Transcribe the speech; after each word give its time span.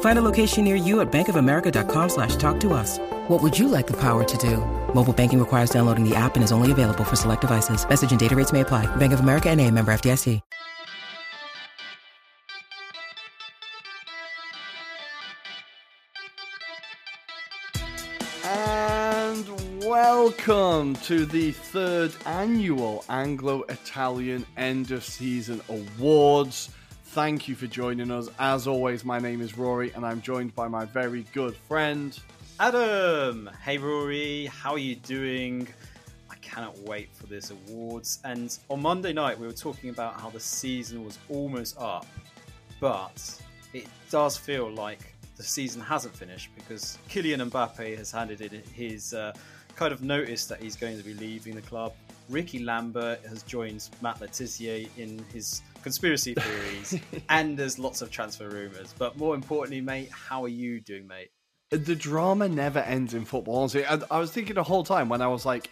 Find 0.00 0.18
a 0.18 0.22
location 0.22 0.64
near 0.64 0.76
you 0.76 1.00
at 1.00 1.10
bankofamerica.com 1.10 2.08
slash 2.08 2.36
talk 2.36 2.60
to 2.60 2.74
us. 2.74 2.98
What 3.28 3.42
would 3.42 3.58
you 3.58 3.68
like 3.68 3.86
the 3.86 3.96
power 3.96 4.24
to 4.24 4.36
do? 4.38 4.58
Mobile 4.94 5.14
banking 5.14 5.38
requires 5.38 5.70
downloading 5.70 6.06
the 6.06 6.14
app 6.14 6.34
and 6.34 6.44
is 6.44 6.52
only 6.52 6.72
available 6.72 7.04
for 7.04 7.16
select 7.16 7.40
devices. 7.40 7.88
Message 7.88 8.10
and 8.10 8.20
data 8.20 8.36
rates 8.36 8.52
may 8.52 8.60
apply. 8.60 8.84
Bank 8.96 9.14
of 9.14 9.20
America 9.20 9.48
and 9.48 9.58
a 9.58 9.70
member 9.70 9.92
FDIC. 9.92 10.42
And 18.42 19.84
welcome 19.84 20.96
to 20.96 21.24
the 21.24 21.52
third 21.52 22.12
annual 22.26 23.04
Anglo 23.08 23.62
Italian 23.68 24.44
End 24.56 24.90
of 24.90 25.04
Season 25.04 25.60
Awards. 25.68 26.70
Thank 27.10 27.48
you 27.48 27.56
for 27.56 27.66
joining 27.66 28.12
us. 28.12 28.28
As 28.38 28.68
always, 28.68 29.04
my 29.04 29.18
name 29.18 29.40
is 29.40 29.54
Ruairi, 29.54 29.96
and 29.96 30.06
I'm 30.06 30.20
joined 30.20 30.54
by 30.54 30.68
my 30.68 30.84
very 30.84 31.24
good 31.32 31.56
friend. 31.56 32.16
Adam! 32.60 33.50
Hey 33.64 33.78
Ruairi, 33.78 34.46
how 34.46 34.74
are 34.74 34.78
you 34.78 34.94
doing? 34.94 35.66
I 36.30 36.36
cannot 36.36 36.78
wait 36.78 37.08
for 37.12 37.26
this 37.26 37.50
awards. 37.50 38.20
And 38.22 38.56
on 38.68 38.80
Monday 38.80 39.12
night, 39.12 39.36
we 39.36 39.48
were 39.48 39.52
talking 39.52 39.90
about 39.90 40.20
how 40.20 40.30
the 40.30 40.38
season 40.38 41.04
was 41.04 41.18
almost 41.28 41.76
up, 41.80 42.06
but 42.78 43.42
it 43.72 43.88
does 44.08 44.36
feel 44.36 44.70
like 44.70 45.12
the 45.36 45.42
season 45.42 45.82
hasn't 45.82 46.14
finished 46.14 46.50
because 46.54 46.96
Kylian 47.08 47.50
Mbappe 47.50 47.98
has 47.98 48.12
handed 48.12 48.40
in 48.40 48.62
his 48.72 49.14
uh, 49.14 49.32
kind 49.74 49.92
of 49.92 50.04
notice 50.04 50.46
that 50.46 50.62
he's 50.62 50.76
going 50.76 50.96
to 50.96 51.02
be 51.02 51.14
leaving 51.14 51.56
the 51.56 51.62
club. 51.62 51.92
Ricky 52.30 52.60
Lambert 52.60 53.20
has 53.26 53.42
joined 53.42 53.88
Matt 54.00 54.20
Le 54.20 54.28
Tissier 54.28 54.88
in 54.96 55.24
his 55.32 55.62
conspiracy 55.82 56.34
theories, 56.34 57.00
and 57.28 57.58
there's 57.58 57.78
lots 57.78 58.02
of 58.02 58.10
transfer 58.10 58.48
rumours. 58.48 58.94
But 58.96 59.18
more 59.18 59.34
importantly, 59.34 59.80
mate, 59.80 60.10
how 60.12 60.44
are 60.44 60.48
you 60.48 60.80
doing, 60.80 61.06
mate? 61.06 61.30
The 61.70 61.94
drama 61.94 62.48
never 62.48 62.80
ends 62.80 63.14
in 63.14 63.24
football. 63.24 63.58
Honestly, 63.58 63.84
I, 63.84 64.00
I 64.10 64.18
was 64.18 64.30
thinking 64.30 64.54
the 64.54 64.62
whole 64.62 64.84
time 64.84 65.08
when 65.08 65.20
I 65.20 65.28
was 65.28 65.44
like, 65.44 65.70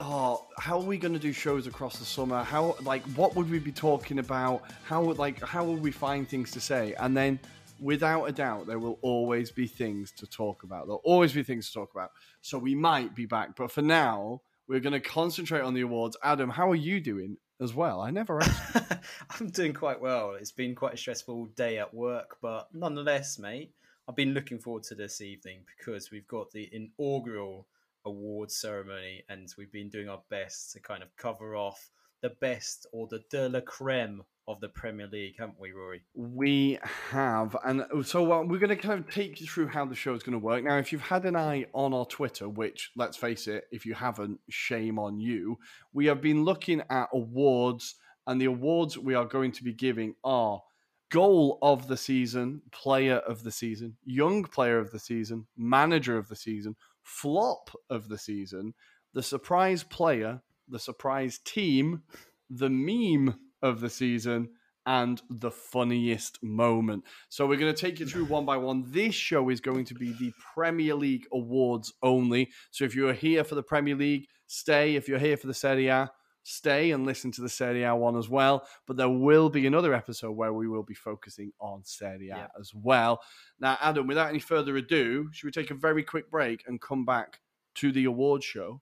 "Oh, 0.00 0.46
how 0.58 0.78
are 0.78 0.84
we 0.84 0.98
going 0.98 1.14
to 1.14 1.20
do 1.20 1.32
shows 1.32 1.66
across 1.66 1.98
the 1.98 2.04
summer? 2.04 2.42
How, 2.42 2.76
like, 2.82 3.02
what 3.10 3.34
would 3.36 3.50
we 3.50 3.58
be 3.58 3.72
talking 3.72 4.18
about? 4.18 4.62
How 4.84 5.02
would, 5.04 5.18
like, 5.18 5.42
how 5.42 5.64
would 5.64 5.82
we 5.82 5.90
find 5.90 6.28
things 6.28 6.50
to 6.52 6.60
say?" 6.60 6.94
And 6.98 7.16
then, 7.16 7.38
without 7.80 8.24
a 8.24 8.32
doubt, 8.32 8.66
there 8.66 8.78
will 8.78 8.98
always 9.02 9.50
be 9.50 9.66
things 9.66 10.10
to 10.12 10.26
talk 10.26 10.64
about. 10.64 10.86
There'll 10.86 11.02
always 11.04 11.32
be 11.32 11.42
things 11.42 11.68
to 11.68 11.74
talk 11.74 11.92
about. 11.94 12.10
So 12.40 12.58
we 12.58 12.74
might 12.74 13.14
be 13.14 13.26
back, 13.26 13.54
but 13.56 13.70
for 13.70 13.82
now, 13.82 14.42
we're 14.68 14.80
going 14.80 14.92
to 14.92 15.00
concentrate 15.00 15.60
on 15.60 15.74
the 15.74 15.82
awards. 15.82 16.16
Adam, 16.22 16.50
how 16.50 16.70
are 16.70 16.76
you 16.76 17.00
doing 17.00 17.36
as 17.60 17.74
well? 17.74 18.00
I 18.00 18.10
never 18.10 18.40
asked. 18.40 19.00
I'm 19.40 19.48
doing 19.48 19.72
quite 19.72 20.00
well. 20.00 20.32
It's 20.32 20.52
been 20.52 20.74
quite 20.74 20.94
a 20.94 20.98
stressful 20.98 21.46
day 21.56 21.78
at 21.78 21.94
work, 21.94 22.36
but 22.42 22.68
nonetheless, 22.72 23.38
mate, 23.38 23.72
I've 24.08 24.16
been 24.16 24.34
looking 24.34 24.58
forward 24.58 24.84
to 24.84 24.94
this 24.94 25.20
evening 25.20 25.60
because 25.76 26.10
we've 26.10 26.28
got 26.28 26.50
the 26.50 26.68
inaugural 26.72 27.66
award 28.04 28.50
ceremony 28.50 29.24
and 29.28 29.52
we've 29.58 29.72
been 29.72 29.88
doing 29.88 30.08
our 30.08 30.22
best 30.30 30.72
to 30.72 30.80
kind 30.80 31.02
of 31.02 31.14
cover 31.16 31.56
off 31.56 31.90
the 32.22 32.30
best 32.30 32.86
or 32.92 33.06
the 33.08 33.20
de 33.30 33.48
la 33.48 33.60
creme 33.60 34.22
of 34.48 34.60
the 34.60 34.68
Premier 34.68 35.06
League, 35.06 35.34
haven't 35.38 35.58
we, 35.58 35.70
Ruairi? 35.70 36.00
We 36.14 36.78
have, 37.10 37.56
and 37.64 37.84
so 38.04 38.32
uh, 38.32 38.42
we're 38.44 38.58
going 38.58 38.68
to 38.68 38.76
kind 38.76 39.00
of 39.00 39.10
take 39.10 39.40
you 39.40 39.46
through 39.46 39.68
how 39.68 39.84
the 39.84 39.94
show 39.94 40.14
is 40.14 40.22
going 40.22 40.38
to 40.38 40.44
work. 40.44 40.62
Now, 40.62 40.78
if 40.78 40.92
you've 40.92 41.00
had 41.00 41.24
an 41.24 41.36
eye 41.36 41.66
on 41.72 41.92
our 41.92 42.06
Twitter, 42.06 42.48
which 42.48 42.90
let's 42.96 43.16
face 43.16 43.48
it, 43.48 43.64
if 43.72 43.84
you 43.84 43.94
haven't, 43.94 44.40
shame 44.48 44.98
on 44.98 45.18
you. 45.18 45.58
We 45.92 46.06
have 46.06 46.20
been 46.20 46.44
looking 46.44 46.82
at 46.90 47.08
awards, 47.12 47.96
and 48.26 48.40
the 48.40 48.46
awards 48.46 48.96
we 48.96 49.14
are 49.14 49.24
going 49.24 49.52
to 49.52 49.64
be 49.64 49.72
giving 49.72 50.14
are 50.22 50.62
goal 51.10 51.58
of 51.62 51.88
the 51.88 51.96
season, 51.96 52.62
player 52.72 53.18
of 53.18 53.42
the 53.42 53.52
season, 53.52 53.96
young 54.04 54.44
player 54.44 54.78
of 54.78 54.90
the 54.90 54.98
season, 54.98 55.46
manager 55.56 56.18
of 56.18 56.28
the 56.28 56.36
season, 56.36 56.76
flop 57.02 57.70
of 57.90 58.08
the 58.08 58.18
season, 58.18 58.74
the 59.12 59.22
surprise 59.22 59.82
player, 59.82 60.42
the 60.68 60.78
surprise 60.78 61.38
team, 61.38 62.02
the 62.50 62.68
meme 62.68 63.38
of 63.62 63.80
the 63.80 63.90
season, 63.90 64.48
and 64.86 65.20
the 65.30 65.50
funniest 65.50 66.40
moment. 66.42 67.04
So 67.28 67.46
we're 67.46 67.58
going 67.58 67.74
to 67.74 67.80
take 67.80 67.98
you 67.98 68.06
through 68.06 68.26
one 68.26 68.44
by 68.46 68.56
one. 68.56 68.84
This 68.86 69.14
show 69.14 69.48
is 69.48 69.60
going 69.60 69.84
to 69.86 69.94
be 69.94 70.12
the 70.12 70.32
Premier 70.54 70.94
League 70.94 71.26
awards 71.32 71.92
only. 72.02 72.50
So 72.70 72.84
if 72.84 72.94
you're 72.94 73.12
here 73.12 73.42
for 73.42 73.56
the 73.56 73.62
Premier 73.64 73.96
League, 73.96 74.28
stay. 74.46 74.94
If 74.94 75.08
you're 75.08 75.18
here 75.18 75.36
for 75.36 75.48
the 75.48 75.54
Serie 75.54 75.88
A, 75.88 76.08
stay 76.44 76.92
and 76.92 77.04
listen 77.04 77.32
to 77.32 77.40
the 77.40 77.48
Serie 77.48 77.82
A 77.82 77.96
one 77.96 78.16
as 78.16 78.28
well. 78.28 78.64
But 78.86 78.96
there 78.96 79.08
will 79.08 79.50
be 79.50 79.66
another 79.66 79.92
episode 79.92 80.32
where 80.32 80.52
we 80.52 80.68
will 80.68 80.84
be 80.84 80.94
focusing 80.94 81.50
on 81.60 81.82
Serie 81.82 82.28
A 82.30 82.36
Yeah. 82.36 82.46
as 82.58 82.72
well. 82.72 83.20
Now, 83.58 83.76
Adam, 83.80 84.06
without 84.06 84.28
any 84.28 84.38
further 84.38 84.76
ado, 84.76 85.28
should 85.32 85.46
we 85.46 85.50
take 85.50 85.72
a 85.72 85.74
very 85.74 86.04
quick 86.04 86.30
break 86.30 86.62
and 86.68 86.80
come 86.80 87.04
back 87.04 87.40
to 87.76 87.90
the 87.90 88.04
award 88.04 88.44
show? 88.44 88.80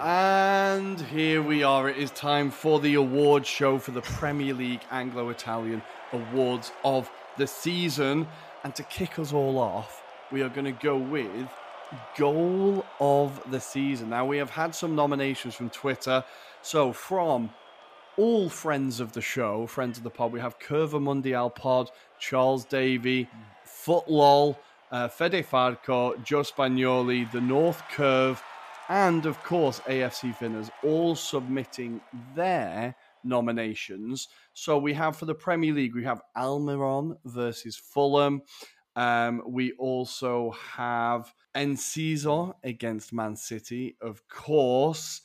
And 0.00 1.00
here 1.00 1.42
we 1.42 1.64
are. 1.64 1.88
It 1.88 1.96
is 1.96 2.12
time 2.12 2.52
for 2.52 2.78
the 2.78 2.94
award 2.94 3.44
show 3.44 3.78
for 3.78 3.90
the 3.90 4.00
Premier 4.02 4.54
League 4.54 4.82
Anglo 4.92 5.30
Italian 5.30 5.82
Awards 6.12 6.70
of 6.84 7.10
the 7.36 7.48
season. 7.48 8.28
And 8.62 8.74
to 8.76 8.84
kick 8.84 9.18
us 9.18 9.32
all 9.32 9.58
off, 9.58 10.04
we 10.30 10.42
are 10.42 10.48
going 10.50 10.66
to 10.66 10.72
go 10.72 10.96
with 10.96 11.48
Goal 12.16 12.84
of 13.00 13.42
the 13.50 13.58
Season. 13.58 14.10
Now, 14.10 14.24
we 14.24 14.36
have 14.38 14.50
had 14.50 14.72
some 14.72 14.94
nominations 14.94 15.56
from 15.56 15.68
Twitter. 15.70 16.22
So, 16.62 16.92
from 16.92 17.50
all 18.16 18.48
friends 18.48 19.00
of 19.00 19.12
the 19.12 19.20
show, 19.20 19.66
friends 19.66 19.98
of 19.98 20.04
the 20.04 20.10
pod, 20.10 20.30
we 20.30 20.38
have 20.38 20.60
Curva 20.60 21.02
Mundial 21.02 21.52
Pod, 21.52 21.90
Charles 22.20 22.64
Davey, 22.64 23.28
Footlol, 23.66 24.56
uh, 24.92 25.08
Fede 25.08 25.44
Farco, 25.44 26.22
Joe 26.22 26.42
Spagnoli, 26.42 27.30
The 27.32 27.40
North 27.40 27.82
Curve, 27.90 28.40
and 28.88 29.26
of 29.26 29.42
course 29.42 29.80
AFC 29.80 30.34
Finners 30.34 30.70
all 30.82 31.14
submitting 31.14 32.00
their 32.34 32.94
nominations. 33.24 34.28
So 34.54 34.78
we 34.78 34.94
have 34.94 35.16
for 35.16 35.26
the 35.26 35.34
Premier 35.34 35.72
League, 35.72 35.94
we 35.94 36.04
have 36.04 36.22
Almiron 36.36 37.16
versus 37.24 37.76
Fulham. 37.76 38.42
Um, 38.96 39.42
we 39.46 39.72
also 39.72 40.52
have 40.72 41.32
Enciso 41.54 42.54
against 42.64 43.12
Man 43.12 43.36
City, 43.36 43.96
of 44.00 44.26
course. 44.28 45.20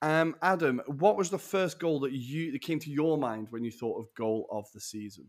Um, 0.00 0.36
Adam, 0.42 0.80
what 0.86 1.16
was 1.16 1.30
the 1.30 1.38
first 1.38 1.80
goal 1.80 2.00
that 2.00 2.12
you 2.12 2.52
that 2.52 2.60
came 2.60 2.78
to 2.78 2.90
your 2.90 3.18
mind 3.18 3.48
when 3.50 3.64
you 3.64 3.72
thought 3.72 3.98
of 3.98 4.14
goal 4.14 4.46
of 4.52 4.70
the 4.72 4.80
season? 4.80 5.26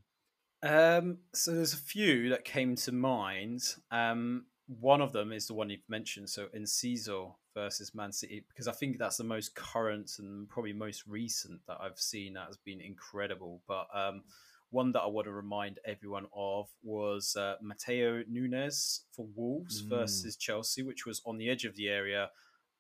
Um, 0.62 1.20
so 1.34 1.54
there's 1.54 1.74
a 1.74 1.78
few 1.78 2.30
that 2.30 2.46
came 2.46 2.76
to 2.76 2.92
mind. 2.92 3.64
Um, 3.90 4.46
one 4.68 5.02
of 5.02 5.12
them 5.12 5.32
is 5.32 5.48
the 5.48 5.56
one 5.56 5.70
you've 5.70 5.90
mentioned. 5.90 6.30
So 6.30 6.48
Enciso 6.56 7.36
versus 7.60 7.94
Man 7.94 8.12
City, 8.12 8.46
because 8.48 8.68
I 8.68 8.72
think 8.72 8.98
that's 8.98 9.18
the 9.18 9.24
most 9.24 9.56
current 9.56 10.12
and 10.20 10.48
probably 10.48 10.74
most 10.74 11.06
recent 11.06 11.60
that 11.68 11.78
I've 11.82 12.00
seen 12.00 12.34
that 12.34 12.48
has 12.48 12.58
been 12.58 12.80
incredible. 12.80 13.62
But 13.68 13.88
um, 13.94 14.24
one 14.70 14.92
that 14.94 15.02
I 15.02 15.08
want 15.08 15.26
to 15.26 15.34
remind 15.34 15.80
everyone 15.86 16.28
of 16.34 16.70
was 16.84 17.36
uh, 17.36 17.56
Matheus 17.62 18.24
Nunes 18.30 19.02
for 19.12 19.28
Wolves 19.36 19.82
mm. 19.82 19.90
versus 19.90 20.38
Chelsea, 20.38 20.84
which 20.84 21.06
was 21.06 21.22
on 21.26 21.38
the 21.38 21.50
edge 21.50 21.66
of 21.66 21.76
the 21.76 21.90
area 21.90 22.30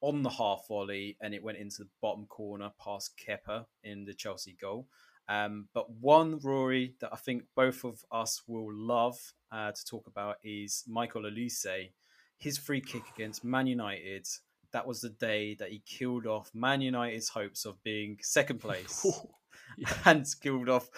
on 0.02 0.24
the 0.24 0.30
half 0.30 0.66
volley 0.68 1.18
and 1.22 1.34
it 1.34 1.44
went 1.44 1.58
into 1.58 1.80
the 1.80 1.90
bottom 2.02 2.26
corner 2.28 2.72
past 2.82 3.12
Kepa 3.18 3.66
in 3.84 4.06
the 4.06 4.14
Chelsea 4.14 4.56
goal. 4.60 4.88
Um, 5.28 5.68
but 5.74 5.92
one 5.92 6.40
Ruairi 6.40 6.94
that 7.02 7.12
I 7.14 7.18
think 7.18 7.44
both 7.56 7.84
of 7.84 8.04
us 8.12 8.42
will 8.48 8.74
love 8.74 9.18
uh, 9.52 9.72
to 9.72 9.86
talk 9.86 10.08
about 10.08 10.38
is 10.44 10.84
Michael 10.88 11.24
Olise. 11.24 11.92
His 12.38 12.58
free 12.58 12.82
kick 12.82 13.04
against 13.16 13.44
Man 13.44 13.68
United. 13.68 14.26
That 14.72 14.88
was 14.88 15.02
the 15.02 15.10
day 15.10 15.56
that 15.56 15.70
he 15.70 15.82
killed 15.86 16.28
off 16.28 16.52
Man 16.54 16.82
United's 16.82 17.30
hopes 17.30 17.66
of 17.66 17.82
being 17.84 18.18
second 18.22 18.60
place 18.62 19.06
and 20.06 20.26
killed 20.42 20.70
off 20.70 20.90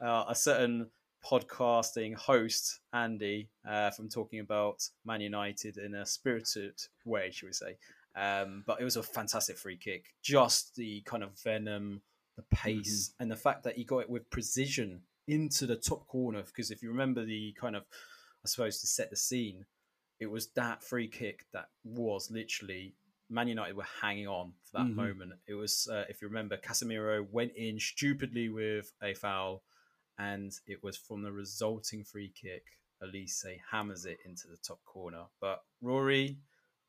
uh, 0.00 0.24
a 0.28 0.34
certain 0.34 0.88
podcasting 1.24 2.14
host, 2.16 2.80
Andy, 2.92 3.48
uh, 3.68 3.90
from 3.90 4.08
talking 4.08 4.40
about 4.40 4.88
Man 5.04 5.20
United 5.20 5.76
in 5.76 5.94
a 5.94 6.04
spirited 6.04 6.74
way, 7.04 7.30
should 7.30 7.46
we 7.46 7.52
say. 7.52 7.76
Um, 8.14 8.64
but 8.66 8.80
it 8.80 8.84
was 8.84 8.96
a 8.96 9.02
fantastic 9.02 9.56
free 9.56 9.76
kick. 9.76 10.06
Just 10.22 10.74
the 10.74 11.00
kind 11.02 11.22
of 11.22 11.38
venom, 11.42 12.02
the 12.36 12.42
pace, 12.50 13.08
mm-hmm. 13.08 13.22
and 13.22 13.30
the 13.30 13.36
fact 13.36 13.62
that 13.64 13.76
he 13.76 13.84
got 13.84 13.98
it 14.00 14.10
with 14.10 14.28
precision 14.30 15.02
into 15.28 15.66
the 15.66 15.76
top 15.76 16.06
corner. 16.08 16.42
Because 16.42 16.70
if 16.70 16.82
you 16.82 16.90
remember 16.90 17.24
the 17.24 17.54
kind 17.58 17.76
of, 17.76 17.84
I 18.44 18.48
suppose, 18.48 18.80
to 18.80 18.86
set 18.86 19.10
the 19.10 19.16
scene, 19.16 19.64
it 20.20 20.30
was 20.30 20.48
that 20.48 20.82
free 20.82 21.08
kick 21.08 21.46
that 21.52 21.68
was 21.84 22.30
literally 22.30 22.94
Man 23.32 23.48
United 23.48 23.76
were 23.76 23.86
hanging 24.00 24.28
on 24.28 24.52
for 24.64 24.78
that 24.78 24.86
mm-hmm. 24.86 24.96
moment. 24.96 25.32
It 25.48 25.54
was, 25.54 25.88
uh, 25.90 26.04
if 26.08 26.20
you 26.20 26.28
remember, 26.28 26.56
Casemiro 26.56 27.26
went 27.30 27.52
in 27.56 27.78
stupidly 27.80 28.48
with 28.48 28.92
a 29.02 29.14
foul, 29.14 29.62
and 30.18 30.52
it 30.66 30.82
was 30.82 30.96
from 30.96 31.22
the 31.22 31.32
resulting 31.32 32.04
free 32.04 32.32
kick. 32.40 32.64
Olise 33.02 33.58
hammers 33.72 34.04
it 34.04 34.18
into 34.24 34.46
the 34.48 34.56
top 34.56 34.78
corner. 34.84 35.24
But 35.40 35.62
Ruairi, 35.82 36.36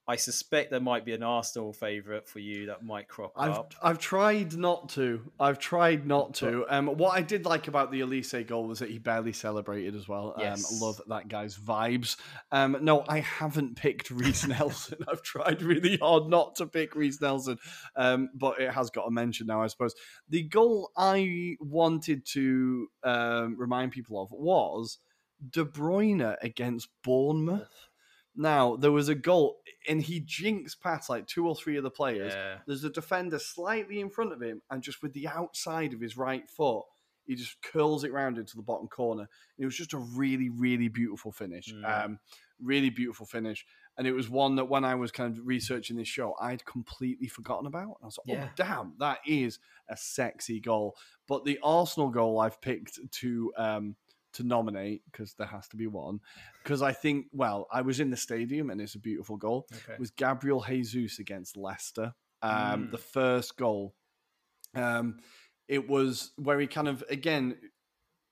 I 0.06 0.18
suspect 0.18 0.70
there 0.70 0.82
might 0.82 1.06
be 1.06 1.14
an 1.14 1.24
Arsenal 1.24 1.72
favourite 1.72 2.28
for 2.28 2.40
you 2.40 2.66
that 2.66 2.84
might 2.84 3.08
crop 3.08 3.32
I've, 3.38 3.52
up. 3.52 3.74
I've 3.82 4.00
tried 4.00 4.58
not 4.58 4.90
to. 4.90 5.32
I've 5.40 5.60
tried 5.60 6.06
not 6.06 6.34
to. 6.36 6.66
Um, 6.68 6.88
what 6.88 7.18
I 7.18 7.22
did 7.22 7.46
like 7.46 7.70
about 7.70 7.90
the 7.90 8.02
Olise 8.02 8.46
goal 8.46 8.68
was 8.68 8.80
that 8.80 8.90
he 8.90 8.98
barely 8.98 9.32
celebrated 9.32 9.96
as 9.96 10.10
well. 10.10 10.34
Um, 10.36 10.42
yes. 10.42 10.74
Um, 10.74 10.80
love 10.86 11.02
that 11.08 11.30
guy's 11.30 11.58
vibes. 11.58 12.18
Um, 12.52 12.78
no, 12.82 13.06
I 13.08 13.20
haven't 13.20 13.78
picked 13.78 14.12
Reiss 14.12 14.46
Nelson. 14.48 14.98
I've 15.08 15.22
tried 15.22 15.62
really 15.62 15.98
hard 15.98 16.28
not 16.28 16.56
to 16.58 16.66
pick 16.66 16.96
Reiss 16.96 17.22
Nelson, 17.22 17.58
um, 17.96 18.30
but 18.36 18.60
it 18.60 18.72
has 18.72 18.90
got 18.90 19.08
a 19.08 19.12
mention 19.12 19.48
now, 19.48 19.62
I 19.62 19.68
suppose. 19.68 19.96
The 20.28 20.44
goal 20.44 20.92
I 20.98 21.56
wanted 21.62 22.26
to 22.34 22.88
um, 23.04 23.56
remind 23.58 23.94
people 23.94 24.22
of 24.22 24.32
was 24.32 25.00
De 25.50 25.64
Bruyne 25.64 26.36
against 26.42 26.90
Bournemouth. 27.04 27.70
Now 28.36 28.76
there 28.76 28.92
was 28.92 29.10
a 29.10 29.16
goal, 29.16 29.58
and 29.88 30.02
he 30.02 30.20
jinks 30.20 30.76
past 30.76 31.10
like 31.10 31.28
two 31.28 31.48
or 31.48 31.56
three 31.56 31.78
of 31.78 31.84
the 31.84 31.92
players. 31.92 32.34
Yeah. 32.34 32.56
There's 32.66 32.84
a 32.84 32.90
defender 32.90 33.40
slightly 33.40 34.00
in 34.00 34.10
front 34.10 34.34
of 34.34 34.42
him, 34.42 34.62
and 34.70 34.82
just 34.82 35.02
with 35.04 35.14
the 35.14 35.28
outside 35.28 35.94
of 35.94 36.00
his 36.00 36.18
right 36.18 36.50
foot, 36.50 36.84
he 37.26 37.36
just 37.36 37.62
curls 37.62 38.04
it 38.04 38.12
round 38.12 38.38
into 38.38 38.56
the 38.56 38.64
bottom 38.64 38.88
corner. 38.88 39.30
It 39.58 39.66
was 39.66 39.78
just 39.78 39.94
a 39.94 39.98
really, 39.98 40.50
really 40.50 40.88
beautiful 40.88 41.32
finish. 41.32 41.74
Mm. 41.74 42.06
Um, 42.06 42.20
really 42.62 42.90
beautiful 42.90 43.26
finish. 43.26 43.66
And 43.98 44.08
it 44.08 44.14
was 44.14 44.30
one 44.30 44.56
that 44.56 44.66
when 44.66 44.84
I 44.84 44.96
was 44.96 45.12
kind 45.12 45.38
of 45.38 45.46
researching 45.46 45.98
this 45.98 46.08
show, 46.08 46.34
I'd 46.42 46.66
completely 46.66 47.28
forgotten 47.28 47.68
about. 47.68 47.82
And 47.82 47.98
I 48.02 48.06
was 48.06 48.20
like, 48.26 48.38
oh, 48.38 48.42
yeah. 48.42 48.48
oh, 48.50 48.54
damn, 48.56 48.94
that 49.00 49.20
is 49.28 49.60
a 49.88 49.96
sexy 49.96 50.60
goal. 50.60 50.96
But 51.28 51.46
the 51.46 51.60
Arsenal 51.62 52.10
goal 52.10 52.40
I've 52.40 52.60
picked 52.60 53.00
to 53.20 53.54
um, 53.56 53.96
to 54.34 54.44
nominate 54.44 55.04
because 55.12 55.34
there 55.36 55.48
has 55.48 55.68
to 55.70 55.78
be 55.78 55.88
one. 55.88 56.20
Because 56.64 56.82
I 56.82 56.92
think, 56.92 57.28
well, 57.32 57.68
I 57.72 57.82
was 57.82 58.00
in 58.00 58.10
the 58.10 58.18
stadium 58.18 58.70
and 58.70 58.82
it's 58.82 58.96
a 58.96 59.00
beautiful 59.00 59.38
goal. 59.38 59.68
Okay. 59.72 59.94
It 59.94 60.00
was 60.00 60.12
Gabriel 60.12 60.64
Jesus 60.68 61.20
against 61.20 61.58
Leicester. 61.58 62.14
Um, 62.42 62.88
mm. 62.88 62.92
The 62.92 62.98
first 62.98 63.58
goal. 63.58 63.96
Um, 64.76 65.20
it 65.68 65.88
was 65.88 66.32
where 66.38 66.60
he 66.60 66.68
kind 66.68 66.88
of 66.88 67.04
again 67.10 67.56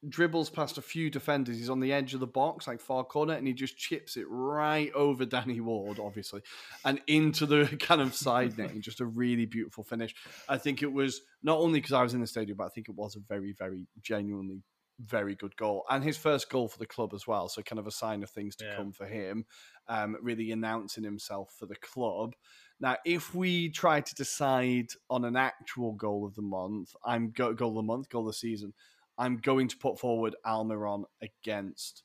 dribbles 0.10 0.50
past 0.50 0.78
a 0.78 0.82
few 0.82 1.10
defenders. 1.10 1.58
He's 1.58 1.70
on 1.70 1.80
the 1.80 1.94
edge 1.94 2.14
of 2.14 2.20
the 2.20 2.28
box, 2.28 2.68
like 2.68 2.82
far 2.82 3.04
corner, 3.04 3.34
and 3.34 3.46
he 3.46 3.54
just 3.54 3.78
chips 3.78 4.18
it 4.18 4.26
right 4.30 4.92
over 4.94 5.26
Danny 5.26 5.62
Ward, 5.62 6.00
obviously, 6.00 6.42
and 6.84 7.00
into 7.08 7.46
the 7.46 7.66
kind 7.80 8.02
of 8.02 8.16
side 8.16 8.58
net. 8.58 8.78
Just 8.80 9.02
a 9.02 9.06
really 9.06 9.46
beautiful 9.46 9.84
finish. 9.84 10.16
I 10.50 10.58
think 10.58 10.82
it 10.82 10.92
was 10.92 11.22
not 11.44 11.60
only 11.60 11.80
because 11.80 11.94
I 11.94 12.04
was 12.04 12.14
in 12.14 12.22
the 12.22 12.28
stadium, 12.28 12.58
but 12.58 12.66
I 12.66 12.70
think 12.70 12.90
it 12.90 12.96
was 12.96 13.16
a 13.16 13.20
very, 13.20 13.54
very 13.54 13.88
genuinely 14.02 14.64
very 15.06 15.36
good 15.36 15.56
goal 15.56 15.84
and 15.90 16.04
his 16.04 16.18
first 16.18 16.50
goal 16.50 16.68
for 16.68 16.78
the 16.78 16.86
club 16.86 17.14
as 17.14 17.28
well. 17.28 17.50
So 17.50 17.62
kind 17.62 17.80
of 17.80 17.88
a 17.88 17.92
sign 17.92 18.24
of 18.24 18.30
things 18.30 18.56
to 18.58 18.66
yeah. 18.66 18.76
come 18.76 18.92
for 18.92 19.06
him, 19.06 19.46
um, 19.88 20.16
really 20.22 20.52
announcing 20.52 21.04
himself 21.04 21.54
for 21.58 21.66
the 21.66 21.76
club. 21.76 22.36
Now, 22.80 22.98
if 23.06 23.36
we 23.36 23.70
try 23.70 24.02
to 24.02 24.16
decide 24.16 24.88
on 25.10 25.26
an 25.26 25.36
actual 25.36 25.94
goal 25.94 26.26
of 26.26 26.36
the 26.36 26.42
month, 26.42 26.94
I'm 27.06 27.32
go- 27.32 27.54
goal 27.54 27.72
of 27.72 27.76
the 27.76 27.82
month, 27.84 28.10
goal 28.10 28.22
of 28.22 28.28
the 28.28 28.34
season. 28.34 28.74
I'm 29.18 29.38
going 29.38 29.68
to 29.68 29.78
put 29.78 30.00
forward 30.00 30.36
Almiron 30.46 31.04
against 31.22 32.04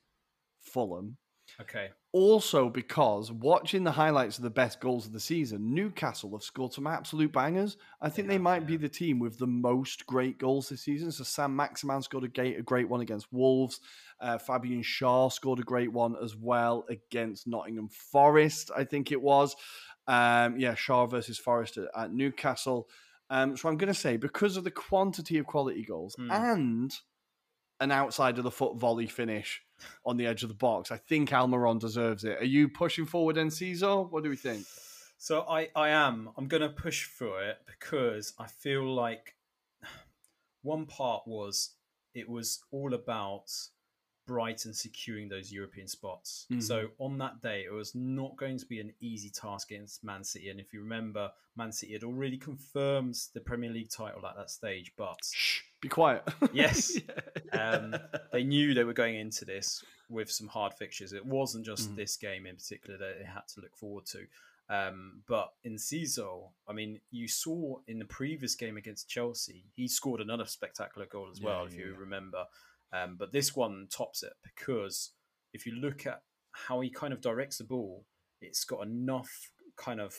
Fulham 0.61 1.17
Okay. 1.61 1.89
Also, 2.13 2.69
because 2.69 3.33
watching 3.33 3.85
the 3.85 3.93
highlights 3.93 4.37
of 4.39 4.45
the 4.45 4.51
best 4.51 4.81
goals 4.81 5.07
of 5.07 5.13
the 5.13 5.21
season, 5.21 5.75
Newcastle 5.75 6.31
have 6.33 6.43
scored 6.43 6.73
some 6.73 6.87
absolute 6.87 7.33
bangers. 7.33 7.77
I 8.01 8.09
think 8.09 8.29
they, 8.29 8.35
they 8.35 8.39
might 8.39 8.63
yeah. 8.63 8.69
be 8.69 8.77
the 8.77 8.89
team 8.89 9.19
with 9.19 9.39
the 9.39 9.47
most 9.47 10.07
great 10.07 10.39
goals 10.39 10.69
this 10.69 10.83
season. 10.83 11.11
So 11.13 11.25
Saint-Maximin 11.25 12.03
scored 12.03 12.25
a 12.25 12.29
great, 12.29 12.59
a 12.59 12.63
great 12.63 12.89
one 12.89 13.01
against 13.01 13.33
Wolves. 13.33 13.81
Uh, 14.21 14.39
Fabian 14.39 14.83
Schär 14.83 15.33
scored 15.33 15.59
a 15.59 15.63
great 15.63 15.93
one 15.93 16.15
as 16.23 16.37
well 16.37 16.85
against 16.89 17.47
Nottingham 17.47 17.89
Forest, 17.89 18.71
I 18.77 18.85
think 18.85 19.13
it 19.13 19.21
was. 19.21 19.57
Um, 20.07 20.59
yeah, 20.59 20.75
Schär 20.75 21.11
versus 21.11 21.39
Forest 21.39 21.79
at, 21.79 21.89
at 21.97 22.13
Newcastle. 22.13 22.89
Um, 23.29 23.57
so 23.57 23.69
I'm 23.69 23.77
going 23.77 23.93
to 23.93 23.99
say 23.99 24.17
because 24.17 24.57
of 24.57 24.65
the 24.65 24.71
quantity 24.71 25.39
of 25.39 25.47
quality 25.47 25.85
goals 25.85 26.17
mm. 26.19 26.31
and 26.31 26.95
an 27.81 27.91
outside 27.91 28.39
of 28.39 28.45
the 28.45 28.51
foot 28.51 28.79
volley 28.79 29.07
finish 29.07 29.63
on 30.05 30.17
the 30.17 30.27
edge 30.27 30.43
of 30.43 30.49
the 30.49 30.55
box. 30.55 30.91
I 30.91 30.97
think 30.97 31.31
Almiron 31.31 31.79
deserves 31.79 32.25
it. 32.25 32.41
Are 32.41 32.45
you 32.45 32.69
pushing 32.69 33.07
forward 33.07 33.37
Enciso? 33.37 34.11
What 34.11 34.23
do 34.23 34.31
we 34.31 34.37
think? 34.37 34.67
So 35.19 35.43
I, 35.49 35.69
I 35.75 35.91
am. 35.91 36.31
I'm 36.37 36.49
going 36.49 36.63
to 36.63 36.69
push 36.69 37.05
for 37.05 37.43
it 37.43 37.59
because 37.67 38.35
I 38.39 38.47
feel 38.47 38.85
like 38.85 39.35
one 40.63 40.87
part 40.87 41.27
was 41.27 41.71
it 42.15 42.29
was 42.29 42.61
all 42.71 42.95
about 42.95 43.51
Brighton 44.27 44.75
securing 44.75 45.29
those 45.29 45.53
European 45.53 45.87
spots. 45.87 46.47
Mm-hmm. 46.51 46.61
So 46.61 46.89
on 46.99 47.19
that 47.19 47.41
day, 47.41 47.65
it 47.65 47.73
was 47.73 47.95
not 47.95 48.37
going 48.37 48.59
to 48.59 48.67
be 48.67 48.81
an 48.81 48.93
easy 49.01 49.31
task 49.31 49.71
against 49.71 50.03
Man 50.03 50.25
City. 50.25 50.51
And 50.51 50.59
if 50.59 50.73
you 50.73 50.81
remember, 50.81 51.31
Man 51.57 51.73
City 51.73 51.93
had 51.93 52.03
already 52.03 52.37
confirmed 52.37 53.17
the 53.35 53.41
Premier 53.41 53.71
League 53.71 53.91
title 53.91 54.27
at 54.27 54.37
that 54.37 54.51
stage. 54.51 54.93
But 54.97 55.19
shh, 55.33 55.61
be 55.87 55.95
quiet. 55.95 56.23
yes, 56.53 56.99
um, 57.53 57.95
they 58.33 58.45
knew 58.45 58.75
they 58.75 58.85
were 58.85 58.93
going 58.93 59.17
into 59.17 59.45
this 59.45 59.83
with 60.09 60.31
some 60.31 60.49
hard 60.49 60.73
fixtures. 60.75 61.13
It 61.13 61.25
wasn't 61.25 61.65
just 61.65 61.89
mm-hmm. 61.89 61.97
this 61.97 62.17
game 62.17 62.47
in 62.47 62.57
particular 62.57 62.99
that 62.99 63.19
they 63.19 63.25
had 63.25 63.47
to 63.55 63.61
look 63.61 63.77
forward 63.77 64.07
to. 64.07 64.27
Um, 64.69 65.23
but 65.29 65.51
Enciso, 65.67 66.51
I 66.69 66.73
mean, 66.73 67.01
you 67.11 67.29
saw 67.29 67.79
in 67.87 67.99
the 67.99 68.05
previous 68.05 68.55
game 68.57 68.77
against 68.77 69.09
Chelsea, 69.09 69.65
he 69.75 69.87
scored 69.87 70.21
another 70.21 70.47
spectacular 70.47 71.07
goal 71.07 71.29
as 71.31 71.41
well, 71.41 71.61
yeah, 71.61 71.67
if 71.67 71.75
you 71.77 71.91
yeah. 71.93 72.01
remember. 72.01 72.45
Um, 72.93 73.17
but 73.19 73.33
this 73.33 73.55
one 73.55 73.87
tops 73.91 74.23
it 74.23 74.33
because 74.43 75.13
if 75.53 75.67
you 75.67 75.75
look 75.75 76.07
at 76.07 76.23
how 76.53 76.81
he 76.81 76.91
kind 76.91 77.13
of 77.13 77.21
directs 77.21 77.59
the 77.59 77.65
ball, 77.65 78.05
it's 78.41 78.65
got 78.65 78.87
enough 78.87 79.51
kind 79.77 80.01
of, 80.01 80.15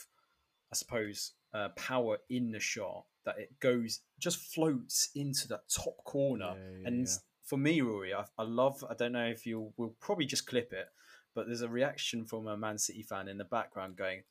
I 0.72 0.76
suppose, 0.76 1.34
uh, 1.54 1.70
power 1.76 2.18
in 2.30 2.52
the 2.52 2.60
shot 2.60 3.06
that 3.28 3.38
it 3.38 3.60
goes 3.60 4.00
just 4.20 4.40
floats 4.40 5.10
into 5.14 5.50
that 5.50 5.70
top 5.70 6.04
corner. 6.06 6.56
Yeah, 6.56 6.80
yeah, 6.80 6.88
and 6.88 7.06
yeah. 7.06 7.14
for 7.44 7.58
me, 7.58 7.82
Ruairi, 7.82 8.14
I, 8.16 8.24
I, 8.42 8.46
love. 8.46 8.84
I 8.90 8.94
don't 8.94 9.12
know 9.12 9.26
if 9.26 9.46
you 9.46 9.74
will 9.76 9.94
probably 10.00 10.26
just 10.26 10.48
clip 10.48 10.72
it, 10.72 10.88
but 11.36 11.46
there's 11.46 11.62
a 11.62 11.68
reaction 11.68 12.26
from 12.26 12.48
a 12.48 12.56
Man 12.56 12.78
City 12.78 13.04
fan 13.04 13.28
in 13.28 13.38
the 13.38 13.44
background 13.44 13.98
going, 13.98 14.24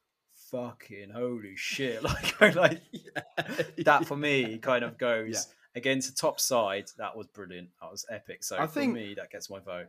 "Fucking 0.51 1.11
holy 1.11 1.57
shit!" 1.57 2.03
Like, 2.41 2.41
like 2.57 2.81
that 3.85 4.07
for 4.07 4.17
me 4.17 4.59
kind 4.59 4.83
of 4.83 4.97
goes 4.97 5.49
against 5.75 6.09
the 6.09 6.17
top 6.19 6.41
side, 6.41 6.87
that 6.97 7.15
was 7.15 7.27
brilliant. 7.27 7.69
That 7.83 7.91
was 7.91 8.07
epic. 8.11 8.45
So 8.45 8.57
I 8.57 8.67
for 8.67 8.81
think, 8.81 8.95
me, 8.95 9.15
that 9.15 9.31
gets 9.31 9.51
my 9.51 9.59
vote. 9.59 9.89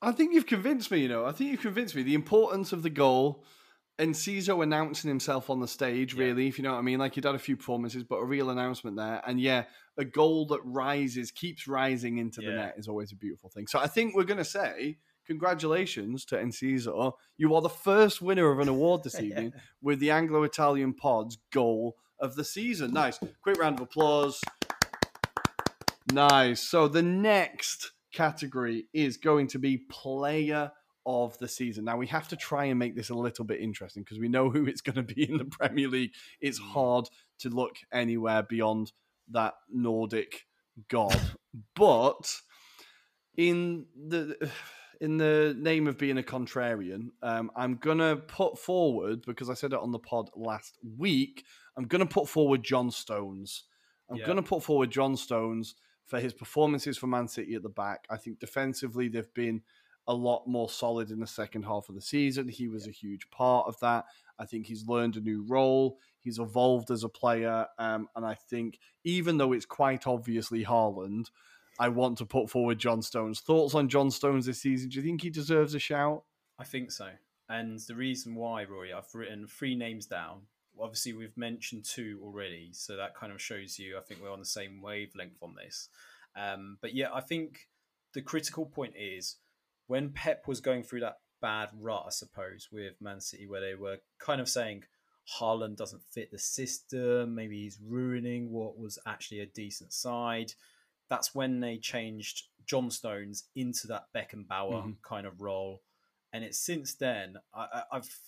I 0.00 0.12
think 0.12 0.34
you've 0.34 0.46
convinced 0.46 0.92
me. 0.92 1.00
You 1.00 1.08
know, 1.08 1.26
I 1.26 1.32
think 1.32 1.50
you've 1.50 1.60
convinced 1.62 1.96
me. 1.96 2.04
The 2.04 2.14
importance 2.14 2.72
of 2.72 2.84
the 2.84 2.90
goal 2.90 3.44
Enciso 3.98 4.62
announcing 4.62 5.08
himself 5.08 5.48
on 5.48 5.60
the 5.60 5.68
stage, 5.68 6.14
yeah. 6.14 6.24
really, 6.24 6.48
if 6.48 6.58
you 6.58 6.64
know 6.64 6.72
what 6.72 6.78
I 6.78 6.82
mean. 6.82 6.98
Like 6.98 7.14
he'd 7.14 7.24
had 7.24 7.34
a 7.34 7.38
few 7.38 7.56
performances, 7.56 8.04
but 8.04 8.16
a 8.16 8.24
real 8.24 8.50
announcement 8.50 8.96
there. 8.96 9.22
And 9.26 9.40
yeah, 9.40 9.64
a 9.96 10.04
goal 10.04 10.46
that 10.46 10.60
rises, 10.64 11.30
keeps 11.30 11.66
rising 11.66 12.18
into 12.18 12.42
yeah. 12.42 12.50
the 12.50 12.56
net 12.56 12.74
is 12.76 12.88
always 12.88 13.12
a 13.12 13.16
beautiful 13.16 13.50
thing. 13.50 13.66
So 13.66 13.78
I 13.78 13.86
think 13.86 14.14
we're 14.14 14.24
going 14.24 14.38
to 14.38 14.44
say 14.44 14.98
congratulations 15.26 16.24
to 16.26 16.36
Enciso. 16.36 17.12
You 17.36 17.54
are 17.54 17.62
the 17.62 17.68
first 17.68 18.20
winner 18.20 18.50
of 18.50 18.60
an 18.60 18.68
award 18.68 19.02
this 19.02 19.18
evening 19.20 19.52
with 19.80 19.98
the 19.98 20.10
Anglo 20.10 20.42
Italian 20.42 20.92
Pod's 20.92 21.38
goal 21.52 21.96
of 22.18 22.34
the 22.36 22.44
season. 22.44 22.92
Nice. 22.92 23.18
Quick 23.42 23.58
round 23.58 23.76
of 23.76 23.82
applause. 23.82 24.40
Nice. 26.12 26.60
So 26.60 26.86
the 26.86 27.02
next 27.02 27.92
category 28.12 28.86
is 28.94 29.16
going 29.16 29.48
to 29.48 29.58
be 29.58 29.78
player 29.78 30.70
of 31.06 31.38
the 31.38 31.46
season. 31.48 31.84
Now 31.84 31.96
we 31.96 32.08
have 32.08 32.28
to 32.28 32.36
try 32.36 32.64
and 32.66 32.78
make 32.78 32.96
this 32.96 33.10
a 33.10 33.14
little 33.14 33.44
bit 33.44 33.60
interesting 33.60 34.02
because 34.02 34.18
we 34.18 34.28
know 34.28 34.50
who 34.50 34.66
it's 34.66 34.80
going 34.80 34.96
to 34.96 35.02
be 35.14 35.22
in 35.30 35.38
the 35.38 35.44
Premier 35.58 35.88
League. 35.88 36.12
It's 36.40 36.60
Mm. 36.60 36.70
hard 36.72 37.08
to 37.38 37.48
look 37.48 37.76
anywhere 37.92 38.42
beyond 38.42 38.92
that 39.30 39.54
Nordic 39.72 40.46
god. 40.88 41.20
but 41.74 42.40
in 43.36 43.86
the 44.08 44.50
in 45.00 45.18
the 45.18 45.54
name 45.58 45.86
of 45.86 45.98
being 45.98 46.16
a 46.16 46.22
contrarian, 46.22 47.08
um, 47.22 47.50
I'm 47.54 47.76
gonna 47.76 48.16
put 48.16 48.58
forward 48.58 49.22
because 49.26 49.50
I 49.50 49.54
said 49.54 49.72
it 49.74 49.78
on 49.78 49.92
the 49.92 49.98
pod 49.98 50.30
last 50.34 50.78
week. 50.96 51.44
I'm 51.76 51.84
gonna 51.86 52.06
put 52.06 52.28
forward 52.28 52.62
John 52.62 52.90
Stones. 52.90 53.64
I'm 54.08 54.16
Yeah. 54.16 54.26
gonna 54.26 54.42
put 54.42 54.62
forward 54.62 54.90
John 54.90 55.16
Stones 55.16 55.74
for 56.06 56.18
his 56.20 56.32
performances 56.32 56.96
for 56.96 57.08
Man 57.08 57.28
City 57.28 57.54
at 57.54 57.62
the 57.62 57.68
back. 57.68 58.06
I 58.08 58.16
think 58.16 58.38
defensively 58.38 59.08
they've 59.08 59.32
been 59.34 59.62
a 60.08 60.14
lot 60.14 60.46
more 60.46 60.68
solid 60.68 61.10
in 61.10 61.20
the 61.20 61.26
second 61.26 61.64
half 61.64 61.88
of 61.88 61.94
the 61.94 62.00
season. 62.00 62.48
He 62.48 62.68
was 62.68 62.86
a 62.86 62.92
huge 62.92 63.28
part 63.30 63.66
of 63.66 63.78
that. 63.80 64.04
I 64.38 64.44
think 64.46 64.66
he's 64.66 64.86
learned 64.86 65.16
a 65.16 65.20
new 65.20 65.44
role. 65.48 65.98
He's 66.20 66.38
evolved 66.38 66.90
as 66.90 67.04
a 67.04 67.08
player, 67.08 67.66
um, 67.78 68.08
and 68.16 68.26
I 68.26 68.34
think 68.34 68.78
even 69.04 69.38
though 69.38 69.52
it's 69.52 69.64
quite 69.64 70.06
obviously 70.06 70.64
Haaland, 70.64 71.26
I 71.78 71.88
want 71.88 72.18
to 72.18 72.26
put 72.26 72.50
forward 72.50 72.78
John 72.78 73.02
Stones. 73.02 73.40
Thoughts 73.40 73.74
on 73.74 73.88
John 73.88 74.10
Stones 74.10 74.46
this 74.46 74.60
season? 74.60 74.88
Do 74.88 74.96
you 74.96 75.02
think 75.02 75.22
he 75.22 75.30
deserves 75.30 75.74
a 75.74 75.78
shout? 75.78 76.24
I 76.58 76.64
think 76.64 76.90
so. 76.90 77.10
And 77.48 77.78
the 77.80 77.94
reason 77.94 78.34
why, 78.34 78.64
Ruairi, 78.64 78.92
I've 78.96 79.14
written 79.14 79.46
three 79.46 79.76
names 79.76 80.06
down. 80.06 80.42
Obviously, 80.80 81.12
we've 81.12 81.36
mentioned 81.36 81.84
two 81.84 82.20
already, 82.22 82.70
so 82.72 82.96
that 82.96 83.14
kind 83.14 83.32
of 83.32 83.40
shows 83.40 83.78
you 83.78 83.96
I 83.96 84.00
think 84.00 84.20
we're 84.20 84.32
on 84.32 84.40
the 84.40 84.44
same 84.44 84.82
wavelength 84.82 85.42
on 85.42 85.54
this. 85.54 85.88
Um, 86.34 86.78
but 86.82 86.94
yeah, 86.94 87.08
I 87.14 87.20
think 87.20 87.68
the 88.14 88.22
critical 88.22 88.66
point 88.66 88.94
is 88.98 89.36
when 89.86 90.10
Pep 90.10 90.46
was 90.46 90.60
going 90.60 90.82
through 90.82 91.00
that 91.00 91.18
bad 91.40 91.68
rut, 91.80 92.04
I 92.06 92.10
suppose, 92.10 92.68
with 92.72 92.94
Man 93.00 93.20
City, 93.20 93.46
where 93.46 93.60
they 93.60 93.74
were 93.74 93.98
kind 94.18 94.40
of 94.40 94.48
saying 94.48 94.84
Haaland 95.38 95.76
doesn't 95.76 96.02
fit 96.02 96.30
the 96.30 96.38
system, 96.38 97.34
maybe 97.34 97.62
he's 97.62 97.78
ruining 97.84 98.50
what 98.50 98.78
was 98.78 98.98
actually 99.06 99.40
a 99.40 99.46
decent 99.46 99.92
side. 99.92 100.52
That's 101.08 101.34
when 101.34 101.60
they 101.60 101.78
changed 101.78 102.44
John 102.64 102.90
Stones 102.90 103.44
into 103.54 103.86
that 103.88 104.06
Beckenbauer 104.14 104.82
Mhm. 104.84 104.96
kind 105.02 105.26
of 105.26 105.40
role 105.40 105.82
and 106.32 106.42
it's 106.44 106.58
since 106.58 106.94
then 106.94 107.36
I, 107.54 107.60
I, 107.72 107.82
I've, 107.92 108.20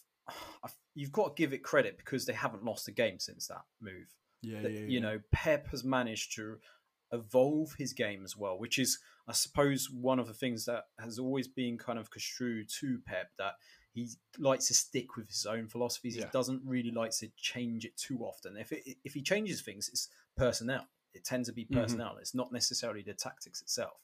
I've 0.62 0.74
you've 0.94 1.12
got 1.12 1.36
to 1.36 1.40
give 1.42 1.52
it 1.52 1.62
credit 1.64 1.96
because 1.98 2.24
they 2.24 2.32
haven't 2.32 2.64
lost 2.64 2.86
a 2.88 2.92
game 2.92 3.18
since 3.18 3.48
that 3.48 3.62
move. 3.80 4.06
Yeah, 4.42 4.62
That, 4.62 4.72
you 4.72 5.00
know, 5.00 5.20
Pep 5.32 5.68
has 5.70 5.82
managed 5.82 6.36
to 6.36 6.58
evolve 7.12 7.74
his 7.78 7.92
game 7.92 8.24
as 8.24 8.36
well, 8.36 8.58
which 8.58 8.78
is, 8.78 8.98
I 9.28 9.32
suppose, 9.32 9.90
one 9.90 10.18
of 10.18 10.26
the 10.26 10.34
things 10.34 10.64
that 10.64 10.84
has 10.98 11.18
always 11.18 11.46
been 11.48 11.76
kind 11.76 11.98
of 11.98 12.10
construed 12.10 12.68
to 12.80 12.98
Pep 13.06 13.30
that 13.38 13.54
he 13.92 14.08
likes 14.38 14.68
to 14.68 14.74
stick 14.74 15.16
with 15.16 15.28
his 15.28 15.44
own 15.44 15.68
philosophies. 15.68 16.16
Yeah. 16.16 16.24
He 16.24 16.30
doesn't 16.32 16.62
really 16.64 16.90
like 16.90 17.10
to 17.18 17.28
change 17.36 17.84
it 17.84 17.96
too 17.96 18.20
often. 18.20 18.56
If 18.56 18.72
it, 18.72 18.96
if 19.04 19.14
he 19.14 19.22
changes 19.22 19.60
things, 19.60 19.88
it's 19.88 20.08
personnel. 20.36 20.86
It 21.14 21.24
tends 21.24 21.48
to 21.48 21.54
be 21.54 21.64
Mhm. 21.66 21.74
personnel. 21.74 22.16
It's 22.18 22.34
not 22.34 22.52
necessarily 22.52 23.02
the 23.02 23.14
tactics 23.14 23.60
itself. 23.60 24.00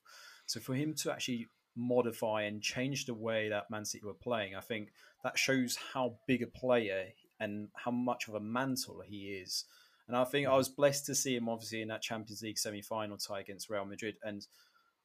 So 0.46 0.60
for 0.60 0.74
him 0.74 0.94
to 0.96 1.12
actually 1.12 1.46
modify 1.76 2.42
and 2.42 2.62
change 2.62 3.06
the 3.06 3.14
way 3.14 3.48
that 3.48 3.70
Man 3.70 3.84
City 3.84 4.04
were 4.04 4.14
playing, 4.14 4.54
I 4.54 4.60
think 4.60 4.92
that 5.22 5.38
shows 5.38 5.76
how 5.76 6.18
big 6.26 6.42
a 6.42 6.46
player 6.46 7.12
and 7.40 7.68
how 7.74 7.90
much 7.90 8.28
of 8.28 8.34
a 8.34 8.40
mantle 8.40 9.00
he 9.00 9.32
is. 9.32 9.64
And 10.06 10.16
I 10.16 10.24
think 10.24 10.46
I 10.46 10.56
was 10.56 10.68
blessed 10.68 11.06
to 11.06 11.14
see 11.14 11.34
him 11.34 11.48
obviously 11.48 11.80
in 11.82 11.88
that 11.88 12.02
Champions 12.02 12.42
League 12.42 12.58
semi 12.58 12.82
final 12.82 13.16
tie 13.16 13.40
against 13.40 13.70
Real 13.70 13.84
Madrid. 13.86 14.18
And 14.22 14.46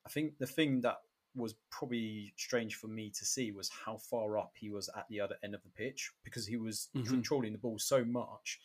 I 0.09 0.11
think 0.11 0.39
the 0.39 0.47
thing 0.47 0.81
that 0.81 0.97
was 1.35 1.53
probably 1.69 2.33
strange 2.35 2.75
for 2.75 2.87
me 2.87 3.11
to 3.11 3.25
see 3.25 3.51
was 3.51 3.69
how 3.69 3.97
far 3.97 4.39
up 4.39 4.53
he 4.55 4.71
was 4.71 4.89
at 4.97 5.05
the 5.09 5.21
other 5.21 5.35
end 5.43 5.53
of 5.53 5.61
the 5.61 5.69
pitch 5.69 6.11
because 6.23 6.47
he 6.47 6.57
was 6.57 6.89
Mhm. 6.95 7.07
controlling 7.07 7.51
the 7.51 7.59
ball 7.59 7.77
so 7.77 8.03
much 8.03 8.59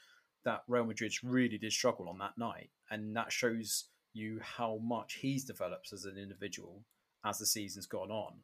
that 0.45 0.65
Real 0.67 0.87
Madrid 0.87 1.13
really 1.23 1.59
did 1.59 1.73
struggle 1.73 2.09
on 2.09 2.19
that 2.19 2.39
night. 2.39 2.71
And 2.91 3.15
that 3.17 3.31
shows 3.31 3.91
you 4.15 4.41
how 4.41 4.79
much 4.79 5.15
he's 5.15 5.45
developed 5.45 5.93
as 5.93 6.07
an 6.07 6.17
individual 6.17 6.85
as 7.25 7.39
the 7.39 7.47
season's 7.47 7.87
gone 7.87 8.11
on. 8.11 8.43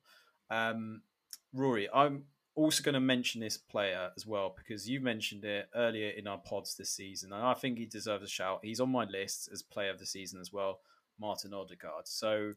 Um, 0.51 1.03
Ruairi, 1.55 1.89
I'm 1.93 2.27
also 2.55 2.83
going 2.83 2.95
to 2.95 3.01
mention 3.01 3.41
this 3.41 3.57
player 3.57 4.13
as 4.17 4.27
well 4.27 4.51
because 4.51 4.89
you 4.89 5.01
mentioned 5.01 5.45
it 5.45 5.71
earlier 5.75 6.11
in 6.11 6.27
our 6.27 6.39
pods 6.39 6.77
this 6.77 6.91
season, 6.91 7.33
and 7.33 7.43
I 7.43 7.55
think 7.55 7.79
he 7.79 7.87
deserves 7.87 8.25
a 8.25 8.29
shout. 8.29 8.65
He's 8.65 8.81
on 8.81 8.91
my 8.91 9.05
list 9.05 9.49
as 9.51 9.63
player 9.63 9.91
of 9.91 9.99
the 9.99 10.07
season 10.07 10.41
as 10.41 10.53
well, 10.53 10.81
Martin 11.21 11.53
Odegaard. 11.55 12.09
So 12.09 12.55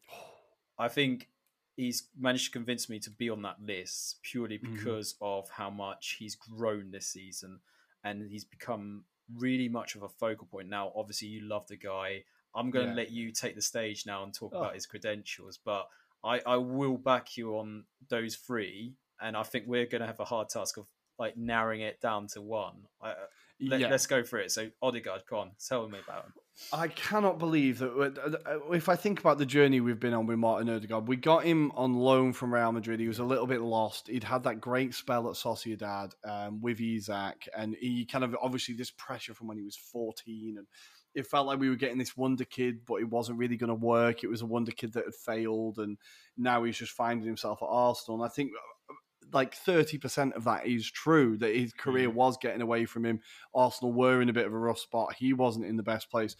I 0.80 0.88
think 0.88 1.30
he's 1.76 2.08
managed 2.18 2.46
to 2.46 2.52
convince 2.52 2.90
me 2.90 3.00
to 3.00 3.10
be 3.12 3.30
on 3.30 3.42
that 3.44 3.62
list 3.62 4.20
purely 4.24 4.58
Mhm. 4.60 4.76
because 4.76 5.16
of 5.22 5.50
how 5.50 5.70
much 5.70 6.16
he's 6.20 6.36
grown 6.36 6.92
this 6.92 7.08
season 7.08 7.60
and 8.04 8.30
he's 8.30 8.46
become 8.46 9.06
really 9.36 9.70
much 9.70 9.96
of 9.96 10.04
a 10.04 10.10
focal 10.10 10.48
point. 10.48 10.68
Now, 10.70 10.92
obviously, 10.96 11.28
you 11.30 11.42
love 11.42 11.68
the 11.68 11.78
guy. 11.78 12.24
I'm 12.56 12.70
going 12.70 12.86
to 12.86 12.92
Yeah. 12.92 12.96
let 12.98 13.12
you 13.12 13.32
take 13.32 13.56
the 13.56 13.62
stage 13.62 14.06
now 14.06 14.24
and 14.24 14.34
talk 14.34 14.54
Oh. 14.54 14.60
about 14.60 14.76
his 14.76 14.86
credentials, 14.86 15.58
but 15.58 15.90
I, 16.24 16.40
I 16.42 16.58
will 16.58 16.98
back 16.98 17.36
you 17.38 17.58
on 17.58 17.86
those 18.08 18.36
three, 18.36 18.96
and 19.20 19.36
I 19.36 19.44
think 19.44 19.66
we're 19.68 19.86
going 19.86 20.02
to 20.02 20.08
have 20.08 20.20
a 20.20 20.26
hard 20.26 20.50
task 20.50 20.78
of 20.78 20.88
like 21.20 21.36
narrowing 21.38 21.82
it 21.82 22.00
down 22.02 22.28
to 22.28 22.42
one. 22.42 22.88
I, 23.02 23.16
let, 23.60 23.80
yeah. 23.80 23.94
us 23.94 24.08
go 24.08 24.24
for 24.24 24.40
it. 24.40 24.52
So, 24.52 24.70
Odegaard, 24.82 25.24
go 25.30 25.38
on, 25.38 25.52
tell 25.68 25.88
me 25.88 26.00
about 26.04 26.26
him. 26.26 26.34
I 26.72 26.88
cannot 26.88 27.40
believe 27.40 27.80
that. 27.80 28.40
uh, 28.46 28.74
If 28.74 28.88
I 28.88 28.96
think 28.96 29.20
about 29.20 29.40
the 29.40 29.46
journey 29.46 29.82
we've 29.82 30.00
been 30.00 30.14
on 30.14 30.28
with 30.28 30.38
Martin 30.38 30.70
Odegaard, 30.70 31.08
we 31.08 31.16
got 31.16 31.44
him 31.44 31.72
on 31.76 31.96
loan 31.96 32.32
from 32.32 32.54
Real 32.54 32.72
Madrid. 32.72 33.00
He 33.00 33.08
was 33.08 33.20
a 33.20 33.24
little 33.24 33.48
bit 33.48 33.62
lost. 33.62 34.08
He'd 34.08 34.24
had 34.24 34.44
that 34.44 34.62
great 34.62 34.94
spell 34.94 35.28
at 35.30 35.36
Sociedad 35.36 36.12
um, 36.24 36.62
with 36.62 36.80
Isak, 36.80 37.48
and 37.58 37.76
he 37.80 38.06
kind 38.06 38.24
of 38.24 38.36
obviously 38.40 38.76
this 38.76 38.92
pressure 38.92 39.34
from 39.34 39.48
when 39.48 39.58
he 39.58 39.64
was 39.64 39.76
fourteen, 39.76 40.58
and 40.60 40.68
it 41.16 41.26
felt 41.26 41.48
like 41.48 41.60
we 41.60 41.70
were 41.70 41.76
getting 41.76 41.98
this 41.98 42.18
wonder 42.18 42.46
kid, 42.46 42.86
but 42.86 42.96
it 42.96 43.10
wasn't 43.10 43.38
really 43.38 43.58
going 43.58 43.70
to 43.70 43.74
work. 43.74 44.24
It 44.24 44.30
was 44.30 44.42
a 44.42 44.48
wonder 44.48 44.72
kid 44.72 44.94
that 44.94 45.06
had 45.06 45.16
failed, 45.16 45.80
and 45.80 45.98
now 46.38 46.64
he's 46.64 46.78
just 46.78 46.92
finding 46.92 47.26
himself 47.26 47.64
at 47.64 47.70
Arsenal. 47.70 48.22
And 48.22 48.30
I 48.30 48.34
think 48.34 48.52
uh, 48.52 48.73
like 49.32 49.56
30% 49.56 50.34
of 50.34 50.44
that 50.46 50.66
is 50.66 50.90
true 50.90 51.38
that 51.38 51.56
his 51.56 51.74
career 51.74 52.10
mm. 52.10 52.14
was 52.14 52.38
getting 52.38 52.62
away 52.62 52.86
from 52.86 53.06
him. 53.06 53.20
Arsenal 53.54 53.94
were 53.94 54.22
in 54.22 54.30
a 54.30 54.34
bit 54.34 54.46
of 54.46 54.54
a 54.54 54.58
rough 54.58 54.80
spot. 54.80 55.16
He 55.18 55.34
wasn't 55.34 55.66
in 55.66 55.78
the 55.78 55.84
best 55.84 56.10
place. 56.10 56.36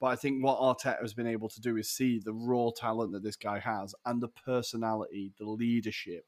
But 0.00 0.08
I 0.08 0.16
think 0.16 0.42
what 0.42 0.58
Arteta 0.58 1.00
has 1.00 1.14
been 1.14 1.28
able 1.28 1.48
to 1.48 1.60
do 1.60 1.76
is 1.76 1.88
see 1.88 2.18
the 2.18 2.32
raw 2.32 2.70
talent 2.76 3.12
that 3.12 3.22
this 3.22 3.36
guy 3.36 3.60
has 3.60 3.94
and 4.04 4.20
the 4.20 4.28
personality, 4.28 5.32
the 5.38 5.48
leadership. 5.48 6.24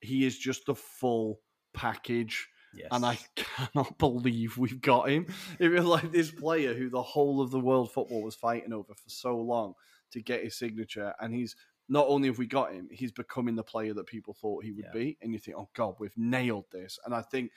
He 0.00 0.26
is 0.26 0.38
just 0.38 0.66
the 0.66 0.74
full 0.74 1.40
package. 1.72 2.48
Yes. 2.74 2.88
And 2.90 3.04
I 3.04 3.18
cannot 3.36 3.96
believe 3.98 4.58
we've 4.58 4.80
got 4.80 5.08
him. 5.08 5.26
It 5.58 5.68
was 5.68 5.84
like 5.84 6.12
this 6.12 6.30
player 6.30 6.74
who 6.74 6.90
the 6.90 7.02
whole 7.02 7.40
of 7.40 7.50
the 7.50 7.60
world 7.60 7.92
football 7.92 8.22
was 8.22 8.34
fighting 8.34 8.72
over 8.72 8.92
for 8.94 9.08
so 9.08 9.36
long 9.38 9.74
to 10.10 10.20
get 10.20 10.44
his 10.44 10.56
signature. 10.56 11.14
And 11.18 11.32
he's 11.32 11.56
not 11.88 12.06
only 12.08 12.28
have 12.28 12.38
we 12.38 12.46
got 12.46 12.72
him, 12.72 12.88
he's 12.90 13.12
becoming 13.12 13.54
the 13.56 13.62
player 13.62 13.94
that 13.94 14.06
people 14.06 14.34
thought 14.34 14.64
he 14.64 14.72
would 14.72 14.86
Yeah. 14.86 14.92
be. 14.92 15.18
And 15.20 15.32
you 15.32 15.38
think, 15.38 15.56
oh 15.56 15.68
God, 15.74 15.96
we've 15.98 16.16
nailed 16.16 16.70
this. 16.70 16.98
And 17.04 17.14
I 17.14 17.22
think 17.22 17.52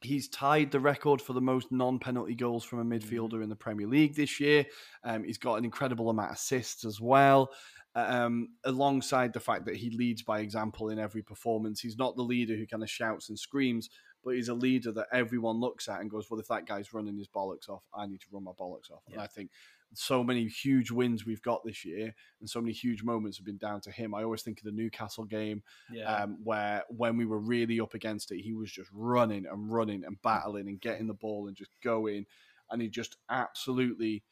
he's 0.00 0.28
tied 0.28 0.70
the 0.70 0.80
record 0.80 1.20
for 1.20 1.32
the 1.32 1.40
most 1.40 1.72
non-penalty 1.72 2.34
goals 2.36 2.64
from 2.64 2.78
a 2.78 2.84
midfielder 2.84 3.42
in 3.42 3.48
the 3.48 3.56
Premier 3.56 3.86
League 3.86 4.14
this 4.14 4.38
year. 4.38 4.64
Um, 5.02 5.24
he's 5.24 5.38
got 5.38 5.56
an 5.56 5.64
incredible 5.64 6.08
amount 6.08 6.30
of 6.30 6.36
assists 6.36 6.84
as 6.84 7.00
well. 7.00 7.50
Um, 7.94 8.50
alongside 8.64 9.32
the 9.32 9.40
fact 9.40 9.64
that 9.66 9.74
he 9.74 9.90
leads 9.90 10.22
by 10.22 10.38
example 10.40 10.90
in 10.90 11.00
every 11.00 11.22
performance, 11.22 11.80
he's 11.80 11.98
not 11.98 12.14
the 12.14 12.22
leader 12.22 12.54
who 12.54 12.66
kind 12.66 12.82
of 12.84 12.90
shouts 12.90 13.28
and 13.28 13.36
screams, 13.38 13.90
but 14.22 14.34
he's 14.34 14.48
a 14.48 14.54
leader 14.54 14.92
that 14.92 15.08
everyone 15.12 15.56
looks 15.56 15.88
at 15.88 16.00
and 16.00 16.10
goes, 16.10 16.30
"Well, 16.30 16.38
if 16.38 16.46
that 16.48 16.66
guy's 16.66 16.92
running 16.92 17.16
his 17.16 17.28
bollocks 17.28 17.68
off, 17.68 17.82
I 17.92 18.06
need 18.06 18.20
to 18.20 18.26
run 18.30 18.44
my 18.44 18.52
bollocks 18.52 18.90
off." 18.92 19.02
And 19.10 19.20
I 19.20 19.26
think 19.26 19.50
so 19.94 20.22
many 20.22 20.46
huge 20.46 20.90
wins 20.90 21.24
we've 21.24 21.42
got 21.42 21.64
this 21.64 21.84
year, 21.84 22.14
and 22.40 22.48
so 22.48 22.60
many 22.60 22.72
huge 22.72 23.02
moments 23.02 23.38
have 23.38 23.46
been 23.46 23.58
down 23.58 23.80
to 23.82 23.90
him. 23.90 24.14
I 24.14 24.22
always 24.22 24.42
think 24.42 24.58
of 24.58 24.64
the 24.64 24.72
Newcastle 24.72 25.24
game 25.24 25.62
yeah. 25.90 26.22
um, 26.22 26.38
where 26.42 26.84
when 26.88 27.16
we 27.16 27.24
were 27.24 27.40
really 27.40 27.80
up 27.80 27.94
against 27.94 28.30
it, 28.32 28.40
he 28.40 28.52
was 28.52 28.70
just 28.70 28.90
running 28.92 29.46
and 29.46 29.72
running 29.72 30.04
and 30.04 30.20
battling 30.22 30.68
and 30.68 30.80
getting 30.80 31.06
the 31.06 31.14
ball 31.14 31.48
and 31.48 31.56
just 31.56 31.70
going, 31.82 32.26
and 32.70 32.82
he 32.82 32.88
just 32.88 33.16
absolutely. 33.30 34.24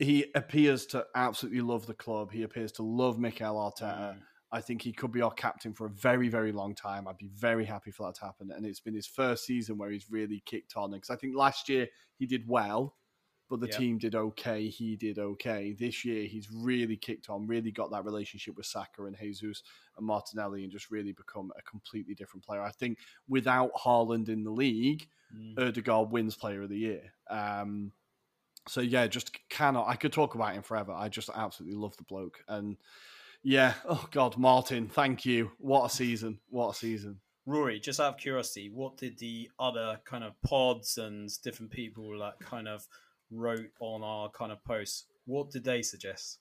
He 0.00 0.26
appears 0.36 0.86
to 0.86 1.04
absolutely 1.16 1.60
love 1.60 1.86
the 1.86 1.94
club. 1.94 2.30
He 2.30 2.44
appears 2.44 2.70
to 2.72 2.84
love 2.84 3.18
Mikel 3.18 3.56
Arteta. 3.56 4.14
Mm. 4.14 4.18
I 4.50 4.60
think 4.60 4.80
he 4.80 4.92
could 4.92 5.12
be 5.12 5.22
our 5.22 5.32
captain 5.32 5.74
for 5.74 5.86
a 5.86 5.90
very, 5.90 6.28
very 6.28 6.52
long 6.52 6.74
time. 6.74 7.06
I'd 7.06 7.18
be 7.18 7.30
very 7.34 7.64
happy 7.64 7.90
for 7.90 8.06
that 8.06 8.14
to 8.16 8.24
happen. 8.24 8.50
And 8.54 8.64
it's 8.64 8.80
been 8.80 8.94
his 8.94 9.08
first 9.08 9.44
season 9.44 9.76
where 9.76 9.90
he's 9.90 10.06
really 10.08 10.42
kicked 10.46 10.74
on. 10.76 10.92
Because 10.92 11.10
I 11.10 11.16
think 11.16 11.36
last 11.36 11.68
year 11.68 11.88
he 12.16 12.26
did 12.26 12.44
well, 12.46 12.94
but 13.48 13.60
the 13.60 13.66
Yeah. 13.68 13.78
team 13.78 13.98
did 13.98 14.14
okay. 14.14 14.68
He 14.68 14.96
did 14.96 15.18
okay. 15.18 15.72
This 15.72 16.04
year, 16.04 16.26
he's 16.26 16.50
really 16.50 16.96
kicked 16.96 17.30
on, 17.30 17.46
really 17.46 17.70
got 17.70 17.90
that 17.90 18.04
relationship 18.04 18.56
with 18.56 18.66
Saka 18.66 19.04
and 19.04 19.16
Jesus 19.18 19.62
and 19.96 20.06
Martinelli, 20.06 20.62
and 20.62 20.72
just 20.72 20.90
really 20.90 21.12
become 21.12 21.52
a 21.58 21.62
completely 21.62 22.14
different 22.14 22.44
player. 22.44 22.62
I 22.62 22.70
think 22.70 22.98
without 23.28 23.72
Haaland 23.74 24.28
in 24.28 24.44
the 24.44 24.50
league, 24.50 25.08
Mm. 25.34 25.58
Odegaard 25.58 26.10
wins 26.10 26.34
Player 26.36 26.62
of 26.62 26.70
the 26.70 26.78
Year. 26.78 27.12
Um, 27.28 27.92
so 28.66 28.80
yeah, 28.80 29.06
just 29.06 29.30
cannot. 29.50 29.86
I 29.86 29.94
could 29.94 30.12
talk 30.12 30.34
about 30.34 30.54
him 30.54 30.62
forever. 30.62 30.92
I 30.92 31.08
just 31.10 31.28
absolutely 31.34 31.76
love 31.76 31.96
the 31.98 32.04
bloke, 32.04 32.42
and 32.48 32.78
yeah, 33.42 33.74
oh 33.84 34.08
god, 34.10 34.38
Martin, 34.38 34.88
thank 34.88 35.26
you. 35.26 35.52
What 35.58 35.84
a 35.84 35.90
season! 35.94 36.40
What 36.48 36.70
a 36.70 36.74
season! 36.74 37.20
Ruairi, 37.46 37.80
just 37.80 38.00
out 38.00 38.14
of 38.14 38.16
curiosity, 38.20 38.68
what 38.68 38.96
did 38.98 39.18
the 39.18 39.50
other 39.58 40.00
kind 40.04 40.24
of 40.24 40.40
pods 40.42 40.98
and 40.98 41.30
different 41.42 41.72
people 41.72 42.16
like 42.16 42.38
kind 42.40 42.68
of 42.68 42.86
wrote 43.30 43.70
on 43.80 44.02
our 44.02 44.30
kind 44.30 44.52
of 44.52 44.62
posts? 44.64 45.04
What 45.26 45.50
did 45.50 45.64
they 45.64 45.82
suggest? 45.82 46.38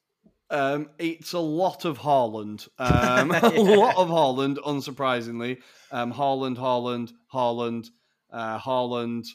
Um, 0.50 0.90
it's 0.98 1.34
a 1.34 1.40
lot 1.40 1.84
of 1.86 2.00
Haaland. 2.00 2.68
Um, 2.80 3.32
A 3.32 3.50
lot 3.76 3.98
of 3.98 4.08
Haaland, 4.10 4.58
unsurprisingly. 4.58 5.58
Um, 5.92 6.14
Haaland, 6.14 6.58
Haaland, 6.58 7.12
Haaland, 7.34 7.88
uh, 8.32 8.58
Haaland, 8.60 9.26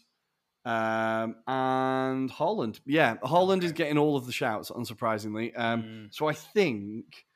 um, 0.64 1.36
and 1.46 2.30
Haaland. 2.30 2.80
Yeah, 2.86 3.16
Haaland 3.16 3.62
is 3.62 3.72
getting 3.72 3.98
all 3.98 4.16
of 4.16 4.26
the 4.26 4.32
shouts, 4.32 4.70
unsurprisingly. 4.70 5.52
Um, 5.58 5.82
Mm. 5.82 6.14
So 6.14 6.28
I 6.28 6.32
think, 6.34 7.26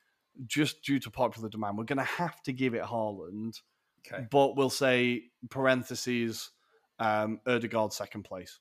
just 0.46 0.82
due 0.82 0.98
to 1.00 1.10
popular 1.10 1.48
demand, 1.48 1.76
we're 1.76 1.84
going 1.84 1.98
to 1.98 2.04
have 2.04 2.40
to 2.44 2.52
give 2.52 2.74
it 2.74 2.82
Haaland, 2.82 3.60
Okay. 4.06 4.26
but 4.30 4.56
we'll 4.56 4.70
say 4.70 5.24
parentheses 5.50 6.50
um, 6.98 7.40
Odegaard 7.46 7.92
second 7.92 8.22
place. 8.22 8.58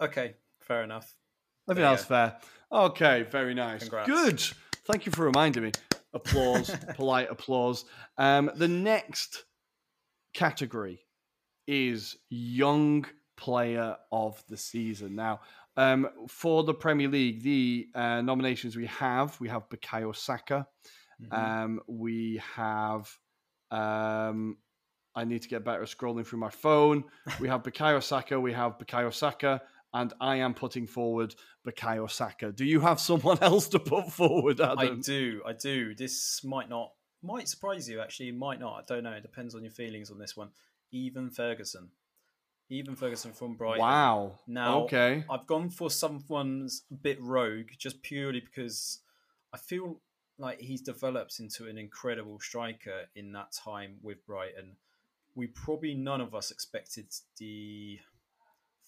Okay, 0.00 0.34
fair 0.62 0.82
enough. 0.82 1.14
I 1.68 1.74
think 1.74 1.82
that's 1.82 2.04
fair. 2.04 2.36
Okay, 2.70 3.22
very 3.30 3.54
nice. 3.54 3.80
Congrats. 3.82 4.08
Good. 4.08 4.42
Thank 4.86 5.06
you 5.06 5.12
for 5.12 5.24
reminding 5.24 5.62
me. 5.64 5.72
Applause, 6.14 6.74
polite 6.94 7.30
applause. 7.30 7.84
Um, 8.18 8.50
the 8.56 8.68
next 8.68 9.44
category 10.34 11.06
is 11.66 12.16
young 12.30 13.06
player 13.36 13.96
of 14.10 14.42
the 14.48 14.56
season. 14.56 15.14
Now, 15.14 15.40
um, 15.76 16.08
for 16.28 16.64
the 16.64 16.74
Premier 16.74 17.08
League, 17.08 17.42
the 17.42 17.88
uh, 17.94 18.20
nominations 18.20 18.76
we 18.76 18.86
have, 18.86 19.38
we 19.40 19.48
have 19.48 19.68
Bukayo 19.68 20.14
Saka. 20.14 20.66
Mhm. 21.22 21.38
Um, 21.38 21.80
we 21.86 22.40
have. 22.54 23.08
Um, 23.70 24.58
I 25.14 25.24
need 25.24 25.42
to 25.42 25.48
get 25.48 25.64
better 25.64 25.82
at 25.82 25.88
scrolling 25.88 26.26
through 26.26 26.38
my 26.40 26.50
phone. 26.50 27.04
We 27.38 27.48
have 27.48 27.62
Bukayo 27.62 28.02
Saka. 28.02 28.40
We 28.40 28.52
have 28.54 28.78
Bukayo 28.78 29.12
Saka, 29.12 29.60
and 29.94 30.12
I 30.20 30.36
am 30.36 30.54
putting 30.54 30.86
forward 30.86 31.34
Bukayo 31.66 32.10
Saka. 32.10 32.52
Do 32.52 32.64
you 32.64 32.80
have 32.80 33.00
someone 33.00 33.38
else 33.42 33.68
to 33.68 33.78
put 33.78 34.10
forward, 34.10 34.60
Adam? 34.60 34.78
I 34.78 35.00
do, 35.00 35.42
I 35.46 35.52
do. 35.52 35.94
This 35.94 36.42
might 36.44 36.68
not, 36.68 36.92
might 37.22 37.48
surprise 37.48 37.88
you. 37.88 38.00
Actually, 38.00 38.32
might 38.32 38.60
not. 38.60 38.78
I 38.78 38.94
don't 38.94 39.04
know. 39.04 39.12
It 39.12 39.22
depends 39.22 39.54
on 39.54 39.62
your 39.62 39.72
feelings 39.72 40.10
on 40.10 40.18
this 40.18 40.36
one. 40.36 40.50
Evan 40.94 41.30
Ferguson, 41.30 41.90
Evan 42.70 42.96
Ferguson 42.96 43.32
from 43.32 43.54
Brighton. 43.54 43.80
Wow. 43.80 44.38
Now, 44.46 44.80
okay. 44.82 45.24
I've 45.30 45.46
gone 45.46 45.70
for 45.70 45.90
someone's 45.90 46.82
a 46.90 46.94
bit 46.94 47.20
rogue 47.20 47.68
just 47.78 48.02
purely 48.02 48.40
because 48.40 49.00
I 49.52 49.58
feel 49.58 50.00
like 50.38 50.60
he's 50.60 50.80
developed 50.80 51.38
into 51.38 51.66
an 51.68 51.78
incredible 51.78 52.40
striker 52.40 53.02
in 53.14 53.32
that 53.32 53.52
time 53.52 53.96
with 54.02 54.24
Brighton. 54.26 54.76
We 55.34 55.46
probably 55.48 55.94
none 55.94 56.20
of 56.20 56.34
us 56.34 56.50
expected 56.50 57.06
the 57.38 57.98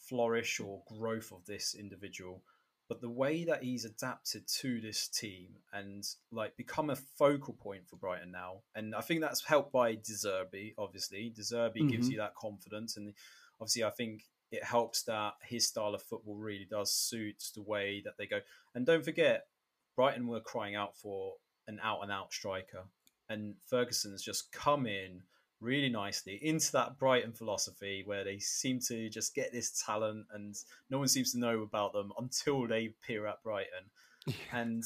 flourish 0.08 0.60
or 0.60 0.82
growth 0.86 1.32
of 1.32 1.44
this 1.46 1.74
individual, 1.74 2.42
but 2.88 3.00
the 3.00 3.08
way 3.10 3.44
that 3.44 3.62
he's 3.62 3.84
adapted 3.84 4.46
to 4.46 4.80
this 4.80 5.08
team 5.08 5.48
and 5.72 6.06
like 6.30 6.56
become 6.56 6.90
a 6.90 6.96
focal 6.96 7.54
point 7.54 7.88
for 7.88 7.96
Brighton 7.96 8.30
now, 8.30 8.62
and 8.74 8.94
I 8.94 9.00
think 9.00 9.20
that's 9.20 9.44
helped 9.44 9.72
by 9.72 9.94
De 9.94 10.12
Zerbi. 10.12 10.74
Obviously, 10.76 11.30
De 11.30 11.42
Zerbi 11.42 11.88
gives 11.88 12.08
Mhm. 12.08 12.12
you 12.12 12.16
that 12.18 12.34
confidence, 12.34 12.96
and 12.96 13.14
obviously, 13.60 13.84
I 13.84 13.90
think 13.90 14.28
it 14.50 14.62
helps 14.62 15.02
that 15.04 15.34
his 15.42 15.66
style 15.66 15.94
of 15.94 16.02
football 16.02 16.36
really 16.36 16.66
does 16.66 16.92
suit 16.92 17.50
the 17.54 17.62
way 17.62 18.00
that 18.02 18.16
they 18.18 18.26
go. 18.26 18.40
And 18.74 18.86
don't 18.86 19.04
forget, 19.04 19.48
Brighton 19.96 20.26
were 20.26 20.40
crying 20.40 20.74
out 20.74 20.96
for 20.96 21.38
an 21.66 21.80
out 21.82 22.02
and 22.02 22.12
out 22.12 22.32
striker, 22.32 22.84
and 23.28 23.56
Ferguson's 23.62 24.22
just 24.22 24.52
come 24.52 24.86
in 24.86 25.22
really 25.60 25.88
nicely 25.88 26.38
into 26.42 26.72
that 26.72 26.98
Brighton 26.98 27.32
philosophy 27.32 28.02
where 28.04 28.24
they 28.24 28.38
seem 28.38 28.80
to 28.80 29.08
just 29.08 29.34
get 29.34 29.52
this 29.52 29.82
talent 29.84 30.26
and 30.32 30.54
no 30.90 30.98
one 30.98 31.08
seems 31.08 31.32
to 31.32 31.38
know 31.38 31.62
about 31.62 31.92
them 31.92 32.12
until 32.18 32.66
they 32.66 32.86
appear 32.86 33.26
at 33.26 33.42
Brighton. 33.42 33.90
And 34.52 34.82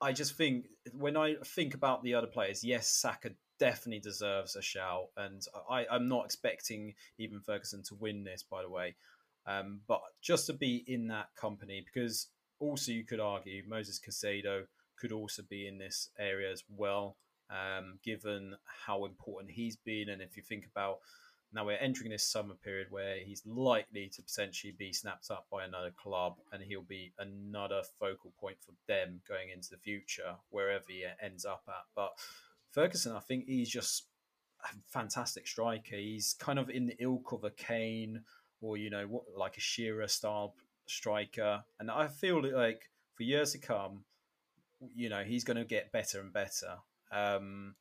I 0.00 0.12
just 0.12 0.36
think 0.36 0.66
when 0.92 1.16
I 1.16 1.36
think 1.44 1.74
about 1.74 2.02
the 2.02 2.14
other 2.14 2.26
players, 2.26 2.62
yes, 2.62 2.88
Saka 2.88 3.30
definitely 3.58 4.00
deserves 4.00 4.56
a 4.56 4.62
shout, 4.62 5.08
and 5.16 5.42
I, 5.70 5.86
I'm 5.90 6.08
not 6.08 6.26
expecting 6.26 6.94
Evan 7.20 7.40
Ferguson 7.40 7.82
to 7.84 7.94
win 7.94 8.24
this, 8.24 8.42
by 8.42 8.62
the 8.62 8.68
way. 8.68 8.94
Um, 9.46 9.80
but 9.86 10.02
just 10.20 10.46
to 10.46 10.52
be 10.52 10.84
in 10.86 11.08
that 11.08 11.28
company, 11.36 11.84
because 11.84 12.28
also 12.58 12.92
you 12.92 13.04
could 13.04 13.20
argue 13.20 13.62
Moses 13.66 14.00
Caicedo 14.00 14.64
could 14.98 15.12
also 15.12 15.42
be 15.48 15.66
in 15.66 15.78
this 15.78 16.10
area 16.18 16.50
as 16.50 16.64
well, 16.68 17.16
um, 17.50 17.98
given 18.02 18.54
how 18.86 19.04
important 19.04 19.52
he's 19.52 19.76
been, 19.76 20.08
and 20.08 20.22
if 20.22 20.36
you 20.36 20.42
think 20.42 20.66
about 20.66 20.98
now 21.52 21.64
we're 21.64 21.78
entering 21.78 22.10
this 22.10 22.26
summer 22.26 22.54
period 22.54 22.88
where 22.90 23.16
he's 23.18 23.42
likely 23.46 24.08
to 24.14 24.22
potentially 24.22 24.74
be 24.76 24.92
snapped 24.92 25.30
up 25.30 25.46
by 25.50 25.64
another 25.64 25.90
club 25.90 26.34
and 26.52 26.62
he'll 26.62 26.82
be 26.82 27.12
another 27.18 27.82
focal 27.98 28.32
point 28.38 28.56
for 28.60 28.72
them 28.88 29.20
going 29.28 29.50
into 29.54 29.70
the 29.70 29.78
future, 29.78 30.34
wherever 30.50 30.84
he 30.88 31.04
ends 31.22 31.44
up 31.44 31.62
at. 31.68 31.84
But 31.94 32.12
Ferguson, 32.72 33.12
I 33.12 33.20
think 33.20 33.46
he's 33.46 33.70
just 33.70 34.06
a 34.64 34.68
fantastic 34.88 35.46
striker. 35.46 35.96
He's 35.96 36.34
kind 36.38 36.58
of 36.58 36.68
in 36.68 36.86
the 36.86 36.96
ilk 36.98 37.32
of 37.32 37.44
a 37.44 37.50
Kane 37.50 38.22
or, 38.60 38.76
you 38.76 38.90
know, 38.90 39.06
what 39.06 39.24
like 39.36 39.56
a 39.56 39.60
Shearer 39.60 40.08
style 40.08 40.54
striker. 40.86 41.62
And 41.78 41.90
I 41.90 42.08
feel 42.08 42.42
like 42.42 42.90
for 43.14 43.22
years 43.22 43.52
to 43.52 43.58
come, 43.58 44.04
you 44.94 45.08
know, 45.08 45.22
he's 45.22 45.44
going 45.44 45.56
to 45.56 45.64
get 45.64 45.92
better 45.92 46.20
and 46.20 46.32
better. 46.32 46.76
Um, 47.12 47.74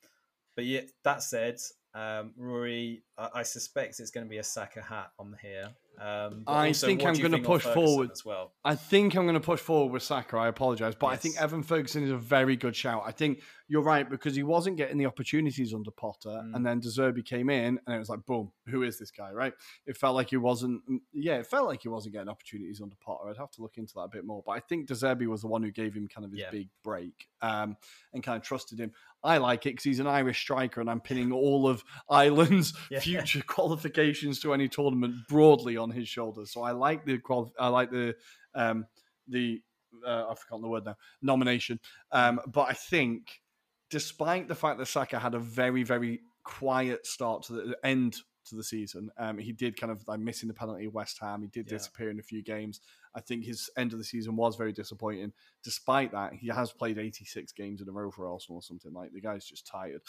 but 0.55 0.65
yeah, 0.65 0.81
that 1.03 1.23
said, 1.23 1.57
um, 1.93 2.33
Ruairi, 2.39 3.01
I, 3.17 3.29
I 3.35 3.43
suspect 3.43 3.99
it's 3.99 4.11
going 4.11 4.25
to 4.25 4.29
be 4.29 4.38
a 4.38 4.43
Saka 4.43 4.81
hat 4.81 5.11
on 5.19 5.35
here. 5.41 5.69
Um, 5.97 6.43
I 6.45 6.67
also, 6.67 6.88
think 6.88 7.05
I'm 7.05 7.13
gonna 7.15 7.39
push 7.39 7.63
forward. 7.63 8.11
as 8.11 8.25
well. 8.25 8.51
I 8.65 8.75
think 8.75 9.15
I'm 9.15 9.23
going 9.23 9.35
to 9.35 9.39
push 9.39 9.61
forward 9.61 9.93
with 9.93 10.03
Saka. 10.03 10.35
I 10.35 10.49
apologize, 10.49 10.93
but 10.93 11.07
I 11.07 11.15
think 11.15 11.39
Evan 11.41 11.63
Ferguson 11.63 12.03
is 12.03 12.11
a 12.11 12.17
very 12.17 12.57
good 12.57 12.75
shout. 12.75 13.03
I 13.05 13.11
think 13.11 13.41
you're 13.69 13.81
right 13.81 14.09
because 14.09 14.35
he 14.35 14.43
wasn't 14.43 14.75
getting 14.75 14.97
the 14.97 15.05
opportunities 15.05 15.73
under 15.73 15.91
Potter, 15.91 16.41
Mm. 16.43 16.53
and 16.53 16.65
then 16.65 16.81
De 16.81 16.89
Zerbi 16.89 17.23
came 17.23 17.49
in, 17.49 17.79
and 17.88 17.95
it 17.95 17.97
was 17.97 18.09
like, 18.09 18.25
boom, 18.25 18.51
who 18.67 18.83
is 18.83 18.99
this 18.99 19.09
guy? 19.09 19.31
Right? 19.31 19.53
It 19.88 19.95
felt 19.95 20.15
like 20.15 20.31
he 20.31 20.35
wasn't. 20.38 20.81
Yeah, 21.13 21.35
it 21.38 21.47
felt 21.47 21.65
like 21.65 21.81
he 21.83 21.88
wasn't 21.88 22.13
getting 22.13 22.27
opportunities 22.27 22.81
under 22.81 22.97
Potter. 22.97 23.29
I'd 23.29 23.38
have 23.38 23.51
to 23.51 23.61
look 23.61 23.77
into 23.77 23.93
that 23.95 24.01
a 24.01 24.09
bit 24.09 24.25
more, 24.25 24.43
but 24.45 24.51
I 24.51 24.59
think 24.59 24.88
De 24.88 24.95
Zerbi 24.95 25.27
was 25.27 25.43
the 25.43 25.47
one 25.47 25.63
who 25.63 25.71
gave 25.71 25.93
him 25.95 26.09
kind 26.09 26.25
of 26.25 26.31
his 26.31 26.41
Yeah. 26.41 26.51
big 26.51 26.67
break 26.83 27.29
um, 27.41 27.77
and 28.13 28.21
kind 28.21 28.35
of 28.35 28.43
trusted 28.43 28.79
him. 28.79 28.91
I 29.25 29.38
like 29.38 29.65
it 29.65 29.71
because 29.71 29.83
he's 29.83 29.99
an 29.99 30.07
Irish 30.07 30.39
striker, 30.41 30.79
and 30.81 30.89
I'm 30.89 31.01
pinning 31.01 31.31
all 31.31 31.67
of 31.67 31.83
Ireland's 32.09 32.73
Yeah. 32.91 32.99
future 32.99 33.41
qualifications 33.47 34.39
to 34.41 34.53
any 34.53 34.69
tournament 34.69 35.15
broadly 35.27 35.75
on 35.77 35.89
his 35.91 36.07
shoulders. 36.07 36.51
So 36.53 36.61
I 36.61 36.71
like 36.71 37.05
the 37.05 37.17
qual- 37.17 37.53
I 37.59 37.67
like 37.67 37.91
the 37.91 38.15
um, 38.53 38.85
the 39.27 39.61
uh, 40.05 40.27
I've 40.29 40.39
forgotten 40.39 40.61
the 40.61 40.69
word 40.69 40.85
now 40.85 40.95
nomination. 41.21 41.79
Um, 42.11 42.39
but 42.47 42.69
I 42.69 42.73
think, 42.73 43.41
despite 43.89 44.47
the 44.47 44.55
fact 44.55 44.77
that 44.79 44.85
Saka 44.88 45.19
had 45.19 45.33
a 45.35 45.39
very 45.39 45.83
very 45.83 46.21
quiet 46.43 47.05
start 47.07 47.43
to 47.43 47.53
the 47.53 47.77
end 47.83 48.17
to 48.45 48.55
the 48.55 48.63
season, 48.63 49.09
um, 49.17 49.38
he 49.39 49.51
did 49.51 49.79
kind 49.79 49.91
of 49.91 50.03
like 50.07 50.19
missing 50.19 50.47
the 50.47 50.53
penalty 50.53 50.85
at 50.85 50.93
West 50.93 51.17
Ham. 51.19 51.41
He 51.41 51.47
did 51.47 51.65
Yeah. 51.65 51.77
disappear 51.77 52.09
in 52.11 52.19
a 52.19 52.23
few 52.23 52.43
games. 52.43 52.79
I 53.15 53.21
think 53.21 53.45
his 53.45 53.69
end 53.78 53.93
of 53.93 53.99
the 53.99 54.06
season 54.06 54.36
was 54.36 54.56
very 54.56 54.73
disappointing. 54.73 55.32
Despite 55.63 56.12
that, 56.12 56.34
he 56.34 56.47
has 56.49 56.71
played 56.71 56.97
86 56.97 57.54
games 57.54 57.82
in 57.82 57.88
a 57.88 57.91
row 57.91 58.12
for 58.12 58.28
Arsenal 58.28 58.60
or 58.60 58.62
something 58.62 58.93
like. 58.93 59.13
The 59.13 59.21
guy's 59.21 59.45
just 59.45 59.65
tired. 59.65 60.01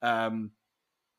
Um, 0.00 0.52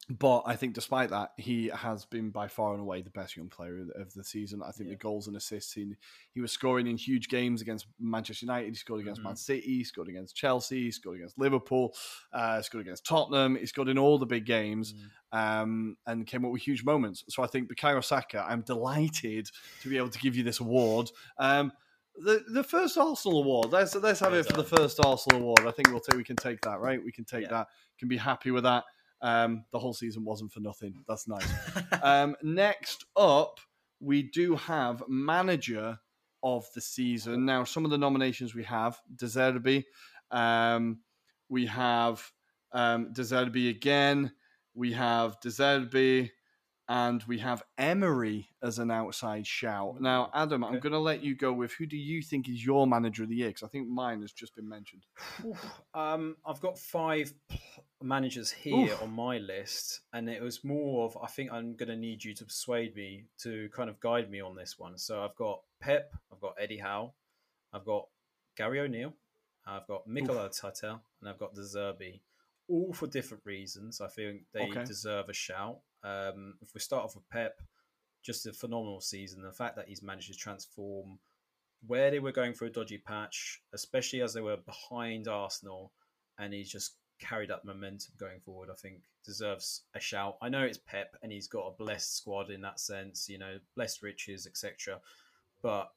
but 0.10 0.44
I 0.46 0.56
think 0.58 0.74
despite 0.74 1.10
that, 1.12 1.32
he 1.38 1.68
has 1.70 2.04
been 2.06 2.30
by 2.30 2.48
far 2.50 2.74
and 2.74 2.82
away 2.82 3.02
the 3.02 3.10
best 3.10 3.38
young 3.38 3.48
player 3.48 3.86
of 3.96 4.14
the 4.14 4.24
season. 4.24 4.62
I 4.62 4.72
think 4.72 4.90
Yeah. 4.90 4.96
the 4.96 5.00
goals 5.00 5.28
and 5.28 5.38
assists, 5.38 5.74
he, 5.74 5.96
he 6.34 6.42
was 6.42 6.52
scoring 6.52 6.88
in 6.88 6.98
huge 6.98 7.30
games 7.30 7.62
against 7.62 7.88
Manchester 8.00 8.46
United. 8.46 8.70
He 8.70 8.76
scored 8.76 9.00
against 9.02 9.22
Mhm. 9.22 9.26
Man 9.26 9.36
City, 9.38 9.62
he 9.78 9.84
scored 9.84 10.10
against 10.10 10.36
Chelsea, 10.36 10.84
he 10.84 10.92
scored 10.92 11.18
against 11.18 11.38
Liverpool, 11.40 11.96
uh, 12.34 12.62
scored 12.62 12.82
against 12.82 13.06
Tottenham. 13.06 13.56
He 13.56 13.66
scored 13.66 13.88
in 13.88 13.98
all 13.98 14.18
the 14.18 14.26
big 14.26 14.46
games 14.46 14.94
Mm. 14.94 15.38
um, 15.38 15.98
and 16.06 16.28
came 16.28 16.44
up 16.44 16.52
with 16.52 16.62
huge 16.62 16.84
moments. 16.84 17.24
So 17.30 17.42
I 17.42 17.48
think 17.48 17.70
Bukayo 17.72 18.04
Saka, 18.04 18.46
I'm 18.48 18.62
delighted 18.62 19.50
to 19.82 19.90
be 19.90 19.98
able 19.98 20.10
to 20.10 20.20
give 20.20 20.36
you 20.36 20.44
this 20.44 20.60
award. 20.60 21.12
Um, 21.38 21.72
the 22.16 22.44
the 22.50 22.64
first 22.64 22.96
Arsenal 22.98 23.40
award. 23.40 23.72
Let's 23.72 23.96
let's 23.96 24.20
have 24.20 24.34
it 24.36 24.46
for 24.46 24.54
the 24.54 24.64
first 24.64 25.00
Arsenal 25.04 25.42
award. 25.42 25.62
I 25.62 25.72
think 25.72 25.88
we'll 25.90 26.00
take 26.00 26.16
we 26.18 26.24
can 26.24 26.36
take 26.36 26.62
that 26.62 26.80
right. 26.80 27.04
We 27.04 27.12
can 27.12 27.26
take 27.26 27.44
Yeah. 27.44 27.50
that. 27.50 27.68
Can 27.98 28.08
be 28.08 28.18
happy 28.18 28.52
with 28.52 28.64
that. 28.66 28.84
Um, 29.24 29.64
the 29.72 29.80
whole 29.80 29.94
season 29.94 30.26
wasn't 30.26 30.52
for 30.52 30.60
nothing. 30.60 31.04
That's 31.08 31.28
nice. 31.28 31.50
um, 32.04 32.36
next 32.44 33.06
up, 33.16 33.60
we 34.00 34.22
do 34.22 34.56
have 34.56 35.04
manager 35.08 35.98
of 36.44 36.68
the 36.76 36.82
season. 36.82 37.46
Now, 37.46 37.64
some 37.64 37.86
of 37.86 37.92
the 37.92 37.98
nominations 37.98 38.54
we 38.54 38.66
have: 38.66 39.00
De 39.16 39.26
Zerbi, 39.26 39.86
um, 40.30 41.00
we 41.50 41.66
have 41.68 42.30
um, 42.74 43.14
De 43.14 43.70
again, 43.70 44.32
we 44.76 44.92
have 44.92 45.40
De 45.40 45.50
Zerbi, 45.50 46.32
and 46.90 47.24
we 47.24 47.40
have 47.40 47.64
Emery 47.78 48.50
as 48.62 48.80
an 48.80 48.92
outside 48.92 49.48
shout. 49.48 50.02
Now, 50.02 50.30
Adam, 50.34 50.64
I'm 50.64 50.80
going 50.80 50.94
to 50.94 51.00
let 51.00 51.24
you 51.24 51.36
go 51.36 51.54
with 51.54 51.72
who 51.74 51.86
do 51.86 51.96
you 51.96 52.22
think 52.22 52.50
is 52.50 52.66
your 52.66 52.86
manager 52.86 53.24
of 53.24 53.30
the 53.30 53.36
year? 53.36 53.50
Because 53.50 53.64
I 53.64 53.68
think 53.68 53.88
mine 53.88 54.22
has 54.22 54.34
just 54.34 54.56
been 54.56 54.68
mentioned. 54.68 55.06
Um, 55.96 56.38
I've 56.44 56.60
got 56.60 56.80
five 56.80 57.32
managers 58.04 58.52
here 58.52 58.94
Oof. 58.94 59.02
on 59.02 59.12
my 59.12 59.38
list, 59.38 60.02
and 60.12 60.30
it 60.30 60.42
was 60.42 60.64
more 60.64 61.06
of 61.06 61.18
I 61.22 61.28
think 61.28 61.52
I'm 61.52 61.76
going 61.76 61.90
to 61.90 61.96
need 61.96 62.24
you 62.24 62.34
to 62.36 62.46
persuade 62.46 62.96
me 62.96 63.26
to 63.40 63.70
kind 63.74 63.90
of 63.90 64.00
guide 64.00 64.30
me 64.30 64.42
on 64.42 64.56
this 64.56 64.78
one. 64.78 64.98
So 64.98 65.24
I've 65.24 65.36
got 65.36 65.62
Pep, 65.80 66.14
I've 66.32 66.42
got 66.42 66.56
Eddie 66.60 66.78
Howe, 66.78 67.14
I've 67.72 67.86
got 67.86 68.08
Gary 68.56 68.80
O'Neill, 68.80 69.14
I've 69.66 69.88
got 69.88 70.08
Mikel 70.08 70.36
Arteta, 70.36 71.00
and 71.20 71.30
I've 71.30 71.40
got 71.40 71.56
De 71.56 71.62
Zerbi. 71.62 72.20
All 72.68 72.94
for 72.94 73.08
different 73.08 73.44
reasons. 73.46 74.02
I 74.02 74.08
think 74.08 74.44
they 74.54 74.62
Okay. 74.62 74.84
deserve 74.86 75.30
a 75.30 75.34
shout. 75.34 75.80
Um, 76.04 76.58
if 76.62 76.74
we 76.74 76.80
start 76.80 77.04
off 77.04 77.16
with 77.16 77.28
Pep, 77.30 77.60
just 78.22 78.46
a 78.46 78.54
phenomenal 78.54 79.02
season. 79.02 79.42
The 79.42 79.52
fact 79.52 79.76
that 79.76 79.88
he's 79.88 80.02
managed 80.02 80.32
to 80.32 80.38
transform 80.38 81.20
where 81.86 82.10
they 82.10 82.20
were 82.20 82.32
going 82.32 82.54
for 82.54 82.66
a 82.66 82.70
dodgy 82.70 82.98
patch, 82.98 83.62
especially 83.74 84.22
as 84.22 84.34
they 84.34 84.42
were 84.42 84.58
behind 84.58 85.28
Arsenal, 85.28 85.92
and 86.40 86.54
he's 86.54 86.70
just 86.72 86.96
carried 87.24 87.52
up 87.52 87.64
momentum 87.64 88.16
going 88.18 88.42
forward. 88.42 88.70
I 88.72 88.76
think 88.76 89.04
deserves 89.24 89.84
a 89.94 90.00
shout. 90.00 90.38
I 90.42 90.50
know 90.50 90.64
it's 90.64 90.78
Pep, 90.78 91.16
and 91.22 91.32
he's 91.32 91.48
got 91.48 91.68
a 91.68 91.72
blessed 91.72 92.18
squad 92.18 92.50
in 92.50 92.62
that 92.62 92.80
sense, 92.80 93.30
you 93.30 93.38
know, 93.38 93.60
blessed 93.76 94.02
riches, 94.04 94.48
etc. 94.48 95.00
But 95.62 95.94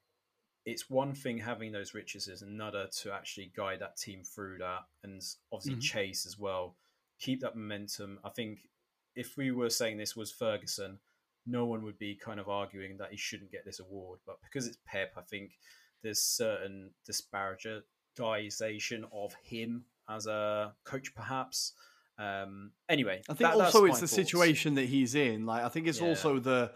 it's 0.64 0.90
one 0.90 1.14
thing 1.14 1.38
having 1.38 1.72
those 1.72 1.94
riches, 1.94 2.28
is 2.28 2.42
another 2.42 2.88
to 3.02 3.12
actually 3.12 3.52
guide 3.56 3.80
that 3.80 3.96
team 3.96 4.22
through 4.24 4.58
that, 4.58 4.86
and 5.02 5.22
obviously 5.52 5.76
Mhm. 5.76 5.82
chase 5.82 6.26
as 6.26 6.38
well, 6.38 6.76
keep 7.18 7.40
that 7.40 7.56
momentum. 7.56 8.20
I 8.24 8.30
think 8.30 8.68
if 9.14 9.36
we 9.36 9.50
were 9.50 9.70
saying 9.70 9.96
this 9.96 10.16
was 10.16 10.32
Ferguson, 10.32 11.00
no 11.46 11.66
one 11.66 11.82
would 11.82 11.98
be 11.98 12.16
kind 12.16 12.40
of 12.40 12.48
arguing 12.48 12.96
that 12.98 13.10
he 13.10 13.16
shouldn't 13.16 13.52
get 13.52 13.64
this 13.64 13.80
award. 13.80 14.20
But 14.26 14.40
because 14.42 14.66
it's 14.66 14.78
Pep, 14.84 15.16
I 15.16 15.22
think 15.22 15.58
there's 16.02 16.22
certain 16.22 16.94
disparagization 17.04 19.08
of 19.12 19.34
him 19.34 19.86
as 20.08 20.26
a 20.26 20.74
coach, 20.84 21.14
perhaps. 21.14 21.72
Um, 22.18 22.72
anyway, 22.88 23.22
I 23.28 23.34
think 23.34 23.50
that- 23.50 23.54
also 23.60 23.84
it's 23.84 24.00
the 24.00 24.06
thoughts. 24.06 24.12
situation 24.12 24.74
that 24.76 24.86
he's 24.86 25.14
in. 25.14 25.44
Like 25.46 25.64
I 25.64 25.68
think 25.68 25.86
it's 25.86 26.00
Yeah. 26.00 26.08
also 26.08 26.38
the 26.38 26.72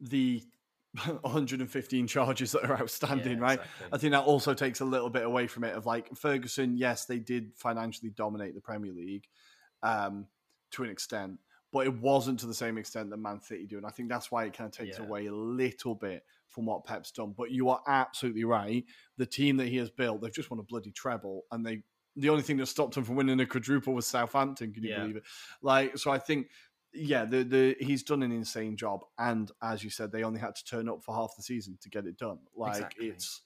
the 0.00 0.42
115 1.22 2.06
charges 2.06 2.52
that 2.52 2.64
are 2.64 2.78
outstanding, 2.80 3.38
Yeah, 3.38 3.42
right? 3.44 3.58
exactly. 3.60 3.86
I 3.92 3.98
think 3.98 4.12
that 4.12 4.24
also 4.24 4.54
takes 4.54 4.80
a 4.80 4.84
little 4.84 5.10
bit 5.10 5.24
away 5.24 5.46
from 5.46 5.64
it. 5.64 5.74
Of 5.74 5.86
like 5.86 6.14
Ferguson, 6.16 6.76
yes, 6.76 7.06
they 7.06 7.18
did 7.18 7.52
financially 7.56 8.10
dominate 8.10 8.54
the 8.54 8.60
Premier 8.60 8.92
League 8.92 9.24
um, 9.82 10.26
to 10.72 10.84
an 10.84 10.90
extent, 10.90 11.38
but 11.72 11.86
it 11.86 11.94
wasn't 12.00 12.38
to 12.40 12.46
the 12.46 12.54
same 12.54 12.78
extent 12.78 13.10
that 13.10 13.16
Man 13.16 13.40
City 13.40 13.66
do, 13.66 13.76
and 13.76 13.86
I 13.86 13.90
think 13.90 14.08
that's 14.08 14.30
why 14.30 14.44
it 14.44 14.52
kind 14.56 14.68
of 14.68 14.76
takes 14.76 14.98
Yeah. 14.98 15.04
away 15.04 15.26
a 15.26 15.34
little 15.34 15.94
bit 15.94 16.24
from 16.48 16.66
what 16.66 16.84
Pep's 16.84 17.10
done. 17.10 17.34
But 17.36 17.50
you 17.50 17.68
are 17.70 17.82
absolutely 17.88 18.44
right. 18.44 18.84
The 19.16 19.26
team 19.26 19.56
that 19.56 19.66
he 19.68 19.76
has 19.78 19.90
built, 19.90 20.20
they've 20.20 20.32
just 20.32 20.50
won 20.50 20.60
a 20.60 20.64
bloody 20.64 20.92
treble, 20.92 21.42
and 21.50 21.64
they. 21.66 21.82
The 22.16 22.28
only 22.28 22.42
thing 22.42 22.56
that 22.58 22.66
stopped 22.66 22.96
him 22.96 23.04
from 23.04 23.16
winning 23.16 23.40
a 23.40 23.46
quadruple 23.46 23.92
was 23.94 24.06
Southampton. 24.06 24.72
Can 24.72 24.82
you 24.84 24.90
Yeah. 24.90 25.00
believe 25.00 25.16
it? 25.16 25.24
Like, 25.62 25.98
so 25.98 26.10
I 26.10 26.18
think 26.18 26.50
yeah, 26.92 27.24
the 27.24 27.42
the 27.42 27.76
he's 27.80 28.04
done 28.04 28.22
an 28.22 28.30
insane 28.30 28.76
job, 28.76 29.04
and 29.18 29.50
as 29.60 29.82
you 29.82 29.90
said, 29.90 30.12
they 30.12 30.22
only 30.22 30.38
had 30.38 30.54
to 30.54 30.64
turn 30.64 30.88
up 30.88 31.02
for 31.02 31.12
half 31.14 31.34
the 31.36 31.42
season 31.42 31.76
to 31.82 31.88
get 31.88 32.06
it 32.06 32.16
done. 32.16 32.38
Like 32.56 32.76
Exactly. 32.76 33.08
it's 33.08 33.42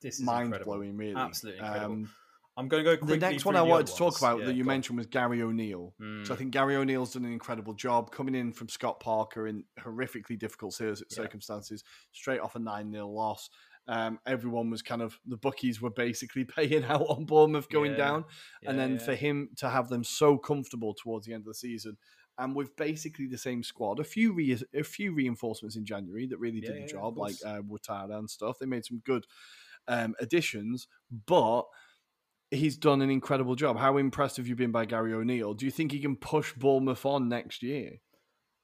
This 0.00 0.18
is 0.18 0.24
mind 0.24 0.46
incredible. 0.46 0.74
blowing, 0.74 0.96
really. 0.96 1.14
Absolutely 1.14 1.60
incredible. 1.60 1.92
Um, 1.94 2.10
I'm 2.58 2.68
going 2.68 2.82
to 2.82 2.96
go 2.96 3.04
the 3.04 3.18
next 3.18 3.44
one 3.44 3.54
I 3.54 3.60
wanted 3.60 3.88
to 3.88 3.96
talk 3.96 4.16
about 4.16 4.38
Yeah, 4.40 4.46
that 4.46 4.54
you 4.54 4.62
on. 4.62 4.68
mentioned 4.68 4.96
was 4.96 5.06
Gary 5.08 5.42
O'Neill. 5.42 5.92
So 5.98 6.04
I 6.04 6.06
Mm. 6.06 6.38
think 6.38 6.50
Gary 6.52 6.74
O'Neill's 6.76 7.12
done 7.12 7.26
an 7.26 7.32
incredible 7.34 7.74
job 7.74 8.10
coming 8.12 8.34
in 8.34 8.50
from 8.50 8.70
Scott 8.70 8.98
Parker 8.98 9.46
in 9.46 9.64
horrifically 9.78 10.38
difficult 10.38 10.72
cir- 10.72 10.94
circumstances, 11.10 11.84
straight 12.12 12.40
off 12.40 12.56
a 12.56 12.58
9 12.58 12.90
0 12.90 13.08
loss. 13.08 13.50
Um, 13.88 14.18
everyone 14.26 14.68
was 14.70 14.82
kind 14.82 15.00
of, 15.00 15.18
the 15.26 15.36
bookies 15.36 15.80
were 15.80 15.90
basically 15.90 16.44
paying 16.56 16.84
out 16.84 17.02
on 17.08 17.24
Bournemouth 17.24 17.68
going 17.68 17.92
Yeah. 17.92 17.96
down. 17.96 18.24
and 18.64 18.76
Yeah, 18.76 18.86
then 18.86 18.92
yeah. 18.94 18.98
for 19.04 19.14
him 19.14 19.50
to 19.56 19.68
have 19.70 19.88
them 19.88 20.02
so 20.04 20.36
comfortable 20.38 20.92
towards 20.94 21.26
the 21.26 21.32
end 21.34 21.42
of 21.42 21.46
the 21.46 21.54
season 21.54 21.96
and 22.38 22.54
with 22.54 22.76
basically 22.76 23.26
the 23.26 23.38
same 23.38 23.62
squad, 23.62 23.98
a 24.00 24.04
few 24.04 24.32
re- 24.32 24.60
a 24.74 24.82
few 24.82 25.12
reinforcements 25.14 25.74
in 25.76 25.84
January 25.86 26.26
that 26.26 26.38
really 26.38 26.60
did 26.60 26.74
the 26.76 26.86
job, 26.86 27.16
like 27.16 27.36
uh, 27.46 27.60
Ouattara 27.62 28.18
and 28.18 28.28
stuff. 28.28 28.58
They 28.58 28.66
made 28.66 28.84
some 28.84 29.00
good 29.06 29.24
um, 29.88 30.14
additions, 30.20 30.86
but 31.26 31.62
he's 32.50 32.76
done 32.76 33.00
an 33.02 33.08
incredible 33.10 33.54
job. 33.54 33.78
How 33.78 33.96
impressed 33.96 34.36
have 34.36 34.46
you 34.48 34.54
been 34.54 34.70
by 34.72 34.84
Gary 34.84 35.14
O'Neill? 35.14 35.54
Do 35.54 35.64
you 35.64 35.70
think 35.70 35.92
he 35.92 35.98
can 36.00 36.14
push 36.16 36.52
Bournemouth 36.52 37.06
on 37.06 37.28
next 37.28 37.62
year? 37.62 38.00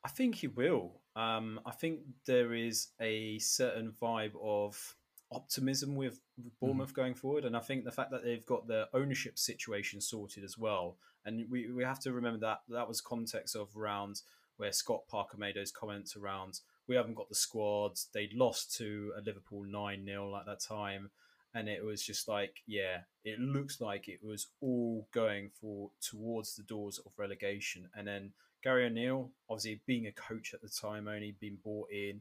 I 0.04 0.08
think 0.08 0.34
he 0.34 0.48
will. 0.48 1.00
Um, 1.16 1.58
I 1.64 1.70
think 1.70 2.00
there 2.26 2.52
is 2.52 2.88
a 3.00 3.38
certain 3.38 3.92
vibe 4.02 4.32
of 4.42 4.96
optimism 5.32 5.96
with. 5.96 6.20
Bournemouth 6.60 6.94
going 6.94 7.14
forward, 7.14 7.44
and 7.44 7.56
I 7.56 7.60
think 7.60 7.84
the 7.84 7.92
fact 7.92 8.10
that 8.10 8.24
they've 8.24 8.44
got 8.46 8.66
their 8.66 8.86
ownership 8.94 9.38
situation 9.38 10.00
sorted 10.00 10.44
as 10.44 10.56
well, 10.58 10.96
and 11.24 11.44
we, 11.50 11.70
we 11.70 11.84
have 11.84 12.00
to 12.00 12.12
remember 12.12 12.40
that 12.40 12.60
that 12.68 12.88
was 12.88 13.00
context 13.00 13.54
of 13.54 13.76
rounds 13.76 14.24
where 14.56 14.72
Scott 14.72 15.02
Parker 15.08 15.36
made 15.36 15.56
those 15.56 15.72
comments 15.72 16.16
around 16.16 16.60
we 16.88 16.96
haven't 16.96 17.14
got 17.14 17.28
the 17.28 17.34
squads. 17.34 18.08
They'd 18.12 18.34
lost 18.34 18.76
to 18.76 19.12
a 19.16 19.22
Liverpool 19.22 19.64
nine 19.64 20.04
0 20.04 20.36
at 20.36 20.46
that 20.46 20.60
time, 20.60 21.10
and 21.54 21.68
it 21.68 21.84
was 21.84 22.02
just 22.02 22.28
like, 22.28 22.56
yeah, 22.66 22.98
it 23.24 23.38
looks 23.38 23.80
like 23.80 24.08
it 24.08 24.20
was 24.22 24.48
all 24.60 25.06
going 25.12 25.50
for 25.60 25.90
towards 26.00 26.56
the 26.56 26.62
doors 26.64 26.98
of 26.98 27.12
relegation, 27.16 27.88
and 27.94 28.06
then 28.06 28.32
Gary 28.62 28.86
O'Neill, 28.86 29.30
obviously 29.48 29.80
being 29.86 30.06
a 30.06 30.12
coach 30.12 30.54
at 30.54 30.62
the 30.62 30.68
time, 30.68 31.08
only 31.08 31.34
been 31.40 31.58
brought 31.62 31.90
in, 31.90 32.20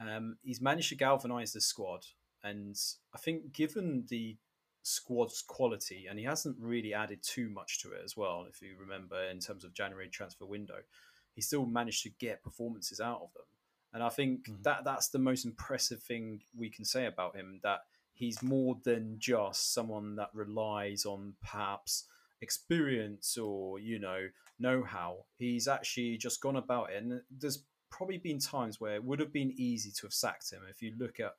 um, 0.00 0.36
he's 0.42 0.60
managed 0.60 0.90
to 0.90 0.96
galvanise 0.96 1.52
the 1.52 1.60
squad, 1.60 2.04
and 2.44 2.78
I 3.14 3.18
think 3.18 3.52
given 3.52 4.04
the 4.08 4.36
squad's 4.82 5.42
quality, 5.42 6.06
and 6.08 6.18
he 6.18 6.26
hasn't 6.26 6.56
really 6.60 6.92
added 6.94 7.22
too 7.22 7.48
much 7.48 7.80
to 7.80 7.92
it 7.92 8.02
as 8.04 8.16
well. 8.16 8.46
If 8.48 8.60
you 8.60 8.76
remember, 8.78 9.20
in 9.24 9.40
terms 9.40 9.64
of 9.64 9.72
January 9.72 10.08
transfer 10.08 10.44
window, 10.44 10.80
he 11.32 11.40
still 11.40 11.66
managed 11.66 12.02
to 12.04 12.10
get 12.10 12.44
performances 12.44 13.00
out 13.00 13.22
of 13.22 13.32
them, 13.32 13.46
and 13.92 14.02
I 14.02 14.10
think 14.10 14.48
mm-hmm. 14.48 14.62
that 14.62 14.84
that's 14.84 15.08
the 15.08 15.18
most 15.18 15.44
impressive 15.44 16.02
thing 16.02 16.42
we 16.56 16.70
can 16.70 16.84
say 16.84 17.06
about 17.06 17.34
him. 17.34 17.60
That 17.62 17.80
he's 18.12 18.42
more 18.42 18.76
than 18.84 19.16
just 19.18 19.72
someone 19.72 20.16
that 20.16 20.30
relies 20.34 21.06
on 21.06 21.34
perhaps 21.42 22.04
experience 22.42 23.38
or 23.38 23.80
you 23.80 23.98
know 23.98 24.28
know-how. 24.58 25.24
He's 25.38 25.66
actually 25.66 26.18
just 26.18 26.40
gone 26.40 26.56
about 26.56 26.90
it, 26.90 27.02
and 27.02 27.22
there's 27.30 27.64
probably 27.90 28.18
been 28.18 28.38
times 28.38 28.80
where 28.80 28.96
it 28.96 29.04
would 29.04 29.20
have 29.20 29.32
been 29.32 29.54
easy 29.56 29.90
to 29.92 30.02
have 30.02 30.12
sacked 30.12 30.50
him 30.50 30.60
if 30.68 30.82
you 30.82 30.92
look 30.98 31.20
at 31.20 31.34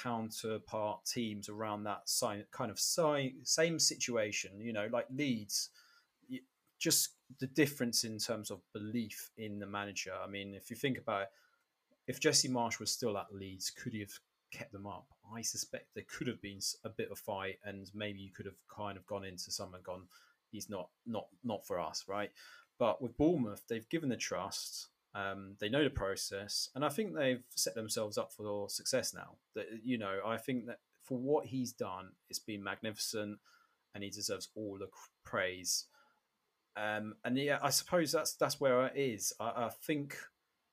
counterpart 0.00 1.04
teams 1.06 1.48
around 1.48 1.84
that 1.84 2.08
si- 2.08 2.44
kind 2.50 2.70
of 2.70 2.78
si- 2.78 3.36
same 3.42 3.78
situation. 3.78 4.60
You 4.60 4.72
know, 4.72 4.88
like 4.92 5.06
Leeds, 5.10 5.70
just 6.78 7.10
the 7.40 7.46
difference 7.46 8.04
in 8.04 8.18
terms 8.18 8.50
of 8.50 8.60
belief 8.72 9.30
in 9.36 9.58
the 9.58 9.66
manager. 9.66 10.12
I 10.22 10.28
mean, 10.28 10.54
if 10.54 10.70
you 10.70 10.76
think 10.76 10.98
about 10.98 11.22
it, 11.22 11.28
if 12.06 12.20
Jesse 12.20 12.48
Marsch 12.48 12.78
was 12.78 12.92
still 12.92 13.18
at 13.18 13.34
Leeds, 13.34 13.70
could 13.70 13.92
he 13.92 14.00
have 14.00 14.12
kept 14.52 14.72
them 14.72 14.86
up? 14.86 15.06
I 15.34 15.42
suspect 15.42 15.86
there 15.94 16.04
could 16.08 16.28
have 16.28 16.40
been 16.40 16.60
a 16.84 16.88
bit 16.88 17.10
of 17.10 17.18
fight, 17.18 17.58
and 17.64 17.90
maybe 17.94 18.20
you 18.20 18.30
could 18.30 18.46
have 18.46 18.54
kind 18.74 18.96
of 18.96 19.06
gone 19.06 19.24
into 19.24 19.50
some 19.50 19.74
and 19.74 19.82
gone, 19.82 20.02
he's 20.52 20.70
not 20.70 20.88
not 21.06 21.26
not 21.42 21.66
for 21.66 21.80
us, 21.80 22.04
right? 22.06 22.30
But 22.78 23.02
with 23.02 23.16
Bournemouth, 23.16 23.62
they've 23.68 23.88
given 23.88 24.08
the 24.08 24.16
trust. 24.16 24.88
Um, 25.16 25.54
they 25.60 25.70
know 25.70 25.82
the 25.82 25.88
process, 25.90 26.68
and 26.74 26.84
I 26.84 26.90
think 26.90 27.14
they've 27.14 27.42
set 27.54 27.74
themselves 27.74 28.18
up 28.18 28.32
for 28.32 28.68
success 28.68 29.14
now. 29.14 29.36
That 29.54 29.66
you 29.82 29.96
know, 29.96 30.20
I 30.26 30.36
think 30.36 30.66
that 30.66 30.80
for 31.04 31.16
what 31.16 31.46
he's 31.46 31.72
done, 31.72 32.10
it's 32.28 32.38
been 32.38 32.62
magnificent, 32.62 33.38
and 33.94 34.04
he 34.04 34.10
deserves 34.10 34.48
all 34.54 34.76
the 34.78 34.88
praise. 35.24 35.86
Um, 36.76 37.14
and 37.24 37.38
yeah, 37.38 37.58
I 37.62 37.70
suppose 37.70 38.12
that's 38.12 38.34
that's 38.34 38.60
where 38.60 38.86
it 38.86 38.92
is. 38.94 39.32
I, 39.40 39.44
I 39.44 39.70
think 39.82 40.18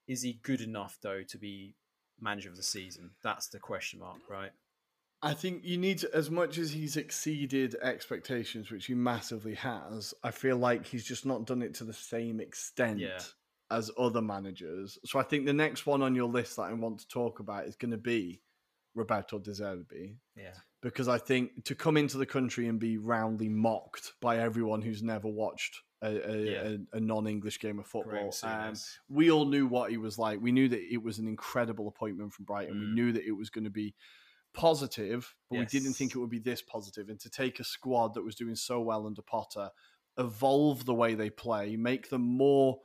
is 0.09 0.23
he 0.23 0.39
good 0.43 0.59
enough 0.59 0.97
though 1.01 1.23
to 1.23 1.37
be 1.37 1.75
manager 2.19 2.49
of 2.49 2.57
the 2.57 2.63
season? 2.63 3.11
That's 3.23 3.47
the 3.47 3.59
question 3.59 3.99
mark, 3.99 4.17
right? 4.29 4.51
I 5.21 5.33
think 5.33 5.61
you 5.63 5.77
need 5.77 5.99
to, 5.99 6.13
as 6.13 6.29
much 6.29 6.57
as 6.57 6.73
he's 6.73 6.97
exceeded 6.97 7.77
expectations, 7.81 8.69
which 8.69 8.87
he 8.87 8.93
massively 8.93 9.55
has. 9.55 10.13
I 10.21 10.31
feel 10.31 10.57
like 10.57 10.85
he's 10.85 11.05
just 11.05 11.25
not 11.25 11.45
done 11.45 11.61
it 11.61 11.75
to 11.75 11.85
the 11.85 11.93
same 11.93 12.41
extent 12.41 12.99
Yeah. 12.99 13.21
As 13.77 13.91
other 13.97 14.21
managers. 14.21 14.97
So 15.05 15.19
I 15.19 15.23
think 15.23 15.45
the 15.45 15.53
next 15.53 15.85
one 15.85 16.01
on 16.01 16.15
your 16.15 16.27
list 16.29 16.55
that 16.57 16.63
I 16.63 16.73
want 16.73 16.99
to 16.99 17.07
talk 17.07 17.39
about 17.39 17.65
is 17.65 17.75
going 17.75 17.91
to 17.91 17.97
be 17.97 18.41
Roberto 18.95 19.39
De 19.39 19.51
Zerbi, 19.51 20.17
Yeah, 20.35 20.53
because 20.81 21.07
I 21.07 21.17
think 21.17 21.63
to 21.65 21.75
come 21.75 21.97
into 21.97 22.17
the 22.17 22.25
country 22.25 22.67
and 22.67 22.79
be 22.79 22.97
roundly 22.97 23.49
mocked 23.49 24.13
by 24.21 24.37
everyone 24.37 24.81
who's 24.81 25.01
never 25.01 25.27
watched 25.27 25.81
a, 26.03 26.07
a, 26.31 26.37
Yeah. 26.37 26.75
a, 26.93 26.97
a 26.97 26.99
non-English 26.99 27.59
game 27.59 27.79
of 27.79 27.87
football. 27.87 28.33
Um, 28.43 28.73
we 29.09 29.31
all 29.31 29.45
knew 29.45 29.65
what 29.67 29.89
he 29.89 29.97
was 29.97 30.19
like. 30.19 30.39
We 30.41 30.51
knew 30.51 30.67
that 30.69 30.93
it 30.93 31.01
was 31.01 31.17
an 31.17 31.27
incredible 31.27 31.87
appointment 31.87 32.33
from 32.33 32.45
Brighton. 32.45 32.79
We 32.79 32.85
Mm. 32.87 32.93
knew 32.93 33.11
that 33.13 33.25
it 33.25 33.31
was 33.31 33.49
going 33.49 33.63
to 33.63 33.71
be 33.71 33.95
positive, 34.53 35.33
but 35.49 35.55
Yes. 35.57 35.73
we 35.73 35.79
didn't 35.79 35.95
think 35.95 36.13
it 36.13 36.19
would 36.19 36.29
be 36.29 36.39
this 36.39 36.61
positive. 36.61 37.09
And 37.09 37.19
to 37.21 37.29
take 37.29 37.59
a 37.59 37.63
squad 37.63 38.13
that 38.13 38.21
was 38.23 38.35
doing 38.35 38.55
so 38.55 38.81
well 38.81 39.07
under 39.07 39.21
Potter, 39.21 39.69
evolve 40.17 40.85
the 40.85 40.93
way 40.93 41.15
they 41.15 41.29
play, 41.31 41.75
make 41.75 42.09
them 42.09 42.21
more 42.21 42.79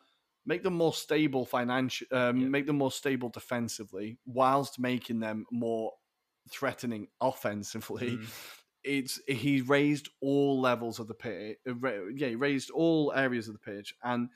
make 0.49 0.63
them 0.65 0.75
more 0.75 0.93
stable 0.95 1.45
financially, 1.45 2.11
um, 2.11 2.39
Yeah. 2.41 2.49
make 2.49 2.67
them 2.67 2.79
more 2.79 2.91
stable 2.91 3.29
defensively 3.29 4.19
whilst 4.25 4.79
making 4.79 5.21
them 5.21 5.45
more 5.53 5.93
threatening 6.51 7.07
offensively 7.21 8.17
Mhm. 8.17 8.29
it's 8.85 9.21
he 9.29 9.61
raised 9.61 10.09
all 10.21 10.59
levels 10.61 10.99
of 10.99 11.07
the 11.09 11.15
pitch 11.15 11.59
yeah 11.67 12.29
he 12.29 12.37
raised 12.37 12.71
all 12.71 13.13
areas 13.15 13.47
of 13.49 13.55
the 13.55 13.59
pitch 13.73 13.95
and 14.03 14.31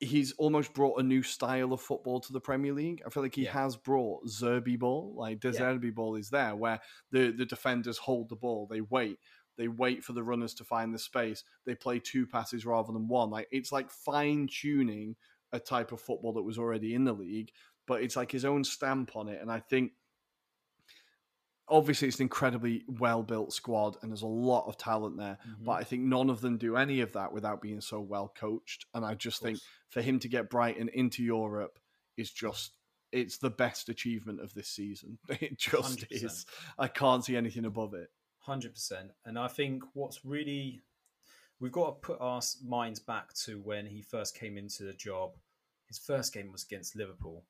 he's 0.00 0.30
almost 0.38 0.72
brought 0.74 1.00
a 1.00 1.02
new 1.02 1.24
style 1.24 1.72
of 1.72 1.80
football 1.80 2.20
to 2.20 2.32
the 2.32 2.40
Premier 2.40 2.72
League. 2.72 3.02
I 3.04 3.10
feel 3.10 3.24
like 3.24 3.34
he 3.34 3.42
Yeah. 3.46 3.52
has 3.54 3.76
brought 3.76 4.24
Zerbi 4.28 4.78
ball, 4.78 5.12
like 5.16 5.40
the 5.40 5.50
Yeah. 5.50 5.60
Zerbi 5.60 5.92
ball 5.92 6.14
is 6.14 6.30
there, 6.30 6.54
where 6.54 6.80
the, 7.10 7.32
the 7.32 7.44
defenders 7.44 7.98
hold 7.98 8.28
the 8.28 8.36
ball, 8.36 8.68
they 8.68 8.80
wait, 8.80 9.18
they 9.58 9.68
wait 9.68 10.02
for 10.02 10.14
the 10.14 10.22
runners 10.22 10.54
to 10.54 10.64
find 10.64 10.94
the 10.94 10.98
space, 10.98 11.44
they 11.66 11.74
play 11.74 11.98
two 11.98 12.26
passes 12.26 12.64
rather 12.64 12.92
than 12.92 13.08
one. 13.08 13.28
Like 13.28 13.48
it's 13.50 13.72
like 13.72 13.90
fine 13.90 14.48
tuning 14.48 15.16
a 15.52 15.58
type 15.58 15.92
of 15.92 16.00
football 16.00 16.32
that 16.34 16.42
was 16.42 16.58
already 16.58 16.94
in 16.94 17.04
the 17.04 17.12
league, 17.12 17.50
but 17.86 18.02
it's 18.02 18.16
like 18.16 18.30
his 18.30 18.44
own 18.44 18.64
stamp 18.64 19.16
on 19.16 19.28
it. 19.28 19.40
And 19.42 19.50
I 19.50 19.60
think 19.60 19.92
obviously 21.68 22.08
it's 22.08 22.18
an 22.18 22.22
incredibly 22.24 22.84
well 22.88 23.22
built 23.22 23.52
squad 23.52 23.96
and 24.00 24.10
there's 24.10 24.22
a 24.22 24.26
lot 24.26 24.66
of 24.66 24.76
talent 24.76 25.18
there. 25.18 25.38
Mm-hmm. 25.46 25.64
But 25.64 25.72
I 25.72 25.84
think 25.84 26.02
none 26.02 26.30
of 26.30 26.40
them 26.40 26.56
do 26.56 26.76
any 26.76 27.00
of 27.00 27.12
that 27.12 27.32
without 27.32 27.60
being 27.60 27.80
so 27.80 28.00
well 28.00 28.32
coached. 28.38 28.86
And 28.94 29.04
I 29.04 29.14
just 29.14 29.42
think 29.42 29.58
for 29.90 30.00
him 30.00 30.18
to 30.20 30.28
get 30.28 30.50
Brighton 30.50 30.88
into 30.94 31.22
Europe 31.22 31.78
is 32.16 32.30
just 32.30 32.72
it's 33.10 33.38
the 33.38 33.50
best 33.50 33.88
achievement 33.88 34.40
of 34.40 34.52
this 34.54 34.68
season. 34.68 35.18
It 35.40 35.58
just 35.58 36.00
100%. 36.00 36.06
is. 36.10 36.46
I 36.78 36.88
can't 36.88 37.24
see 37.24 37.36
anything 37.36 37.64
above 37.64 37.94
it. 37.94 38.08
Hundred 38.48 38.72
percent, 38.72 39.10
and 39.26 39.38
I 39.38 39.46
think 39.46 39.82
what's 39.92 40.24
really 40.24 40.80
we've 41.60 41.70
got 41.72 41.86
to 41.86 41.92
put 42.06 42.18
our 42.20 42.40
minds 42.64 42.98
back 42.98 43.34
to 43.44 43.58
when 43.60 43.84
he 43.86 44.00
first 44.00 44.34
came 44.34 44.56
into 44.56 44.84
the 44.84 44.94
job. 44.94 45.32
His 45.86 45.98
first 45.98 46.32
game 46.32 46.50
was 46.50 46.64
against 46.64 46.96
Liverpool, 46.96 47.44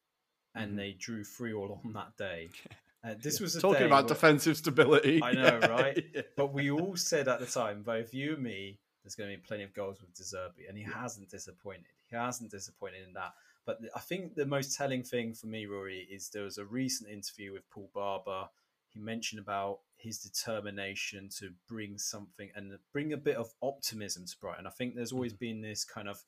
and 0.57 0.73
Mhm. 0.73 0.77
they 0.77 0.93
drew 0.95 1.23
three 1.23 1.53
all 1.53 1.81
on 1.85 1.93
that 1.93 2.17
day. 2.17 2.51
Uh, 3.05 3.15
this 3.23 3.39
was 3.39 3.55
a 3.55 3.61
Talking 3.61 3.87
about 3.87 4.07
where- 4.07 4.09
defensive 4.15 4.57
stability. 4.57 5.23
I 5.23 5.31
know, 5.33 5.61
Yeah, 5.63 5.67
right? 5.71 6.05
yeah. 6.13 6.23
But 6.37 6.49
we 6.53 6.69
all 6.73 6.97
said 6.97 7.29
at 7.29 7.39
the 7.39 7.47
time, 7.47 7.85
both 7.85 8.13
you 8.13 8.35
and 8.35 8.43
me, 8.43 8.81
there's 9.05 9.15
going 9.15 9.31
to 9.31 9.37
be 9.37 9.41
plenty 9.41 9.63
of 9.63 9.73
goals 9.73 10.01
with 10.01 10.13
De 10.15 10.25
Zerbi, 10.25 10.69
and 10.69 10.77
he 10.77 10.83
hasn't 10.83 11.31
disappointed. 11.31 11.85
He 12.11 12.17
hasn't 12.17 12.51
disappointed 12.51 13.07
in 13.07 13.13
that. 13.13 13.35
But 13.65 13.79
I 13.95 14.01
think 14.01 14.35
the 14.35 14.47
most 14.47 14.77
telling 14.77 15.05
thing 15.05 15.33
for 15.33 15.47
me, 15.47 15.67
Ruairi, 15.67 16.09
is 16.11 16.31
there 16.31 16.43
was 16.43 16.59
a 16.59 16.65
recent 16.65 17.09
interview 17.09 17.53
with 17.53 17.71
Paul 17.71 17.89
Barber. 17.95 18.49
He 18.91 19.01
mentioned 19.01 19.41
about 19.41 19.81
his 19.97 20.19
determination 20.19 21.29
to 21.39 21.51
bring 21.69 21.99
something 21.99 22.51
and 22.55 22.73
bring 22.93 23.13
a 23.13 23.17
bit 23.17 23.37
of 23.37 23.53
optimism 23.63 24.25
to 24.27 24.37
Brighton. 24.41 24.67
I 24.67 24.71
think 24.71 24.95
there's 24.95 25.13
always 25.13 25.33
mm-hmm. 25.33 25.45
been 25.45 25.61
this 25.63 25.85
kind 25.85 26.09
of 26.09 26.23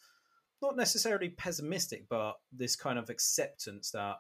not 0.63 0.77
necessarily 0.77 1.31
pessimistic, 1.31 2.07
but 2.09 2.35
this 2.53 2.77
kind 2.77 2.99
of 2.99 3.09
acceptance 3.09 3.91
that 3.93 4.17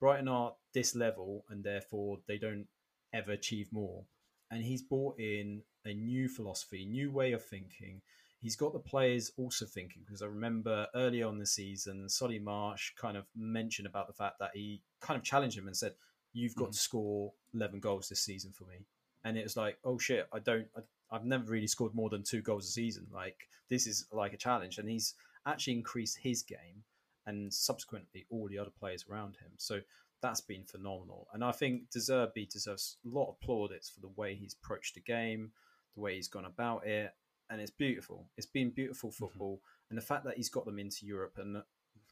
Brighton 0.00 0.28
are 0.28 0.54
this 0.72 0.94
level 0.94 1.44
and 1.48 1.62
therefore 1.62 2.18
they 2.26 2.38
don't 2.38 2.66
ever 3.12 3.32
achieve 3.32 3.68
more. 3.72 4.04
And 4.50 4.62
he's 4.62 4.82
brought 4.82 5.18
in 5.18 5.62
a 5.84 5.94
new 5.94 6.28
philosophy, 6.28 6.84
new 6.84 7.10
way 7.10 7.32
of 7.32 7.44
thinking. 7.44 8.02
He's 8.40 8.56
got 8.56 8.72
the 8.72 8.80
players 8.80 9.30
also 9.38 9.64
thinking 9.66 10.02
because 10.04 10.20
I 10.20 10.26
remember 10.26 10.86
early 10.94 11.22
on 11.22 11.38
the 11.38 11.46
season, 11.46 12.08
Solly 12.08 12.38
March 12.38 12.94
kind 13.00 13.16
of 13.16 13.24
mentioned 13.36 13.86
about 13.86 14.06
the 14.06 14.12
fact 14.12 14.38
that 14.40 14.50
he 14.54 14.82
kind 15.00 15.16
of 15.16 15.24
challenged 15.24 15.56
him 15.56 15.66
and 15.66 15.76
said, 15.76 15.92
"You've 16.34 16.54
got 16.54 16.64
mm-hmm. 16.64 16.72
to 16.72 16.78
score 16.78 17.32
11 17.54 17.80
goals 17.80 18.08
this 18.08 18.20
season 18.20 18.52
for 18.52 18.64
me." 18.64 18.86
And 19.24 19.38
it 19.38 19.44
was 19.44 19.56
like, 19.56 19.78
"Oh 19.84 19.98
shit, 19.98 20.28
I 20.32 20.40
don't. 20.40 20.66
I, 20.76 20.80
I've 21.10 21.24
never 21.24 21.44
really 21.44 21.66
scored 21.66 21.94
more 21.94 22.10
than 22.10 22.22
two 22.22 22.42
goals 22.42 22.68
a 22.68 22.72
season. 22.72 23.06
Like 23.10 23.48
this 23.70 23.86
is 23.86 24.06
like 24.12 24.34
a 24.34 24.38
challenge." 24.38 24.76
And 24.76 24.88
he's 24.88 25.14
actually 25.46 25.74
increased 25.74 26.18
his 26.18 26.42
game 26.42 26.84
and 27.26 27.52
subsequently 27.52 28.26
all 28.30 28.48
the 28.48 28.58
other 28.58 28.70
players 28.78 29.06
around 29.10 29.36
him. 29.36 29.52
So 29.56 29.80
that's 30.22 30.40
been 30.40 30.64
phenomenal. 30.64 31.28
And 31.32 31.44
I 31.44 31.52
think 31.52 31.90
De 31.90 31.98
Zerbi 31.98 32.48
deserves 32.48 32.96
a 33.04 33.08
lot 33.08 33.28
of 33.28 33.40
plaudits 33.40 33.90
for 33.90 34.00
the 34.00 34.12
way 34.16 34.34
he's 34.34 34.56
approached 34.62 34.94
the 34.94 35.00
game, 35.00 35.52
the 35.94 36.00
way 36.00 36.16
he's 36.16 36.28
gone 36.28 36.46
about 36.46 36.86
it. 36.86 37.12
And 37.50 37.60
it's 37.60 37.70
beautiful. 37.70 38.26
It's 38.36 38.46
been 38.46 38.70
beautiful 38.70 39.10
mm-hmm. 39.10 39.24
football. 39.24 39.60
And 39.90 39.98
the 39.98 40.02
fact 40.02 40.24
that 40.24 40.36
he's 40.36 40.48
got 40.48 40.64
them 40.64 40.78
into 40.78 41.06
Europe. 41.06 41.34
And 41.38 41.62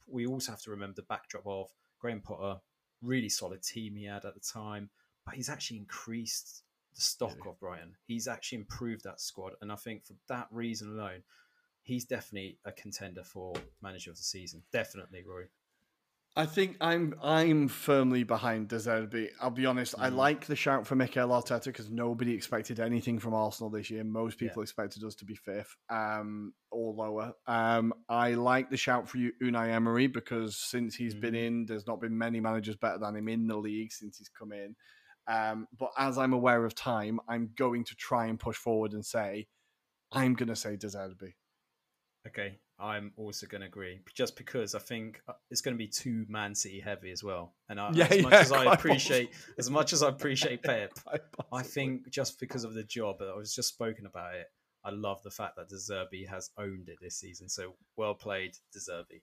we 0.06 0.26
also 0.26 0.52
have 0.52 0.62
to 0.62 0.70
remember 0.70 0.96
the 0.96 1.06
backdrop 1.08 1.46
of 1.46 1.70
Graham 1.98 2.20
Potter, 2.20 2.60
really 3.02 3.28
solid 3.28 3.62
team 3.62 3.96
he 3.96 4.04
had 4.04 4.24
at 4.24 4.34
the 4.34 4.40
time. 4.40 4.90
But 5.24 5.34
he's 5.34 5.48
actually 5.48 5.78
increased 5.78 6.62
the 6.94 7.00
stock 7.00 7.46
of 7.46 7.58
Brighton. 7.60 7.94
He's 8.06 8.28
actually 8.28 8.58
improved 8.58 9.04
that 9.04 9.20
squad. 9.20 9.52
And 9.60 9.70
I 9.70 9.76
think 9.76 10.04
for 10.04 10.14
that 10.28 10.48
reason 10.50 10.88
alone, 10.88 11.22
he's 11.82 12.04
definitely 12.04 12.58
a 12.64 12.72
contender 12.72 13.22
for 13.22 13.54
manager 13.80 14.10
of 14.10 14.16
the 14.16 14.22
season. 14.22 14.62
Definitely, 14.72 15.22
Roy. 15.26 15.44
I 16.34 16.46
think 16.46 16.78
I'm 16.80 17.14
I'm 17.22 17.68
firmly 17.68 18.22
behind 18.24 18.68
De 18.68 18.76
Zerbi. 18.76 19.28
I'll 19.40 19.50
be 19.50 19.66
honest. 19.66 19.94
Mm. 19.96 20.02
I 20.04 20.08
like 20.08 20.46
the 20.46 20.56
shout 20.56 20.86
for 20.86 20.96
Mikel 20.96 21.28
Arteta 21.28 21.64
because 21.64 21.90
nobody 21.90 22.32
expected 22.32 22.80
anything 22.80 23.18
from 23.18 23.34
Arsenal 23.34 23.68
this 23.68 23.90
year. 23.90 24.02
Most 24.02 24.38
people 24.38 24.62
expected 24.62 25.04
us 25.04 25.14
to 25.16 25.26
be 25.26 25.34
fifth 25.34 25.76
um, 25.90 26.54
or 26.70 26.94
lower. 26.94 27.34
Um, 27.46 27.92
I 28.08 28.32
like 28.32 28.70
the 28.70 28.78
shout 28.78 29.10
for 29.10 29.18
you, 29.18 29.32
Unai 29.42 29.72
Emery 29.72 30.06
because 30.06 30.56
since 30.56 30.94
he's 30.94 31.14
been 31.14 31.34
Mhm. 31.34 31.46
in, 31.46 31.66
there's 31.66 31.86
not 31.86 32.00
been 32.00 32.16
many 32.16 32.40
managers 32.40 32.76
better 32.76 32.98
than 32.98 33.14
him 33.14 33.28
in 33.28 33.46
the 33.46 33.58
league 33.58 33.92
since 33.92 34.16
he's 34.16 34.30
come 34.30 34.52
in. 34.52 34.74
Um, 35.26 35.68
but 35.78 35.90
as 35.98 36.16
I'm 36.16 36.32
aware 36.32 36.64
of 36.64 36.74
time, 36.74 37.20
I'm 37.28 37.50
going 37.56 37.84
to 37.84 37.94
try 37.94 38.26
and 38.26 38.40
push 38.40 38.56
forward 38.56 38.94
and 38.94 39.04
say 39.04 39.48
I'm 40.10 40.32
going 40.34 40.48
to 40.48 40.56
say 40.56 40.76
De 40.76 40.86
Zerbi. 40.86 41.34
Okay, 42.26 42.58
I'm 42.78 43.12
also 43.16 43.46
going 43.46 43.62
to 43.62 43.66
agree, 43.66 44.00
just 44.14 44.36
because 44.36 44.74
I 44.74 44.78
think 44.78 45.20
uh, 45.28 45.32
it's 45.50 45.60
going 45.60 45.74
to 45.74 45.78
be 45.78 45.88
too 45.88 46.24
Man 46.28 46.54
City 46.54 46.80
heavy 46.80 47.10
as 47.10 47.24
well. 47.24 47.54
And 47.68 47.80
I, 47.80 47.90
Yeah, 47.92 48.06
as 48.10 48.22
much 48.22 48.32
yeah, 48.32 48.40
as 48.40 48.52
I 48.52 48.64
appreciate, 48.72 49.30
as 49.58 49.70
much 49.70 49.92
as 49.92 50.02
I 50.02 50.08
appreciate 50.08 50.62
Pep, 50.64 50.92
I 51.52 51.62
think 51.62 52.10
just 52.10 52.38
because 52.38 52.64
of 52.64 52.74
the 52.74 52.84
job, 52.84 53.16
I 53.20 53.36
was 53.36 53.54
just 53.54 53.68
spoken 53.68 54.06
about 54.06 54.34
it. 54.34 54.46
I 54.84 54.90
love 54.90 55.22
the 55.22 55.30
fact 55.30 55.56
that 55.56 55.68
De 55.68 55.76
Zerbi 55.76 56.28
has 56.28 56.50
owned 56.58 56.88
it 56.88 56.96
this 57.00 57.16
season. 57.16 57.48
So 57.48 57.74
well 57.96 58.14
played, 58.14 58.56
De 58.72 58.78
Zerbi. 58.78 59.22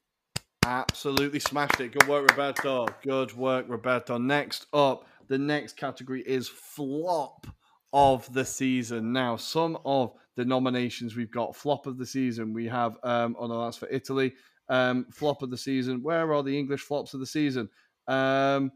Absolutely 0.66 1.40
smashed 1.40 1.80
it. 1.80 1.94
Good 1.94 2.08
work, 2.08 2.30
Roberto. 2.30 2.88
Good 3.02 3.36
work, 3.36 3.66
Roberto. 3.70 4.18
Next 4.18 4.68
up, 4.74 5.06
the 5.28 5.38
next 5.38 5.78
category 5.78 6.22
is 6.22 6.48
flop 6.48 7.48
of 7.94 8.32
the 8.34 8.46
season. 8.46 9.14
Now, 9.14 9.36
some 9.36 9.78
of 9.86 10.14
the 10.40 10.46
nominations 10.46 11.18
we've 11.18 11.30
got 11.32 11.54
flop 11.54 11.86
of 11.86 11.98
the 11.98 12.06
season. 12.06 12.54
We 12.54 12.66
have, 12.68 12.98
um, 13.04 13.36
oh 13.38 13.48
no, 13.48 13.66
that's 13.66 13.76
for 13.76 13.90
Italy. 13.90 14.34
Um, 14.70 15.06
flop 15.12 15.42
of 15.42 15.50
the 15.50 15.58
season. 15.58 16.02
Where 16.02 16.34
are 16.34 16.44
the 16.44 16.58
English 16.58 16.82
flops 16.82 17.14
of 17.14 17.20
the 17.20 17.26
season? 17.26 17.68
Um, 18.08 18.72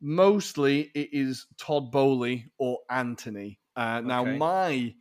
mostly 0.00 0.90
it 0.94 1.10
is 1.12 1.46
Todd 1.56 1.92
Boehly 1.92 2.50
or 2.58 2.80
Anthony. 2.90 3.60
Uh, 3.76 4.00
now, 4.00 4.22
Okay. 4.22 4.36
my 4.38 4.94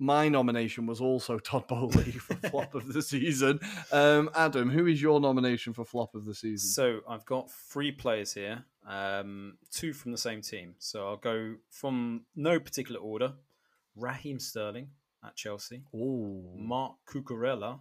my 0.00 0.28
nomination 0.28 0.86
was 0.86 1.00
also 1.00 1.40
Todd 1.40 1.66
Boehly 1.66 2.12
for 2.26 2.36
flop 2.36 2.76
of 2.76 2.92
the 2.92 3.02
season. 3.02 3.58
Um, 3.90 4.30
Adam, 4.32 4.70
who 4.70 4.86
is 4.86 5.02
your 5.02 5.18
nomination 5.18 5.72
for 5.72 5.84
flop 5.84 6.14
of 6.14 6.24
the 6.24 6.34
season? 6.36 6.68
So 6.70 7.00
I've 7.08 7.24
got 7.24 7.50
three 7.50 7.90
players 7.90 8.32
here, 8.32 8.64
um, 8.86 9.58
two 9.72 9.92
from 9.92 10.12
the 10.12 10.18
same 10.18 10.40
team. 10.40 10.76
So 10.78 11.08
I'll 11.08 11.16
go 11.16 11.56
from 11.68 12.26
no 12.36 12.60
particular 12.60 13.00
order. 13.00 13.32
Raheem 13.96 14.38
Sterling 14.38 14.90
at 15.28 15.36
Chelsea. 15.36 15.82
Ooh. 15.94 16.42
Marc 16.56 16.94
Cucurella, 17.08 17.78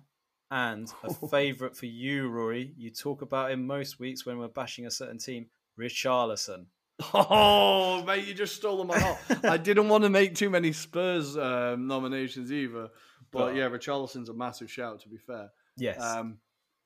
and 0.52 0.92
a 1.04 1.14
favourite 1.30 1.76
for 1.76 1.86
you, 1.88 2.30
Ruairi. 2.30 2.74
You 2.78 2.90
talk 2.92 3.22
about 3.22 3.52
him 3.52 3.66
most 3.66 4.00
weeks 4.00 4.26
when 4.26 4.38
we're 4.38 4.48
bashing 4.48 4.86
a 4.86 4.92
certain 4.92 5.18
team, 5.18 5.48
Richarlison. 5.80 6.66
Oh, 7.14 8.04
mate, 8.06 8.26
you 8.26 8.34
just 8.34 8.56
stole 8.56 8.84
my 8.84 8.98
heart. 9.00 9.18
I 9.44 9.58
didn't 9.58 9.88
want 9.90 10.04
to 10.04 10.10
make 10.10 10.36
too 10.36 10.50
many 10.50 10.72
Spurs 10.72 11.38
um, 11.38 11.88
nominations 11.88 12.52
either. 12.52 12.90
But, 13.32 13.40
But- 13.40 13.56
yeah, 13.56 13.70
Richarlison's 13.70 14.30
a 14.30 14.34
massive 14.34 14.72
shout, 14.72 15.02
to 15.02 15.10
be 15.10 15.18
fair. 15.18 15.50
Yes. 15.78 16.02
Um, 16.02 16.40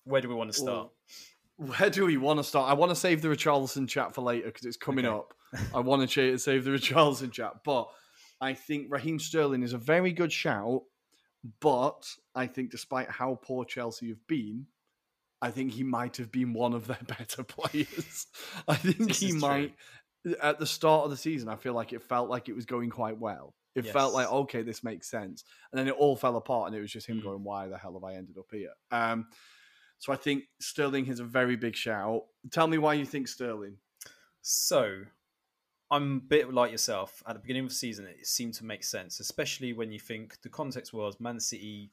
Where 0.03 0.19
do 0.21 0.27
we 0.27 0.35
want 0.35 0.51
to 0.51 0.57
start? 0.57 0.89
Where 1.55 1.89
do 1.89 2.05
we 2.05 2.17
want 2.17 2.39
to 2.39 2.43
start? 2.43 2.69
I 2.69 2.73
want 2.73 2.89
to 2.89 2.95
save 2.95 3.21
the 3.21 3.27
Richarlison 3.29 3.87
chat 3.87 4.13
for 4.15 4.21
later 4.21 4.47
because 4.47 4.65
it's 4.65 4.77
coming 4.77 5.05
Okay. 5.05 5.15
up. 5.15 5.33
I 5.73 5.79
want 5.79 6.09
to 6.09 6.37
save 6.37 6.63
the 6.65 6.71
Richarlison 6.71 7.31
chat, 7.31 7.53
but 7.63 7.87
I 8.41 8.53
think 8.55 8.87
Raheem 8.89 9.19
Sterling 9.19 9.63
is 9.63 9.73
a 9.73 9.77
very 9.77 10.11
good 10.11 10.31
shout. 10.33 10.81
But 11.59 12.07
I 12.35 12.45
think, 12.47 12.69
despite 12.69 13.09
how 13.09 13.39
poor 13.41 13.65
Chelsea 13.65 14.09
have 14.09 14.27
been, 14.27 14.67
I 15.41 15.49
think 15.49 15.71
he 15.71 15.83
might 15.83 16.17
have 16.17 16.31
been 16.31 16.53
one 16.53 16.73
of 16.73 16.85
their 16.87 16.99
better 17.07 17.43
players. 17.43 18.27
I 18.67 18.75
think 18.75 18.97
This 19.07 19.19
he 19.19 19.27
is 19.27 19.31
true. 19.31 19.39
might. 19.39 19.73
At 20.39 20.59
the 20.59 20.67
start 20.67 21.05
of 21.05 21.09
the 21.09 21.17
season, 21.17 21.49
I 21.49 21.55
feel 21.55 21.73
like 21.73 21.93
it 21.93 22.03
felt 22.03 22.29
like 22.29 22.47
it 22.47 22.55
was 22.55 22.65
going 22.65 22.91
quite 22.91 23.17
well. 23.17 23.55
It 23.73 23.87
felt 23.87 24.13
like 24.13 24.29
okay, 24.31 24.61
this 24.61 24.83
makes 24.83 25.09
sense, 25.09 25.43
and 25.71 25.79
then 25.79 25.87
it 25.87 25.95
all 25.97 26.15
fell 26.15 26.35
apart, 26.37 26.67
and 26.67 26.75
it 26.75 26.81
was 26.81 26.91
just 26.91 27.07
him 27.07 27.19
Mm. 27.21 27.23
going, 27.23 27.43
"Why 27.43 27.67
the 27.69 27.77
hell 27.77 27.93
have 27.93 28.03
I 28.03 28.15
ended 28.15 28.37
up 28.37 28.45
here?" 28.51 28.73
Um, 28.91 29.27
so 29.97 30.13
I 30.13 30.17
think 30.17 30.43
Sterling 30.59 31.07
is 31.07 31.19
a 31.19 31.23
very 31.23 31.55
big 31.55 31.75
shout. 31.75 32.21
Tell 32.51 32.67
me 32.67 32.77
why 32.77 32.93
you 32.95 33.05
think 33.05 33.27
Sterling. 33.27 33.77
So, 34.41 35.05
I'm 35.91 36.17
a 36.17 36.19
bit 36.21 36.53
like 36.53 36.71
yourself. 36.71 37.21
At 37.27 37.33
the 37.33 37.39
beginning 37.39 37.65
of 37.65 37.69
the 37.69 37.75
season, 37.75 38.05
it 38.05 38.25
seemed 38.25 38.53
to 38.55 38.65
make 38.65 38.83
sense, 38.83 39.19
especially 39.19 39.73
when 39.73 39.91
you 39.91 39.99
think 39.99 40.41
the 40.41 40.49
context 40.49 40.93
was 40.93 41.19
Man 41.19 41.39
City 41.39 41.91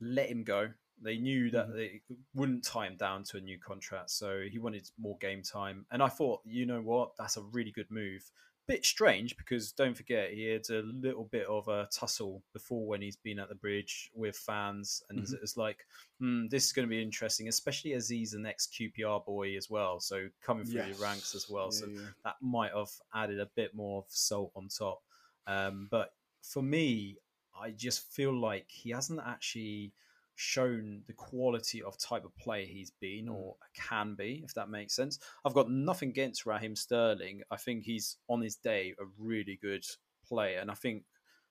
let 0.00 0.28
him 0.28 0.42
go. 0.42 0.70
They 1.00 1.18
knew 1.18 1.50
that 1.52 1.68
mm-hmm. 1.68 1.76
they 1.76 2.00
wouldn't 2.34 2.64
tie 2.64 2.86
him 2.86 2.96
down 2.96 3.22
to 3.24 3.36
a 3.36 3.40
new 3.40 3.58
contract, 3.58 4.10
so 4.10 4.40
he 4.50 4.58
wanted 4.58 4.90
more 4.98 5.16
game 5.20 5.42
time. 5.42 5.86
And 5.92 6.02
I 6.02 6.08
thought, 6.08 6.40
you 6.44 6.66
know 6.66 6.80
what, 6.80 7.12
that's 7.16 7.36
a 7.36 7.42
really 7.42 7.70
good 7.70 7.90
move 7.90 8.28
bit 8.68 8.84
strange 8.84 9.36
because 9.36 9.72
don't 9.72 9.96
forget 9.96 10.30
he 10.30 10.44
had 10.44 10.68
a 10.70 10.82
little 10.82 11.24
bit 11.24 11.46
of 11.46 11.66
a 11.68 11.88
tussle 11.90 12.42
before 12.52 12.86
when 12.86 13.00
he's 13.00 13.16
been 13.16 13.38
at 13.38 13.48
the 13.48 13.54
bridge 13.54 14.10
with 14.14 14.36
fans, 14.36 15.02
and 15.08 15.20
mm-hmm. 15.20 15.34
it's 15.42 15.56
like 15.56 15.86
hmm, 16.20 16.46
this 16.48 16.66
is 16.66 16.72
going 16.72 16.86
to 16.86 16.90
be 16.90 17.02
interesting, 17.02 17.48
especially 17.48 17.94
as 17.94 18.08
he's 18.08 18.32
the 18.32 18.38
next 18.38 18.74
QPR 18.78 19.24
boy 19.24 19.56
as 19.56 19.70
well. 19.70 19.98
So 19.98 20.28
coming 20.42 20.66
through 20.66 20.82
yes. 20.86 20.96
the 20.96 21.02
ranks 21.02 21.34
as 21.34 21.48
well, 21.48 21.70
yeah, 21.72 21.78
so 21.78 21.86
yeah. 21.86 22.00
that 22.24 22.34
might 22.42 22.72
have 22.74 22.90
added 23.14 23.40
a 23.40 23.48
bit 23.56 23.74
more 23.74 24.00
of 24.00 24.04
salt 24.08 24.52
on 24.54 24.68
top. 24.68 25.02
Um, 25.46 25.88
but 25.90 26.10
for 26.42 26.62
me, 26.62 27.16
I 27.60 27.70
just 27.70 28.12
feel 28.12 28.38
like 28.38 28.66
he 28.68 28.90
hasn't 28.90 29.20
actually 29.26 29.92
shown 30.40 31.02
the 31.08 31.12
quality 31.12 31.82
of 31.82 31.98
type 31.98 32.24
of 32.24 32.34
player 32.36 32.64
he's 32.64 32.92
been 33.00 33.26
mm. 33.26 33.34
or 33.34 33.56
can 33.74 34.14
be, 34.14 34.40
if 34.44 34.54
that 34.54 34.70
makes 34.70 34.94
sense. 34.94 35.18
I've 35.44 35.52
got 35.52 35.68
nothing 35.68 36.10
against 36.10 36.46
Raheem 36.46 36.76
Sterling. 36.76 37.42
I 37.50 37.56
think 37.56 37.82
he's 37.82 38.18
on 38.28 38.40
his 38.40 38.54
day 38.54 38.94
a 39.00 39.04
really 39.18 39.58
good 39.60 39.84
player, 40.24 40.60
and 40.60 40.70
I 40.70 40.74
think 40.74 41.02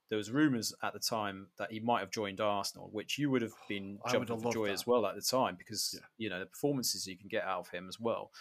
there 0.09 0.17
was 0.17 0.31
rumours 0.31 0.73
at 0.81 0.93
the 0.93 0.99
time 0.99 1.47
that 1.57 1.69
he 1.69 1.81
might 1.81 1.99
have 1.99 2.11
joined 2.11 2.39
Arsenal, 2.39 2.87
which 2.93 3.17
you 3.17 3.29
would 3.29 3.41
have 3.41 3.51
been 3.69 3.99
jumping 4.09 4.39
for 4.39 4.53
joy 4.53 4.67
that. 4.67 4.73
as 4.73 4.87
well 4.87 5.05
at 5.05 5.15
the 5.15 5.21
time 5.21 5.55
because 5.57 5.91
yeah. 5.93 6.05
you 6.17 6.29
know 6.29 6.39
the 6.39 6.45
performances 6.45 7.05
you 7.05 7.17
can 7.17 7.27
get 7.27 7.43
out 7.43 7.59
of 7.59 7.67
him 7.67 7.87
as 7.89 7.99
well. 7.99 8.31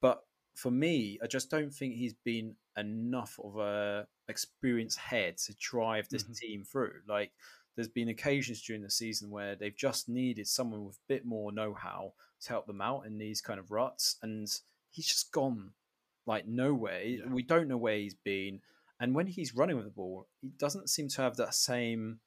But 0.00 0.22
for 0.54 0.70
me, 0.70 1.18
I 1.22 1.26
just 1.26 1.50
don't 1.50 1.72
think 1.72 1.94
he's 1.94 2.14
been 2.24 2.56
enough 2.78 3.38
of 3.44 3.58
a 3.58 4.06
experienced 4.28 4.98
head 4.98 5.36
to 5.36 5.54
drive 5.60 6.08
this 6.08 6.22
mm-hmm. 6.22 6.32
team 6.32 6.64
through. 6.64 6.94
Like 7.06 7.32
there's 7.76 7.88
been 7.88 8.08
occasions 8.08 8.60
during 8.62 8.82
the 8.82 8.90
season 8.90 9.30
where 9.30 9.54
they've 9.54 9.76
just 9.76 10.08
needed 10.08 10.46
someone 10.46 10.84
with 10.84 10.96
a 10.96 11.08
bit 11.08 11.24
more 11.24 11.52
know-how 11.52 12.12
to 12.42 12.48
help 12.48 12.66
them 12.66 12.80
out 12.80 13.06
in 13.06 13.18
these 13.18 13.40
kind 13.40 13.60
of 13.60 13.70
ruts, 13.70 14.16
and 14.22 14.48
he's 14.90 15.06
just 15.06 15.32
gone 15.32 15.70
like 16.26 16.46
nowhere. 16.46 17.02
Yeah. 17.02 17.26
We 17.28 17.42
don't 17.42 17.68
know 17.68 17.76
where 17.76 17.96
he's 17.96 18.14
been, 18.14 18.60
and 18.98 19.14
when 19.14 19.26
he's 19.26 19.54
running 19.54 19.76
with 19.76 19.86
the 19.86 19.90
ball, 19.90 20.26
he 20.40 20.48
doesn't 20.58 20.90
seem 20.90 21.08
to 21.08 21.22
have 21.22 21.36
that 21.36 21.54
same 21.54 22.20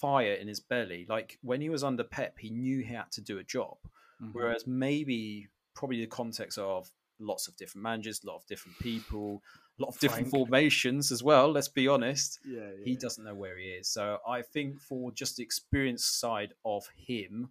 fire 0.00 0.34
in 0.34 0.48
his 0.48 0.60
belly. 0.60 1.06
Like 1.08 1.38
when 1.42 1.60
he 1.60 1.70
was 1.70 1.84
under 1.84 2.04
Pep, 2.04 2.38
he 2.38 2.50
knew 2.50 2.82
he 2.82 2.94
had 2.94 3.10
to 3.12 3.20
do 3.20 3.38
a 3.38 3.44
job, 3.44 3.76
mm-hmm. 4.22 4.30
whereas 4.32 4.66
maybe 4.66 5.48
probably 5.74 6.00
the 6.00 6.06
context 6.06 6.58
of 6.58 6.88
lots 7.18 7.48
of 7.48 7.56
different 7.56 7.82
managers, 7.82 8.22
a 8.22 8.26
lot 8.26 8.36
of 8.36 8.46
different 8.46 8.78
people, 8.78 9.42
a 9.78 9.82
lot 9.82 9.88
of 9.88 9.98
different 9.98 10.30
Frank. 10.30 10.46
formations 10.46 11.10
as 11.10 11.22
well. 11.22 11.50
Let's 11.50 11.68
be 11.68 11.88
honest. 11.88 12.38
Yeah, 12.44 12.60
yeah, 12.60 12.84
he 12.84 12.96
doesn't 12.96 13.24
know 13.24 13.34
where 13.34 13.58
he 13.58 13.66
is. 13.66 13.88
So 13.88 14.18
I 14.26 14.42
think 14.42 14.80
for 14.80 15.10
just 15.12 15.36
the 15.36 15.42
experience 15.42 16.04
side 16.04 16.54
of 16.64 16.88
him, 16.96 17.50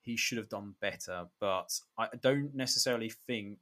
he 0.00 0.16
should 0.16 0.38
have 0.38 0.48
done 0.48 0.74
better. 0.80 1.26
But 1.40 1.78
I 1.98 2.08
don't 2.20 2.54
necessarily 2.54 3.12
think 3.26 3.58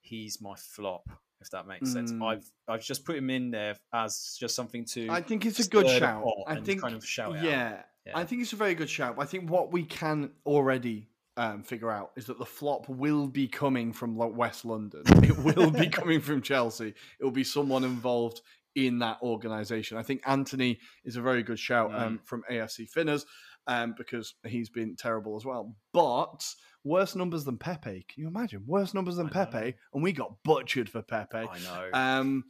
he's 0.00 0.40
my 0.40 0.54
flop. 0.56 1.08
If 1.40 1.50
that 1.50 1.66
makes 1.66 1.90
mm. 1.90 1.92
sense, 1.92 2.12
I've 2.22 2.50
I've 2.66 2.82
just 2.82 3.04
put 3.04 3.16
him 3.16 3.30
in 3.30 3.50
there 3.50 3.76
as 3.92 4.36
just 4.38 4.54
something 4.54 4.84
to. 4.86 5.08
I 5.10 5.20
think 5.20 5.44
it's 5.44 5.60
a 5.60 5.68
good 5.68 5.88
shout. 5.88 6.26
I 6.46 6.60
think 6.60 6.80
kind 6.80 6.94
of 6.94 7.04
shout 7.04 7.42
yeah, 7.42 7.82
yeah, 8.06 8.12
I 8.14 8.24
think 8.24 8.42
it's 8.42 8.52
a 8.52 8.56
very 8.56 8.74
good 8.74 8.88
shout. 8.88 9.16
I 9.18 9.26
think 9.26 9.50
what 9.50 9.70
we 9.72 9.84
can 9.84 10.30
already 10.46 11.08
um, 11.36 11.62
figure 11.62 11.90
out 11.90 12.12
is 12.16 12.26
that 12.26 12.38
the 12.38 12.46
flop 12.46 12.88
will 12.88 13.26
be 13.26 13.48
coming 13.48 13.92
from 13.92 14.16
West 14.16 14.64
London. 14.64 15.02
It 15.22 15.38
will 15.38 15.70
be 15.70 15.88
coming 15.88 16.20
from 16.20 16.42
Chelsea. 16.42 16.94
It 17.20 17.24
will 17.24 17.30
be 17.30 17.44
someone 17.44 17.84
involved 17.84 18.40
in 18.74 18.98
that 19.00 19.18
organisation. 19.22 19.96
I 19.96 20.02
think 20.02 20.22
Antony 20.26 20.78
is 21.04 21.16
a 21.16 21.22
very 21.22 21.42
good 21.42 21.58
shout 21.58 21.94
um, 21.94 22.18
mm. 22.18 22.26
from 22.26 22.44
AFC 22.50 22.88
Finners 22.88 23.26
um, 23.66 23.94
because 23.96 24.34
he's 24.46 24.68
been 24.68 24.96
terrible 24.96 25.36
as 25.36 25.44
well. 25.44 25.74
But 25.92 26.46
worse 26.84 27.16
numbers 27.16 27.44
than 27.44 27.58
Pepe. 27.58 28.06
Can 28.08 28.22
you 28.22 28.28
imagine? 28.28 28.62
Worse 28.66 28.94
numbers 28.94 29.16
than 29.16 29.28
Pepe, 29.28 29.74
and 29.92 30.02
we 30.02 30.12
got 30.12 30.42
butchered 30.44 30.88
for 30.88 31.02
Pepe. 31.02 31.36
I 31.36 31.58
know. 31.58 31.88
Um, 31.92 32.44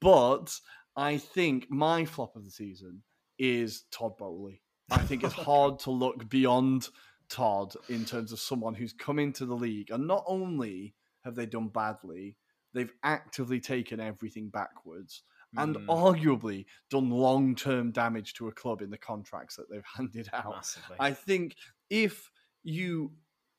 but 0.00 0.54
I 0.96 1.18
think 1.18 1.70
my 1.70 2.04
flop 2.04 2.36
of 2.36 2.44
the 2.44 2.50
season 2.50 3.02
is 3.38 3.84
Todd 3.90 4.16
Boehly. 4.16 4.62
I 4.90 4.98
think 4.98 5.24
it's 5.24 5.32
hard 5.34 5.80
to 5.80 5.90
look 5.90 6.28
beyond 6.28 6.88
Todd 7.28 7.74
in 7.88 8.04
terms 8.04 8.32
of 8.32 8.40
someone 8.40 8.74
who's 8.74 8.92
come 8.92 9.18
into 9.18 9.46
the 9.46 9.54
league 9.54 9.90
and 9.90 10.06
not 10.06 10.24
only 10.26 10.94
have 11.24 11.34
they 11.34 11.46
done 11.46 11.68
badly, 11.68 12.36
they've 12.72 12.92
actively 13.02 13.60
taken 13.60 14.00
everything 14.00 14.48
backwards 14.48 15.22
and 15.56 15.76
mm. 15.76 15.86
arguably 15.86 16.66
done 16.90 17.10
long 17.10 17.54
term 17.54 17.90
damage 17.92 18.34
to 18.34 18.48
a 18.48 18.52
club 18.52 18.82
in 18.82 18.90
the 18.90 18.98
contracts 18.98 19.56
that 19.56 19.70
they've 19.70 19.84
handed 19.96 20.28
out. 20.32 20.54
Massively. 20.56 20.96
I 20.98 21.12
think 21.12 21.56
if 21.90 22.30
you 22.62 23.12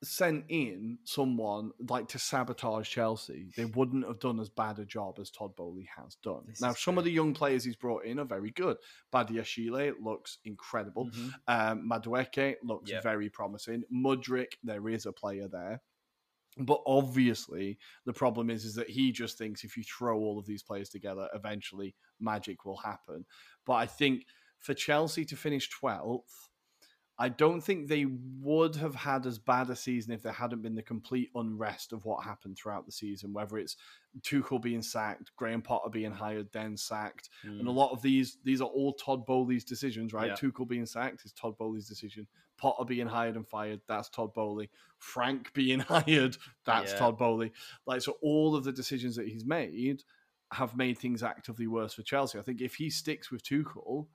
sent 0.05 0.45
in 0.49 0.97
someone 1.03 1.71
like 1.89 2.07
to 2.09 2.19
sabotage 2.19 2.89
Chelsea, 2.89 3.49
they 3.55 3.65
wouldn't 3.65 4.05
have 4.07 4.19
done 4.19 4.39
as 4.39 4.49
bad 4.49 4.79
a 4.79 4.85
job 4.85 5.19
as 5.19 5.31
Todd 5.31 5.55
Boehly 5.55 5.87
has 5.97 6.15
done. 6.23 6.43
This 6.47 6.61
now, 6.61 6.73
some 6.73 6.97
of 6.97 7.03
the 7.03 7.11
young 7.11 7.33
players 7.33 7.63
he's 7.63 7.75
brought 7.75 8.05
in 8.05 8.19
are 8.19 8.25
very 8.25 8.51
good. 8.51 8.77
Badiashile 9.13 9.93
looks 10.01 10.37
incredible. 10.45 11.07
Mm-hmm. 11.07 11.29
Um, 11.47 11.89
Madueke 11.89 12.55
looks 12.63 12.91
yep. 12.91 13.03
very 13.03 13.29
promising. 13.29 13.83
Mudryk, 13.93 14.53
there 14.63 14.87
is 14.89 15.05
a 15.05 15.11
player 15.11 15.47
there. 15.47 15.81
But 16.57 16.81
obviously, 16.87 17.77
the 18.05 18.13
problem 18.13 18.49
is 18.49 18.63
is 18.63 18.75
that 18.75 18.89
he 18.89 19.11
just 19.11 19.37
thinks 19.37 19.63
if 19.63 19.75
you 19.75 19.83
throw 19.83 20.17
all 20.17 20.39
of 20.39 20.45
these 20.45 20.63
players 20.63 20.89
together, 20.89 21.27
eventually 21.33 21.95
magic 22.19 22.63
will 22.63 22.77
happen. 22.77 23.25
But 23.65 23.73
I 23.73 23.87
think 23.87 24.23
for 24.59 24.73
Chelsea 24.73 25.25
to 25.25 25.35
finish 25.35 25.69
twelfth 25.69 26.49
I 27.17 27.29
don't 27.29 27.61
think 27.61 27.87
they 27.87 28.05
would 28.41 28.75
have 28.75 28.95
had 28.95 29.25
as 29.25 29.39
bad 29.39 29.69
a 29.69 29.75
season 29.75 30.11
if 30.11 30.21
there 30.21 30.33
hadn't 30.33 30.61
been 30.61 30.75
the 30.75 30.81
complete 30.81 31.29
unrest 31.33 31.93
of 31.93 32.03
what 32.03 32.25
happened 32.25 32.57
throughout 32.57 32.85
the 32.85 32.91
season, 32.91 33.31
whether 33.31 33.57
it's 33.57 33.77
Tuchel 34.21 34.61
being 34.61 34.81
sacked, 34.81 35.31
Graham 35.37 35.61
Potter 35.61 35.89
being 35.89 36.11
hired, 36.11 36.51
then 36.51 36.75
sacked. 36.75 37.29
Mm. 37.45 37.59
And 37.59 37.67
a 37.69 37.71
mm. 37.71 37.75
lot 37.75 37.91
of 37.91 38.01
these, 38.01 38.37
these 38.43 38.59
are 38.59 38.67
all 38.67 38.93
Todd 38.93 39.25
Boehly's 39.25 39.63
decisions, 39.63 40.11
right? 40.11 40.31
Yeah. 40.31 40.35
Tuchel 40.35 40.67
being 40.67 40.85
sacked 40.85 41.23
is 41.23 41.31
Todd 41.31 41.57
Boehly's 41.57 41.87
decision. 41.87 42.27
Potter 42.57 42.83
being 42.83 43.07
hired 43.07 43.35
and 43.37 43.47
fired, 43.47 43.79
that's 43.87 44.09
Todd 44.09 44.33
Boehly. 44.33 44.69
Frank 44.99 45.53
being 45.53 45.79
hired, 45.81 46.35
that's 46.65 46.91
yeah. 46.91 46.97
Todd 46.97 47.17
Boehly. 47.17 47.53
Like, 47.85 48.01
so 48.01 48.17
all 48.21 48.55
of 48.55 48.65
the 48.65 48.73
decisions 48.73 49.15
that 49.15 49.27
he's 49.27 49.45
made 49.45 50.03
have 50.51 50.75
made 50.75 50.97
things 50.97 51.23
actively 51.23 51.67
worse 51.67 51.93
for 51.93 52.03
Chelsea. 52.03 52.39
I 52.39 52.41
think 52.41 52.61
if 52.61 52.75
he 52.75 52.89
sticks 52.89 53.31
with 53.31 53.43
Tuchel, 53.43 54.07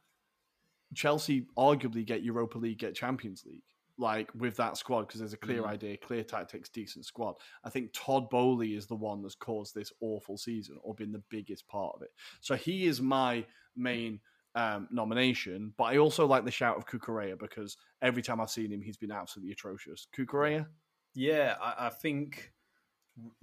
Chelsea 0.95 1.47
arguably 1.57 2.05
get 2.05 2.23
Europa 2.23 2.59
League, 2.59 2.79
get 2.79 2.95
Champions 2.95 3.45
League, 3.47 3.63
like 3.99 4.31
with 4.35 4.57
that 4.57 4.77
squad 4.77 5.03
because 5.03 5.21
there's 5.21 5.33
a 5.33 5.39
clear 5.39 5.63
mm. 5.63 5.69
idea, 5.69 5.97
clear 5.97 6.25
tactics, 6.25 6.69
decent 6.69 7.05
squad. 7.05 7.35
I 7.65 7.71
think 7.71 7.93
Todd 7.93 8.29
Boehly 8.31 8.77
is 8.77 8.87
the 8.87 8.97
one 8.97 9.23
that's 9.23 9.35
caused 9.35 9.75
this 9.75 9.93
awful 10.01 10.37
season 10.37 10.79
or 10.83 10.95
been 10.95 11.13
the 11.13 11.23
biggest 11.31 11.67
part 11.69 11.95
of 11.95 12.03
it. 12.03 12.11
So 12.41 12.57
he 12.57 12.87
is 12.87 13.01
my 13.01 13.45
main 13.77 14.21
um, 14.55 14.89
nomination, 14.91 15.73
but 15.77 15.85
I 15.85 15.99
also 15.99 16.27
like 16.27 16.45
the 16.45 16.51
shout 16.51 16.77
of 16.77 16.87
Cucurella 16.87 17.39
because 17.39 17.77
every 18.03 18.23
time 18.23 18.41
I've 18.41 18.51
seen 18.51 18.73
him, 18.73 18.83
he's 18.83 18.97
been 18.97 19.13
absolutely 19.13 19.53
atrocious. 19.53 20.09
Cucurella, 20.17 20.67
Yeah, 21.15 21.57
I, 21.61 21.87
I 21.87 21.89
think 21.91 22.53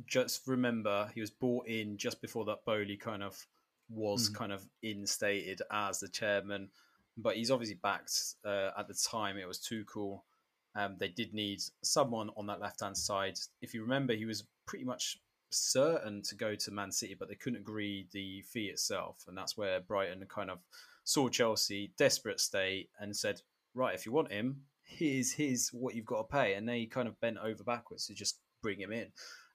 just 0.06 0.48
remember 0.48 1.10
he 1.14 1.22
was 1.22 1.30
brought 1.30 1.68
in 1.68 1.98
just 1.98 2.22
before 2.22 2.46
that 2.46 2.66
Boehly 2.66 2.98
kind 2.98 3.24
of 3.24 3.38
was 3.90 4.30
mm. 4.30 4.36
kind 4.36 4.52
of 4.52 4.66
instated 4.84 5.62
as 5.72 6.00
the 6.00 6.10
chairman 6.10 6.70
but 7.18 7.36
he's 7.36 7.52
obviously 7.52 7.80
backed. 7.82 8.14
Uh, 8.46 8.70
at 8.78 8.88
the 8.88 8.94
time, 8.94 9.38
it 9.38 9.48
was 9.48 9.60
Tuchel. 9.60 10.22
Um, 10.76 10.96
they 11.00 11.08
did 11.08 11.34
need 11.34 11.62
someone 11.82 12.30
on 12.38 12.46
that 12.48 12.62
left 12.62 12.82
hand 12.82 12.96
side. 12.96 13.40
If 13.62 13.74
you 13.74 13.82
remember, 13.82 14.14
he 14.14 14.26
was 14.26 14.44
pretty 14.66 14.86
much 14.86 15.18
certain 15.50 16.22
to 16.24 16.36
go 16.36 16.56
to 16.56 16.72
Man 16.72 16.92
City, 16.92 17.16
but 17.18 17.30
they 17.30 17.36
couldn't 17.36 17.60
agree 17.60 18.08
the 18.12 18.44
fee 18.44 18.68
itself, 18.68 19.26
and 19.28 19.38
that's 19.38 19.58
where 19.58 19.80
Brighton 19.80 20.24
kind 20.28 20.52
of 20.52 20.60
saw 21.04 21.30
Chelsea 21.30 21.94
desperate 21.98 22.40
state 22.40 22.90
and 23.00 23.16
said, 23.16 23.42
"Right, 23.74 23.96
if 23.96 24.06
you 24.06 24.12
want 24.12 24.32
him, 24.32 24.64
here's 24.84 25.34
here's 25.34 25.70
what 25.70 25.96
you've 25.96 26.06
got 26.06 26.30
to 26.30 26.36
pay," 26.36 26.54
and 26.54 26.68
they 26.68 26.86
kind 26.86 27.08
of 27.08 27.20
bent 27.20 27.38
over 27.38 27.64
backwards 27.64 28.08
to 28.08 28.14
just 28.14 28.40
bring 28.62 28.80
him 28.80 28.92
in, 28.92 29.08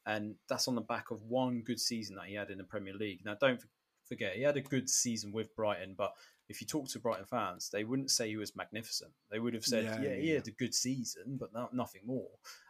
and 0.06 0.34
that's 0.48 0.66
on 0.66 0.74
the 0.74 0.80
back 0.80 1.10
of 1.10 1.22
one 1.22 1.62
good 1.62 1.80
season 1.80 2.16
that 2.16 2.26
he 2.26 2.34
had 2.34 2.50
in 2.50 2.58
the 2.58 2.64
Premier 2.64 2.94
League. 2.94 3.24
Now, 3.24 3.36
don't 3.40 3.60
forget 4.08 4.34
he 4.34 4.42
had 4.42 4.56
a 4.56 4.62
good 4.62 4.90
season 4.90 5.32
with 5.32 5.54
Brighton, 5.54 5.94
but 5.96 6.12
if 6.52 6.60
you 6.60 6.66
talk 6.66 6.86
to 6.88 6.98
Brighton 6.98 7.24
fans, 7.24 7.70
they 7.72 7.82
wouldn't 7.82 8.10
say 8.10 8.28
he 8.28 8.36
was 8.36 8.54
magnificent. 8.54 9.10
They 9.30 9.38
would 9.38 9.54
have 9.54 9.64
said, 9.64 9.84
yeah, 9.84 10.10
yeah, 10.10 10.16
he 10.16 10.30
had 10.30 10.46
a 10.46 10.50
good 10.50 10.74
season, 10.74 11.38
but 11.40 11.54
not, 11.54 11.74
nothing 11.74 12.02
more. 12.04 12.28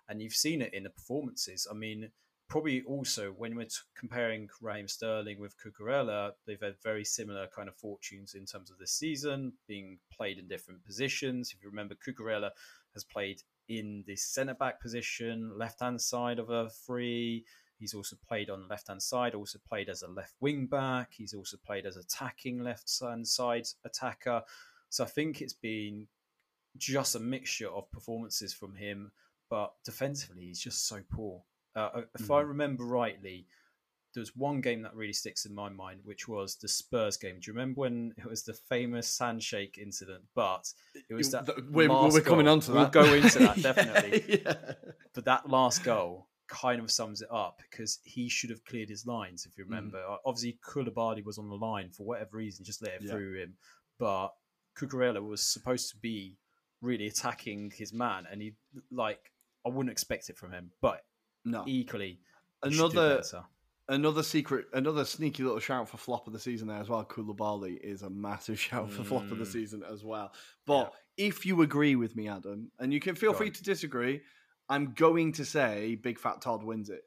And 0.09 0.23
you've 0.23 0.35
seen 0.35 0.63
it 0.63 0.73
in 0.73 0.85
the 0.85 0.91
performances. 0.91 1.67
I 1.69 1.75
mean, 1.75 2.11
probably 2.49 2.83
also 2.83 3.31
when 3.31 3.57
we're 3.57 3.65
t- 3.65 3.75
comparing 3.99 4.49
Raheem 4.61 4.87
Sterling 4.87 5.41
with 5.41 5.57
Cucurella, 5.59 6.31
they've 6.47 6.61
had 6.63 6.77
very 6.81 7.05
similar 7.05 7.49
kind 7.49 7.69
of 7.69 7.75
fortunes 7.75 8.35
in 8.35 8.47
terms 8.47 8.71
of 8.71 8.79
this 8.79 8.93
season, 8.93 9.55
being 9.67 9.99
played 10.17 10.39
in 10.39 10.47
different 10.47 10.85
positions. 10.85 11.53
If 11.53 11.61
you 11.61 11.69
remember, 11.69 11.97
Cucurella 11.97 12.51
has 12.95 13.03
played 13.03 13.43
in 13.69 14.05
the 14.07 14.15
centre 14.15 14.55
back 14.55 14.81
position, 14.81 15.59
left 15.59 15.81
hand 15.81 16.01
side 16.01 16.39
of 16.39 16.51
a 16.51 16.71
free. 16.87 17.45
He's 17.83 17.95
also 17.95 18.17
played 18.29 18.49
on 18.49 18.61
the 18.61 18.69
left 18.69 18.87
hand 18.87 19.03
side, 19.03 19.35
also 19.35 19.59
played 19.69 19.89
as 19.89 20.03
a 20.03 20.09
left 20.09 20.35
wing 20.41 20.67
back. 20.67 21.15
He's 21.15 21.35
also 21.35 21.57
played 21.67 21.85
as 21.85 21.97
attacking 21.97 22.63
left 22.63 22.89
hand 23.01 23.27
side 23.27 23.67
attacker. 23.85 24.45
So 24.89 25.03
I 25.03 25.09
think 25.09 25.41
it's 25.41 25.53
been 25.53 26.07
just 26.79 27.17
a 27.17 27.19
mixture 27.19 27.69
of 27.69 27.91
performances 27.91 28.53
from 28.55 28.77
him, 28.77 29.11
but 29.51 29.73
defensively, 29.85 30.45
he's 30.45 30.61
just 30.61 30.87
so 30.87 31.01
poor. 31.13 31.43
Uh, 31.75 32.03
if 32.17 32.29
mm. 32.29 32.37
I 32.37 32.43
remember 32.43 32.85
rightly, 32.85 33.49
there 34.15 34.21
was 34.21 34.37
one 34.37 34.61
game 34.61 34.83
that 34.83 34.95
really 34.95 35.13
sticks 35.13 35.45
in 35.45 35.53
my 35.53 35.69
mind, 35.69 36.03
which 36.05 36.29
was 36.29 36.55
the 36.55 36.69
Spurs 36.69 37.17
game. 37.17 37.41
Do 37.41 37.51
you 37.51 37.53
remember 37.53 37.81
when 37.81 38.15
it 38.17 38.27
was 38.27 38.45
the 38.45 38.55
famous 38.55 39.19
handshake 39.19 39.77
incident? 39.77 40.23
But 40.37 40.73
it 41.11 41.15
was 41.15 41.33
that 41.33 41.49
we're, 41.69 41.89
we're 41.91 42.21
coming 42.21 42.47
on 42.47 42.61
to 42.61 42.71
that. 42.71 42.95
We'll 42.95 43.05
go 43.05 43.13
into 43.13 43.41
that 43.41 43.57
definitely. 43.61 44.23
yeah, 44.29 44.37
yeah. 44.47 44.73
But 45.15 45.25
that 45.25 45.51
last 45.51 45.83
goal 45.83 46.29
kind 46.53 46.81
of 46.81 46.91
sums 46.91 47.23
it 47.23 47.29
up 47.33 47.63
because 47.71 47.99
he 48.05 48.29
should 48.29 48.51
have 48.51 48.63
cleared 48.65 48.91
his 48.91 49.07
lines. 49.07 49.47
If 49.47 49.57
you 49.57 49.65
mm. 49.65 49.71
remember, 49.71 49.99
mm. 49.99 50.17
obviously 50.27 50.59
Koulibaly 50.63 51.25
was 51.25 51.39
on 51.39 51.49
the 51.49 51.55
line 51.55 51.91
for 51.91 52.05
whatever 52.05 52.37
reason, 52.37 52.65
just 52.65 52.83
let 52.83 52.93
it 52.93 53.03
yeah. 53.05 53.11
through 53.11 53.41
him. 53.41 53.55
But 53.99 54.29
Cucurella 54.79 55.27
was 55.27 55.43
supposed 55.43 55.91
to 55.91 55.97
be 55.97 56.37
really 56.83 57.07
attacking 57.07 57.73
his 57.75 57.93
man, 57.93 58.27
and 58.31 58.43
he 58.43 58.55
like 58.91 59.33
I 59.65 59.71
wouldn't 59.71 59.91
expect 59.91 60.29
it 60.29 60.37
from 60.37 60.53
him, 60.53 60.71
but 60.81 61.05
no, 61.45 61.65
equally 61.67 62.21
another 62.63 63.23
another 63.89 64.23
secret, 64.23 64.67
another 64.73 65.05
sneaky 65.05 65.43
little 65.43 65.59
shout 65.59 65.89
for 65.89 65.97
flop 65.97 66.27
of 66.27 66.33
the 66.33 66.39
season 66.39 66.69
there 66.69 66.79
as 66.79 66.89
well. 66.89 67.05
Koulibaly 67.05 67.79
is 67.81 68.03
a 68.03 68.11
massive 68.11 68.61
shout 68.61 68.91
for 68.91 69.03
mm. 69.03 69.07
flop 69.07 69.31
of 69.31 69.39
the 69.39 69.45
mm. 69.45 69.53
season 69.53 69.83
as 69.91 70.05
well. 70.05 70.33
But 70.67 70.93
yeah. 71.17 71.29
if 71.29 71.47
you 71.47 71.63
agree 71.63 71.97
with 71.97 72.15
me, 72.15 72.29
Adam, 72.29 72.71
and 72.79 72.93
you 72.93 73.01
can 73.01 73.15
feel 73.15 73.33
Go 73.33 73.39
free 73.39 73.49
on. 73.49 73.55
to 73.55 73.63
disagree, 73.63 74.21
I'm 74.73 74.95
going 74.95 75.33
to 75.33 75.45
say 75.45 75.97
Big 75.97 76.19
Fat 76.19 76.41
Todd 76.41 76.65
wins 76.65 76.89
it. 76.89 77.03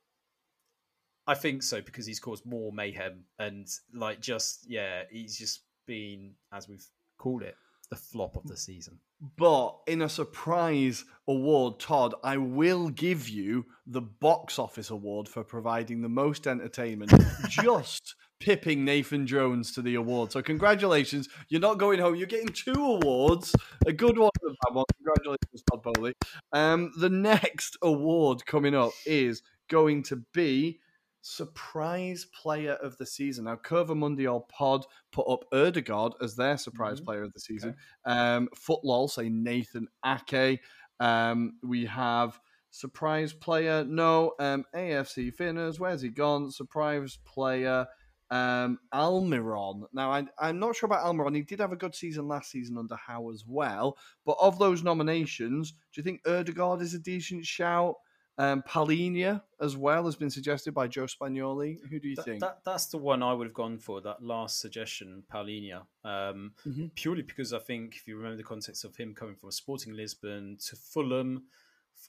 I 1.26 1.34
think 1.34 1.64
so 1.64 1.82
because 1.82 2.06
he's 2.06 2.20
caused 2.20 2.46
more 2.46 2.72
mayhem 2.72 3.24
and 3.40 3.68
like 3.92 4.22
just 4.22 4.70
yeah, 4.70 5.04
he's 5.10 5.36
just 5.36 5.62
been 5.88 6.34
as 6.54 6.70
we've 6.70 6.86
called 7.18 7.42
it 7.42 7.56
the 7.90 7.96
flop 7.96 8.36
of 8.36 8.48
the 8.48 8.56
season. 8.56 9.00
But 9.38 9.78
in 9.88 10.04
a 10.04 10.10
surprise 10.10 11.06
award, 11.28 11.80
Todd, 11.80 12.14
I 12.24 12.38
will 12.38 12.90
give 12.90 13.30
you 13.30 13.66
the 13.88 14.02
box 14.02 14.60
office 14.60 14.92
award 14.92 15.28
for 15.28 15.44
providing 15.44 16.02
the 16.02 16.10
most 16.10 16.46
entertainment, 16.46 17.14
just 17.50 18.16
pipping 18.40 18.86
Nathan 18.86 19.26
Jones 19.28 19.72
to 19.74 19.82
the 19.82 19.96
award. 19.96 20.32
So 20.32 20.42
congratulations. 20.42 21.30
You're 21.50 21.62
not 21.62 21.78
going 21.78 22.00
home. 22.00 22.16
You're 22.16 22.28
getting 22.28 22.50
two 22.50 22.74
awards. 22.74 23.56
A 23.86 23.94
good 23.94 24.18
one 24.18 24.32
and 24.42 24.52
a 24.52 24.68
bad 24.68 24.76
one. 24.76 24.86
Congratulations, 24.98 25.64
Todd 25.70 25.84
Boehly. 25.84 26.14
Um, 26.52 26.92
the 26.98 27.10
next 27.10 27.78
award 27.82 28.46
coming 28.46 28.76
up 28.76 28.92
is 29.06 29.42
going 29.70 30.04
to 30.04 30.24
be 30.34 30.80
surprise 31.22 32.26
player 32.40 32.74
of 32.74 32.98
the 32.98 33.06
season. 33.06 33.46
Now, 33.46 33.56
Curva 33.56 33.98
Mundial 33.98 34.48
Pod 34.48 34.86
put 35.12 35.28
up 35.28 35.44
Ødegaard 35.52 36.14
as 36.22 36.36
their 36.36 36.58
surprise 36.58 36.98
mm-hmm. 36.98 37.06
player 37.06 37.24
of 37.24 37.34
the 37.34 37.40
season. 37.40 37.76
Okay. 38.08 38.18
Um, 38.18 38.50
Footlol 38.56 39.10
say 39.10 39.30
Nathan 39.30 39.88
Ake. 40.06 40.62
Um, 41.00 41.58
we 41.64 41.86
have 41.86 42.40
surprise 42.70 43.34
player. 43.34 43.84
No, 43.84 44.34
um, 44.40 44.66
AFC 44.76 45.34
Finners. 45.34 45.80
Where's 45.80 46.02
he 46.02 46.10
gone? 46.10 46.52
Surprise 46.52 47.18
player. 47.26 47.88
Um, 48.36 48.80
Almiron. 48.94 49.84
Now, 49.94 50.12
I, 50.12 50.26
I'm 50.40 50.60
not 50.60 50.76
sure 50.76 50.88
about 50.88 51.06
Almiron. 51.06 51.36
He 51.36 51.42
did 51.42 51.60
have 51.60 51.72
a 51.72 51.78
good 51.78 51.96
season 51.96 52.28
last 52.28 52.52
season 52.52 52.78
under 52.78 52.96
Howe 52.96 53.32
as 53.32 53.44
well. 53.48 53.98
But 54.26 54.38
of 54.40 54.60
those 54.60 54.84
nominations, 54.84 55.72
do 55.72 56.02
you 56.02 56.04
think 56.04 56.24
Ødegaard 56.24 56.82
is 56.82 56.94
a 56.94 57.00
decent 57.00 57.46
shout? 57.46 57.96
Um, 58.38 58.64
Palhinha 58.64 59.42
as 59.62 59.78
well 59.78 60.04
has 60.06 60.18
been 60.18 60.30
suggested 60.30 60.74
by 60.74 60.90
Joe 60.90 61.06
Spagnoli. 61.06 61.78
Who 61.90 62.00
do 62.00 62.10
you 62.10 62.16
that, 62.18 62.26
think? 62.26 62.42
That, 62.42 62.60
that's 62.66 62.88
the 62.88 62.98
one 62.98 63.24
I 63.24 63.32
would 63.32 63.48
have 63.48 63.54
gone 63.54 63.78
for. 63.78 64.02
That 64.02 64.22
last 64.22 64.60
suggestion, 64.60 65.24
Palhinha, 65.34 65.84
um, 66.04 66.52
mm-hmm. 66.68 66.88
purely 66.96 67.22
because 67.22 67.54
I 67.54 67.60
think 67.60 67.96
if 67.96 68.08
you 68.08 68.18
remember 68.18 68.36
the 68.36 68.44
context 68.44 68.84
of 68.84 68.98
him 68.98 69.14
coming 69.14 69.36
from 69.36 69.52
Sporting 69.52 69.94
Lisbon 69.94 70.58
to 70.68 70.76
Fulham, 70.76 71.44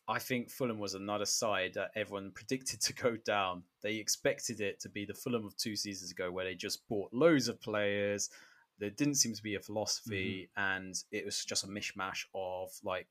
I 0.09 0.19
think 0.19 0.51
Fulham 0.51 0.79
was 0.79 0.95
another 0.95 1.27
side 1.27 1.75
that 1.75 1.91
everyone 1.95 2.31
predicted 2.33 2.81
to 2.83 2.93
go 2.93 3.17
down. 3.17 3.63
They 3.83 3.97
expected 3.97 4.61
it 4.61 4.81
to 4.81 4.89
be 4.89 5.05
the 5.05 5.15
Fulham 5.15 5.47
of 5.47 5.57
two 5.57 5.77
seasons 5.77 6.11
ago, 6.11 6.31
where 6.31 6.45
they 6.45 6.55
just 6.55 6.87
bought 6.89 7.13
loads 7.13 7.49
of 7.49 7.61
players. 7.61 8.31
There 8.79 8.91
didn't 8.91 9.15
seem 9.15 9.35
to 9.35 9.43
be 9.43 9.55
a 9.55 9.61
philosophy, 9.61 10.51
mm-hmm. 10.59 10.77
and 10.77 10.95
it 11.11 11.25
was 11.25 11.45
just 11.45 11.65
a 11.65 11.69
mishmash 11.69 12.27
of 12.35 12.71
like 12.85 13.09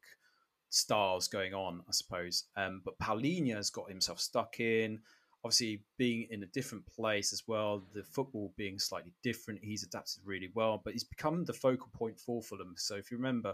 styles 0.70 1.28
going 1.28 1.54
on, 1.54 1.82
I 1.88 1.92
suppose. 1.92 2.46
Um, 2.56 2.82
but 2.84 3.00
Palhinha 3.00 3.56
has 3.56 3.70
got 3.70 3.90
himself 3.90 4.20
stuck 4.20 4.60
in. 4.60 5.00
Obviously, 5.44 5.84
being 5.98 6.28
in 6.32 6.42
a 6.44 6.48
different 6.48 6.86
place 6.88 7.32
as 7.32 7.44
well, 7.48 7.84
the 7.94 8.04
football 8.04 8.52
being 8.58 8.80
slightly 8.80 9.14
different, 9.22 9.60
he's 9.64 9.84
adapted 9.84 10.24
really 10.26 10.50
well. 10.56 10.82
But 10.84 10.94
he's 10.94 11.04
become 11.04 11.46
the 11.46 11.54
focal 11.54 11.90
point 11.94 12.20
for 12.20 12.42
Fulham. 12.42 12.74
So 12.78 12.96
if 12.96 13.12
you 13.12 13.18
remember, 13.18 13.54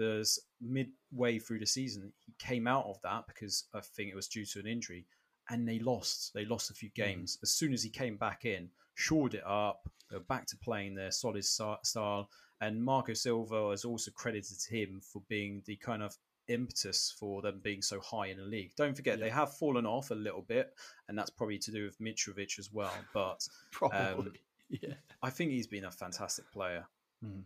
there's 0.00 0.40
midway 0.62 1.38
through 1.38 1.58
the 1.58 1.66
season, 1.66 2.10
he 2.24 2.32
came 2.38 2.66
out 2.66 2.86
of 2.86 3.00
that 3.02 3.24
because 3.26 3.64
I 3.74 3.80
think 3.80 4.10
it 4.10 4.16
was 4.16 4.28
due 4.28 4.46
to 4.46 4.58
an 4.58 4.66
injury, 4.66 5.06
and 5.50 5.68
they 5.68 5.78
lost. 5.78 6.32
They 6.34 6.46
lost 6.46 6.70
a 6.70 6.74
few 6.74 6.88
mm. 6.90 6.94
games. 6.94 7.36
Mm. 7.36 7.42
As 7.42 7.50
soon 7.50 7.72
as 7.74 7.82
he 7.82 7.90
came 7.90 8.16
back 8.16 8.46
in, 8.46 8.70
shored 8.94 9.34
it 9.34 9.46
up, 9.46 9.88
they 10.10 10.16
were 10.16 10.24
back 10.24 10.46
to 10.46 10.56
playing 10.56 10.94
their 10.94 11.10
solid 11.10 11.44
style. 11.44 12.30
And 12.62 12.82
Marco 12.82 13.12
Silva 13.12 13.70
has 13.70 13.84
also 13.84 14.10
credited 14.10 14.58
him 14.68 15.00
for 15.00 15.22
being 15.28 15.62
the 15.66 15.76
kind 15.76 16.02
of 16.02 16.16
impetus 16.48 17.14
for 17.18 17.42
them 17.42 17.60
being 17.62 17.80
so 17.82 18.00
high 18.00 18.26
in 18.26 18.38
the 18.38 18.44
league. 18.44 18.72
Don't 18.76 18.96
forget 18.96 19.18
yeah. 19.18 19.26
they 19.26 19.30
have 19.30 19.56
fallen 19.56 19.86
off 19.86 20.10
a 20.10 20.14
little 20.14 20.42
bit, 20.42 20.72
and 21.08 21.18
that's 21.18 21.30
probably 21.30 21.58
to 21.58 21.70
do 21.70 21.84
with 21.84 22.00
Mitrovic 22.00 22.58
as 22.58 22.72
well. 22.72 22.92
But 23.12 23.46
um, 23.92 24.32
yeah, 24.68 24.94
I 25.22 25.30
think 25.30 25.50
he's 25.50 25.66
been 25.66 25.84
a 25.84 25.90
fantastic 25.90 26.50
player. 26.52 26.86
Mm. 27.24 27.42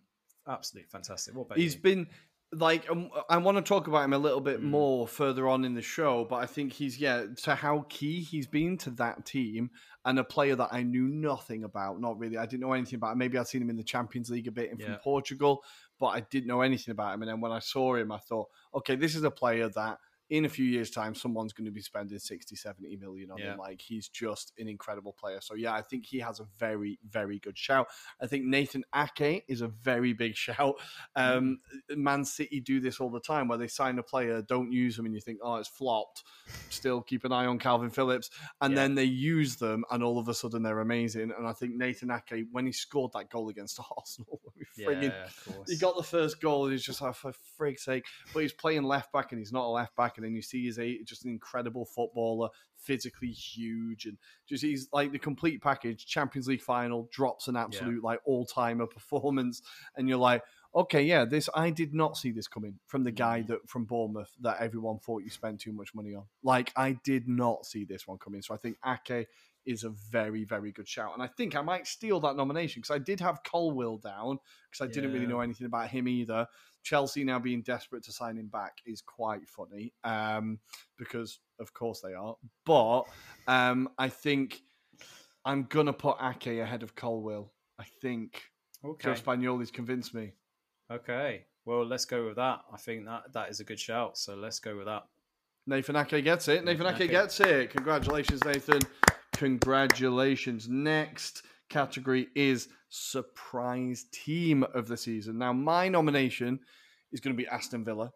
Absolutely 0.46 0.88
fantastic. 0.88 1.34
What 1.34 1.46
about 1.46 1.58
he's 1.58 1.74
you? 1.74 1.80
been 1.80 2.06
like 2.56 2.90
um, 2.90 3.10
I 3.28 3.36
want 3.38 3.58
to 3.58 3.62
talk 3.62 3.86
about 3.86 4.04
him 4.04 4.12
a 4.12 4.18
little 4.18 4.40
bit 4.40 4.60
mm. 4.60 4.64
more 4.64 5.06
further 5.06 5.48
on 5.48 5.64
in 5.64 5.74
the 5.74 5.82
show, 5.82 6.26
but 6.28 6.36
I 6.36 6.46
think 6.46 6.72
he's 6.72 6.98
yeah 6.98 7.26
to 7.42 7.54
how 7.54 7.86
key 7.88 8.20
he's 8.20 8.46
been 8.46 8.76
to 8.78 8.90
that 8.92 9.24
team 9.24 9.70
and 10.04 10.18
a 10.18 10.24
player 10.24 10.54
that 10.56 10.68
I 10.70 10.82
knew 10.82 11.08
nothing 11.08 11.64
about. 11.64 12.00
Not 12.00 12.18
really, 12.18 12.36
I 12.36 12.46
didn't 12.46 12.60
know 12.60 12.72
anything 12.72 12.96
about. 12.96 13.12
Him. 13.12 13.18
Maybe 13.18 13.38
I'd 13.38 13.48
seen 13.48 13.62
him 13.62 13.70
in 13.70 13.76
the 13.76 13.84
Champions 13.84 14.30
League 14.30 14.48
a 14.48 14.52
bit 14.52 14.70
yeah. 14.78 14.86
from 14.86 14.96
Portugal, 14.96 15.62
but 15.98 16.08
I 16.08 16.20
didn't 16.20 16.46
know 16.46 16.60
anything 16.60 16.92
about 16.92 17.14
him. 17.14 17.22
And 17.22 17.30
then 17.30 17.40
when 17.40 17.52
I 17.52 17.58
saw 17.58 17.94
him, 17.94 18.12
I 18.12 18.18
thought, 18.18 18.48
okay, 18.74 18.96
this 18.96 19.14
is 19.14 19.24
a 19.24 19.30
player 19.30 19.68
that 19.70 19.98
in 20.30 20.44
a 20.44 20.48
few 20.48 20.64
years' 20.64 20.90
time, 20.90 21.14
someone's 21.14 21.52
going 21.52 21.66
to 21.66 21.70
be 21.70 21.80
spending 21.80 22.18
60, 22.18 22.56
70 22.56 22.96
million 22.96 23.30
on 23.30 23.38
yeah. 23.38 23.52
him. 23.52 23.58
Like, 23.58 23.80
he's 23.80 24.08
just 24.08 24.52
an 24.58 24.68
incredible 24.68 25.12
player. 25.12 25.40
So, 25.40 25.54
yeah, 25.54 25.74
I 25.74 25.82
think 25.82 26.06
he 26.06 26.18
has 26.20 26.40
a 26.40 26.46
very, 26.58 26.98
very 27.08 27.38
good 27.38 27.58
shout. 27.58 27.88
I 28.20 28.26
think 28.26 28.44
Nathan 28.44 28.84
Ake 28.94 29.44
is 29.48 29.60
a 29.60 29.68
very 29.68 30.12
big 30.12 30.34
shout. 30.36 30.76
Um, 31.14 31.58
mm. 31.90 31.96
Man 31.96 32.24
City 32.24 32.60
do 32.60 32.80
this 32.80 33.00
all 33.00 33.10
the 33.10 33.20
time 33.20 33.48
where 33.48 33.58
they 33.58 33.68
sign 33.68 33.98
a 33.98 34.02
player, 34.02 34.42
don't 34.42 34.72
use 34.72 34.96
them, 34.96 35.06
and 35.06 35.14
you 35.14 35.20
think, 35.20 35.38
oh, 35.42 35.56
it's 35.56 35.68
flopped. 35.68 36.24
Still 36.70 37.02
keep 37.02 37.24
an 37.24 37.32
eye 37.32 37.46
on 37.46 37.58
Kalvin 37.58 37.92
Phillips. 37.92 38.30
And 38.60 38.72
yeah. 38.72 38.80
then 38.80 38.94
they 38.94 39.04
use 39.04 39.56
them, 39.56 39.84
and 39.90 40.02
all 40.02 40.18
of 40.18 40.28
a 40.28 40.34
sudden 40.34 40.62
they're 40.62 40.80
amazing. 40.80 41.32
And 41.36 41.46
I 41.46 41.52
think 41.52 41.74
Nathan 41.74 42.10
Ake, 42.10 42.46
when 42.50 42.66
he 42.66 42.72
scored 42.72 43.12
that 43.14 43.30
goal 43.30 43.48
against 43.48 43.78
Arsenal, 43.96 44.40
yeah, 44.76 45.28
he 45.66 45.76
got 45.76 45.96
the 45.96 46.02
first 46.02 46.40
goal, 46.40 46.64
and 46.64 46.72
he's 46.72 46.84
just 46.84 47.02
like, 47.02 47.14
for 47.14 47.32
frig's 47.56 47.84
sake. 47.84 48.04
But 48.32 48.40
he's 48.40 48.52
playing 48.52 48.84
left 48.84 49.12
back, 49.12 49.32
and 49.32 49.38
he's 49.38 49.52
not 49.52 49.64
a 49.64 49.68
left 49.68 49.94
back 49.96 50.13
and 50.16 50.24
then 50.24 50.34
you 50.34 50.42
see 50.42 50.64
he's 50.64 50.78
a 50.78 51.02
just 51.04 51.24
an 51.24 51.30
incredible 51.30 51.84
footballer, 51.84 52.48
physically 52.76 53.30
huge, 53.30 54.06
and 54.06 54.16
just 54.46 54.62
he's 54.62 54.88
like 54.92 55.12
the 55.12 55.18
complete 55.18 55.62
package. 55.62 56.06
Champions 56.06 56.48
League 56.48 56.62
final 56.62 57.08
drops 57.12 57.48
an 57.48 57.56
absolute 57.56 58.00
yeah. 58.02 58.08
like 58.08 58.20
all 58.24 58.44
timer 58.44 58.86
performance, 58.86 59.62
and 59.96 60.08
you're 60.08 60.18
like, 60.18 60.42
okay, 60.74 61.02
yeah, 61.02 61.24
this 61.24 61.48
I 61.54 61.70
did 61.70 61.94
not 61.94 62.16
see 62.16 62.30
this 62.30 62.48
coming 62.48 62.78
from 62.86 63.04
the 63.04 63.12
guy 63.12 63.42
mm. 63.42 63.46
that 63.48 63.68
from 63.68 63.84
Bournemouth 63.84 64.30
that 64.40 64.60
everyone 64.60 64.98
thought 64.98 65.22
you 65.22 65.30
spent 65.30 65.60
too 65.60 65.72
much 65.72 65.94
money 65.94 66.14
on. 66.14 66.24
Like 66.42 66.72
I 66.76 66.98
did 67.04 67.28
not 67.28 67.66
see 67.66 67.84
this 67.84 68.06
one 68.06 68.18
coming. 68.18 68.42
So 68.42 68.54
I 68.54 68.58
think 68.58 68.76
Ake 68.84 69.28
is 69.66 69.84
a 69.84 69.90
very, 70.10 70.44
very 70.44 70.72
good 70.72 70.88
shout. 70.88 71.12
And 71.14 71.22
I 71.22 71.26
think 71.26 71.56
I 71.56 71.62
might 71.62 71.86
steal 71.86 72.20
that 72.20 72.36
nomination 72.36 72.80
because 72.80 72.94
I 72.94 72.98
did 72.98 73.20
have 73.20 73.42
Colwill 73.44 73.98
down 73.98 74.38
because 74.70 74.84
I 74.84 74.92
didn't 74.92 75.12
really 75.12 75.26
know 75.26 75.40
anything 75.40 75.66
about 75.66 75.88
him 75.88 76.08
either. 76.08 76.46
Chelsea 76.82 77.24
now 77.24 77.38
being 77.38 77.62
desperate 77.62 78.04
to 78.04 78.12
sign 78.12 78.36
him 78.36 78.48
back 78.48 78.78
is 78.84 79.00
quite 79.00 79.48
funny 79.48 79.94
um, 80.04 80.58
because, 80.98 81.38
of 81.58 81.72
course, 81.72 82.00
they 82.00 82.12
are. 82.12 82.36
But 82.66 83.04
um, 83.48 83.88
I 83.98 84.08
think 84.08 84.60
I'm 85.44 85.64
going 85.64 85.86
to 85.86 85.92
put 85.92 86.18
Ake 86.22 86.58
ahead 86.58 86.82
of 86.82 86.94
Colwill. 86.94 87.52
I 87.78 87.84
think 88.02 88.42
okay. 88.84 89.14
Joe 89.14 89.20
Spagnoli's 89.20 89.70
convinced 89.70 90.14
me. 90.14 90.32
Okay. 90.92 91.46
Well, 91.64 91.86
let's 91.86 92.04
go 92.04 92.26
with 92.26 92.36
that. 92.36 92.60
I 92.70 92.76
think 92.76 93.06
that 93.06 93.32
that 93.32 93.48
is 93.48 93.60
a 93.60 93.64
good 93.64 93.80
shout. 93.80 94.18
So 94.18 94.34
let's 94.34 94.58
go 94.58 94.76
with 94.76 94.86
that. 94.86 95.04
Nathan 95.66 95.96
Ake 95.96 96.22
gets 96.22 96.48
it. 96.48 96.62
Nathan, 96.64 96.84
Nathan 96.84 97.02
Ake 97.02 97.10
gets 97.10 97.40
it. 97.40 97.70
Congratulations, 97.70 98.44
Nathan. 98.44 98.80
Congratulations. 99.34 100.68
Next 100.68 101.42
category 101.68 102.28
is 102.34 102.68
surprise 102.88 104.06
team 104.12 104.64
of 104.74 104.86
the 104.88 104.96
season. 104.96 105.38
Now, 105.38 105.52
my 105.52 105.88
nomination 105.88 106.60
is 107.12 107.20
going 107.20 107.36
to 107.36 107.42
be 107.42 107.48
Aston 107.48 107.84
Villa. 107.84 108.12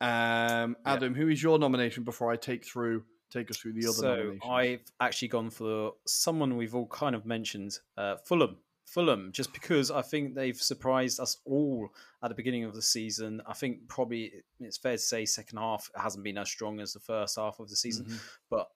Um, 0.00 0.76
Adam, 0.84 1.14
yep. 1.14 1.16
who 1.16 1.28
is 1.28 1.42
your 1.42 1.58
nomination 1.58 2.02
before 2.04 2.32
I 2.32 2.36
take 2.36 2.64
through 2.64 3.04
take 3.32 3.50
us 3.50 3.56
through 3.56 3.72
the 3.72 3.86
other 3.88 4.36
so. 4.42 4.48
I've 4.50 4.82
actually 5.00 5.28
gone 5.28 5.48
for 5.48 5.92
someone 6.06 6.56
we've 6.56 6.74
all 6.74 6.86
kind 6.88 7.14
of 7.14 7.24
mentioned, 7.24 7.78
uh, 7.96 8.16
Fulham. 8.26 8.58
Fulham, 8.84 9.30
just 9.32 9.54
because 9.54 9.90
I 9.90 10.02
think 10.02 10.34
they've 10.34 10.60
surprised 10.60 11.18
us 11.18 11.38
all 11.46 11.88
at 12.22 12.28
the 12.28 12.34
beginning 12.34 12.64
of 12.64 12.74
the 12.74 12.82
season. 12.82 13.40
I 13.46 13.54
think 13.54 13.88
probably 13.88 14.32
it's 14.60 14.76
fair 14.76 14.92
to 14.92 14.98
say 14.98 15.24
second 15.24 15.56
half 15.58 15.88
hasn't 15.96 16.24
been 16.24 16.36
as 16.36 16.50
strong 16.50 16.78
as 16.78 16.92
the 16.92 17.00
first 17.00 17.36
half 17.36 17.58
of 17.58 17.70
the 17.70 17.76
season, 17.76 18.04
Mm-hmm. 18.04 18.16
but 18.50 18.68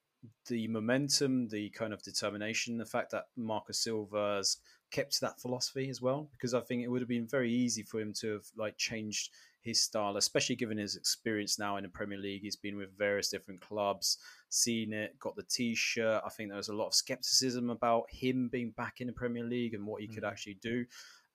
the 0.48 0.68
momentum, 0.68 1.48
the 1.48 1.70
kind 1.70 1.92
of 1.92 2.02
determination, 2.02 2.78
the 2.78 2.84
fact 2.84 3.10
that 3.12 3.26
Marcus 3.36 3.78
Silva's 3.78 4.58
kept 4.90 5.20
that 5.20 5.40
philosophy 5.40 5.88
as 5.88 6.00
well, 6.00 6.28
because 6.32 6.54
I 6.54 6.60
think 6.60 6.82
it 6.82 6.88
would 6.88 7.02
have 7.02 7.08
been 7.08 7.26
very 7.26 7.52
easy 7.52 7.82
for 7.82 8.00
him 8.00 8.12
to 8.20 8.34
have 8.34 8.46
like 8.56 8.76
changed 8.76 9.30
his 9.60 9.80
style, 9.80 10.16
especially 10.16 10.54
given 10.54 10.78
his 10.78 10.94
experience 10.94 11.58
now 11.58 11.76
in 11.76 11.82
the 11.82 11.88
Premier 11.88 12.18
League. 12.18 12.42
He's 12.42 12.56
been 12.56 12.76
with 12.76 12.96
various 12.96 13.28
different 13.28 13.60
clubs, 13.60 14.18
seen 14.48 14.92
it, 14.92 15.18
got 15.18 15.34
the 15.34 15.42
T-shirt. 15.42 16.22
I 16.24 16.28
think 16.30 16.48
there 16.48 16.56
was 16.56 16.68
a 16.68 16.74
lot 16.74 16.86
of 16.86 16.94
skepticism 16.94 17.70
about 17.70 18.04
him 18.08 18.48
being 18.48 18.70
back 18.70 19.00
in 19.00 19.08
the 19.08 19.12
Premier 19.12 19.42
League 19.42 19.74
and 19.74 19.84
what 19.84 20.00
he 20.00 20.06
could 20.06 20.24
actually 20.24 20.58
do. 20.62 20.86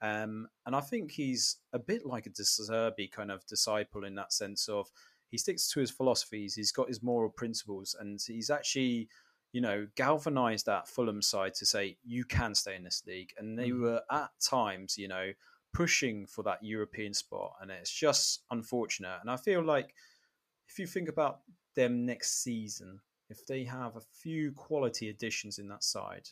Um, 0.02 0.48
and 0.66 0.76
I 0.76 0.80
think 0.80 1.12
he's 1.12 1.58
a 1.74 1.80
bit 1.80 2.06
like 2.06 2.26
a 2.26 2.30
De 2.30 2.42
Zerbi 2.42 3.12
kind 3.12 3.32
of 3.32 3.46
disciple 3.46 4.06
in 4.06 4.16
that 4.16 4.34
sense 4.34 4.68
of 4.68 4.90
he 5.32 5.38
sticks 5.38 5.72
to 5.72 5.80
his 5.80 5.90
philosophies. 5.90 6.54
He's 6.54 6.72
got 6.72 6.90
his 6.90 7.02
moral 7.02 7.30
principles, 7.30 7.96
and 8.00 8.20
he's 8.26 8.50
actually, 8.50 9.08
you 9.54 9.62
know, 9.62 9.88
galvanized 9.96 10.66
that 10.68 10.88
Fulham 10.88 11.22
side 11.22 11.56
to 11.56 11.66
say 11.66 11.98
you 12.04 12.26
can 12.26 12.54
stay 12.54 12.76
in 12.76 12.84
this 12.84 13.02
league. 13.08 13.32
And 13.38 13.58
they 13.58 13.70
mm. 13.70 13.82
were 13.82 14.02
at 14.12 14.30
times, 14.42 14.98
you 14.98 15.08
know, 15.08 15.32
pushing 15.74 16.28
for 16.28 16.44
that 16.44 16.64
European 16.64 17.14
spot, 17.14 17.54
and 17.62 17.72
it's 17.72 17.92
just 17.92 18.44
unfortunate. 18.52 19.20
And 19.22 19.32
I 19.32 19.38
feel 19.38 19.64
like 19.64 19.96
if 20.68 20.78
you 20.78 20.86
think 20.86 21.10
about 21.10 21.40
them 21.76 22.06
next 22.06 22.44
season, 22.44 23.00
if 23.30 23.46
they 23.48 23.64
have 23.64 23.96
a 23.96 24.02
few 24.22 24.52
quality 24.52 25.10
additions 25.10 25.58
in 25.58 25.70
that 25.70 25.84
side, 25.84 26.28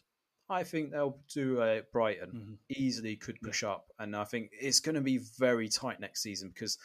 I 0.49 0.63
think 0.63 0.91
they'll 0.91 1.19
do 1.33 1.61
a 1.61 1.83
Brighton 1.93 2.29
mm-hmm. 2.29 2.53
easily 2.69 3.15
could 3.15 3.39
push 3.41 3.63
up, 3.63 3.87
and 3.99 4.15
I 4.15 4.25
think 4.25 4.51
it's 4.59 4.79
going 4.79 4.95
to 4.95 5.01
be 5.01 5.19
very 5.37 5.69
tight 5.69 5.99
next 5.99 6.21
season 6.21 6.49
because, 6.49 6.77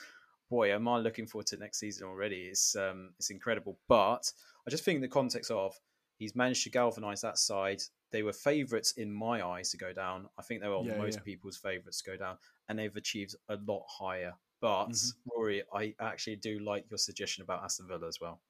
boy, 0.51 0.73
am 0.73 0.89
I 0.89 0.99
looking 0.99 1.27
forward 1.27 1.47
to 1.49 1.57
next 1.57 1.79
season 1.79 2.07
already. 2.07 2.49
It's 2.51 2.77
um, 2.77 3.11
it's 3.19 3.31
incredible, 3.31 3.79
but 3.89 4.31
I 4.67 4.71
just 4.71 4.85
think 4.85 4.97
in 4.97 5.03
the 5.03 5.09
context 5.09 5.51
of 5.51 5.75
he's 6.19 6.35
managed 6.37 6.65
to 6.65 6.71
galvanise 6.71 7.21
that 7.23 7.39
side. 7.39 7.83
They 8.13 8.23
were 8.23 8.33
favourites 8.33 8.93
in 8.93 9.13
my 9.13 9.45
eyes 9.45 9.71
to 9.71 9.77
go 9.77 9.93
down. 9.93 10.29
I 10.39 10.43
think 10.43 10.61
they 10.63 10.69
were 10.69 10.83
Yeah, 10.85 10.97
most 10.97 11.17
yeah. 11.17 11.23
people's 11.25 11.57
favourites 11.57 12.01
to 12.03 12.11
go 12.13 12.17
down, 12.17 12.37
and 12.69 12.79
they've 12.79 12.95
achieved 12.95 13.35
a 13.49 13.57
lot 13.67 13.83
higher. 13.89 14.35
But 14.61 14.91
Mm-hmm. 14.91 15.41
Ruairi, 15.41 15.63
I 15.75 15.95
actually 16.01 16.37
do 16.37 16.59
like 16.61 16.85
your 16.91 16.99
suggestion 16.99 17.43
about 17.43 17.65
Aston 17.65 17.89
Villa 17.89 18.07
as 18.07 18.19
well. 18.21 18.41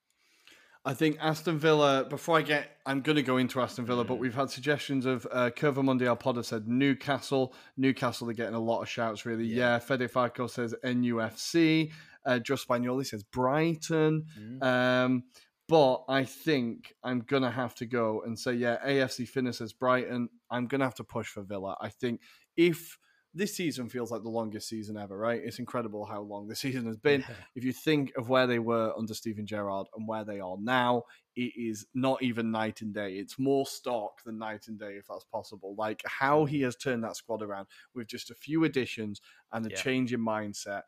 I 0.87 0.93
think 0.95 1.17
Aston 1.21 1.59
Villa. 1.59 2.05
Before 2.09 2.37
I 2.37 2.43
get, 2.43 2.77
I'm 2.85 3.01
going 3.01 3.17
to 3.17 3.23
go 3.23 3.39
into 3.39 3.61
Aston 3.61 3.87
Villa, 3.87 4.05
Mm. 4.05 4.09
but 4.09 4.15
we've 4.19 4.35
had 4.35 4.51
suggestions 4.51 5.07
of 5.07 5.27
uh, 5.33 5.51
Curva 5.51 5.83
Mundial 5.83 6.19
Pod 6.19 6.37
have 6.37 6.45
said 6.47 6.69
Newcastle. 6.69 7.55
Newcastle 7.79 8.27
They're 8.27 8.35
getting 8.35 8.55
a 8.55 8.61
lot 8.61 8.83
of 8.83 8.89
shouts, 8.89 9.25
really. 9.25 9.47
Yeah, 9.47 9.75
Yeah. 9.75 9.79
Fede 9.79 10.01
Farco 10.11 10.49
says 10.49 10.75
NUFC. 10.85 11.91
Uh, 12.27 12.39
Just 12.39 12.69
Spagnoli 12.69 13.07
says 13.07 13.23
Brighton. 13.23 14.27
Mm. 14.39 14.63
Um, 14.63 15.25
but 15.69 16.05
I 16.09 16.25
think 16.25 16.95
I'm 17.03 17.21
gonna 17.21 17.51
have 17.51 17.75
to 17.77 17.87
go 17.87 18.23
and 18.27 18.39
say, 18.39 18.53
yeah, 18.53 18.77
AFC 18.87 19.27
Finner 19.27 19.53
says 19.53 19.73
Brighton. 19.73 20.29
I'm 20.51 20.67
gonna 20.67 20.85
have 20.85 20.95
to 20.97 21.05
push 21.05 21.29
for 21.29 21.43
Villa. 21.43 21.77
I 21.81 21.89
think 21.89 22.21
if 22.57 22.99
this 23.35 23.57
season 23.57 23.89
feels 23.89 24.11
like 24.13 24.23
the 24.23 24.29
longest 24.29 24.69
season 24.69 24.97
ever, 24.97 25.17
right? 25.19 25.41
It's 25.45 25.59
incredible 25.59 26.05
how 26.05 26.21
long 26.21 26.47
the 26.47 26.55
season 26.55 26.87
has 26.87 26.97
been. 26.97 27.25
If 27.57 27.65
you 27.65 27.73
think 27.73 28.13
of 28.17 28.29
where 28.29 28.47
they 28.47 28.59
were 28.59 28.93
under 28.97 29.15
Steven 29.15 29.47
Gerrard 29.47 29.87
and 29.97 30.07
where 30.07 30.25
they 30.25 30.41
are 30.41 30.57
now, 30.61 31.03
it 31.37 31.53
is 31.57 31.87
not 31.95 32.23
even 32.23 32.51
night 32.51 32.81
and 32.81 32.95
day. 32.95 33.15
It's 33.15 33.39
more 33.39 33.67
stock 33.67 34.23
than 34.25 34.39
night 34.39 34.69
and 34.69 34.79
day, 34.79 34.97
if 34.97 35.07
that's 35.09 35.25
possible. 35.25 35.75
Like 35.77 36.03
how 36.07 36.45
he 36.45 36.61
mm. 36.61 36.65
has 36.65 36.77
turned 36.77 37.03
that 37.05 37.17
squad 37.17 37.43
around 37.43 37.67
with 37.95 38.07
just 38.07 38.31
a 38.31 38.35
few 38.35 38.65
additions 38.65 39.21
and 39.53 39.67
a 39.67 39.71
Yeah. 39.71 39.77
change 39.77 40.13
in 40.13 40.21
mindset. 40.21 40.83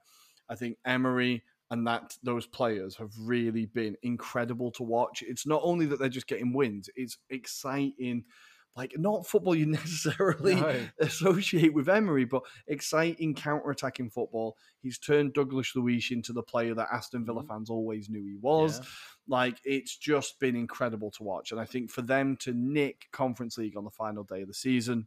I 0.49 0.55
think 0.55 0.79
Emery 0.85 1.43
and 1.71 1.87
that 1.87 2.17
those 2.23 2.47
players 2.47 2.97
have 2.97 3.11
really 3.19 3.67
been 3.67 3.97
incredible 4.03 4.71
to 4.73 4.85
watch. 4.85 5.23
It's 5.27 5.47
not 5.47 5.63
only 5.65 5.87
that 5.87 5.99
they're 5.99 6.09
just 6.09 6.29
getting 6.29 6.53
wins; 6.53 6.89
it's 6.95 7.19
exciting. 7.29 8.25
Like 8.77 8.93
not 8.97 9.27
football 9.27 9.55
you 9.55 9.67
necessarily 9.67 10.57
No. 10.57 10.87
associate 11.01 11.73
with 11.73 11.89
Emery, 11.89 12.25
but 12.25 12.43
exciting 12.67 13.35
counter-attacking 13.35 14.11
football. 14.11 14.57
He's 14.83 14.99
turned 14.99 15.33
Douglas 15.33 15.75
Luiz 15.75 16.11
into 16.11 16.33
the 16.33 16.43
player 16.43 16.75
that 16.75 16.89
Aston 16.93 17.25
Villa 17.25 17.41
mm-hmm. 17.41 17.49
fans 17.49 17.71
always 17.71 18.11
knew 18.11 18.25
he 18.25 18.37
was. 18.37 18.79
Yeah. 18.79 18.85
Like 19.29 19.59
it's 19.65 19.97
just 19.97 20.39
been 20.39 20.57
incredible 20.57 21.11
to 21.13 21.23
watch, 21.23 21.53
and 21.53 21.61
I 21.61 21.65
think 21.65 21.91
for 21.91 22.03
them 22.03 22.37
to 22.41 22.53
nick 22.53 23.07
Conference 23.13 23.59
League 23.59 23.77
on 23.77 23.85
the 23.85 23.91
final 23.91 24.23
day 24.23 24.43
of 24.43 24.49
the 24.49 24.55
season, 24.55 25.07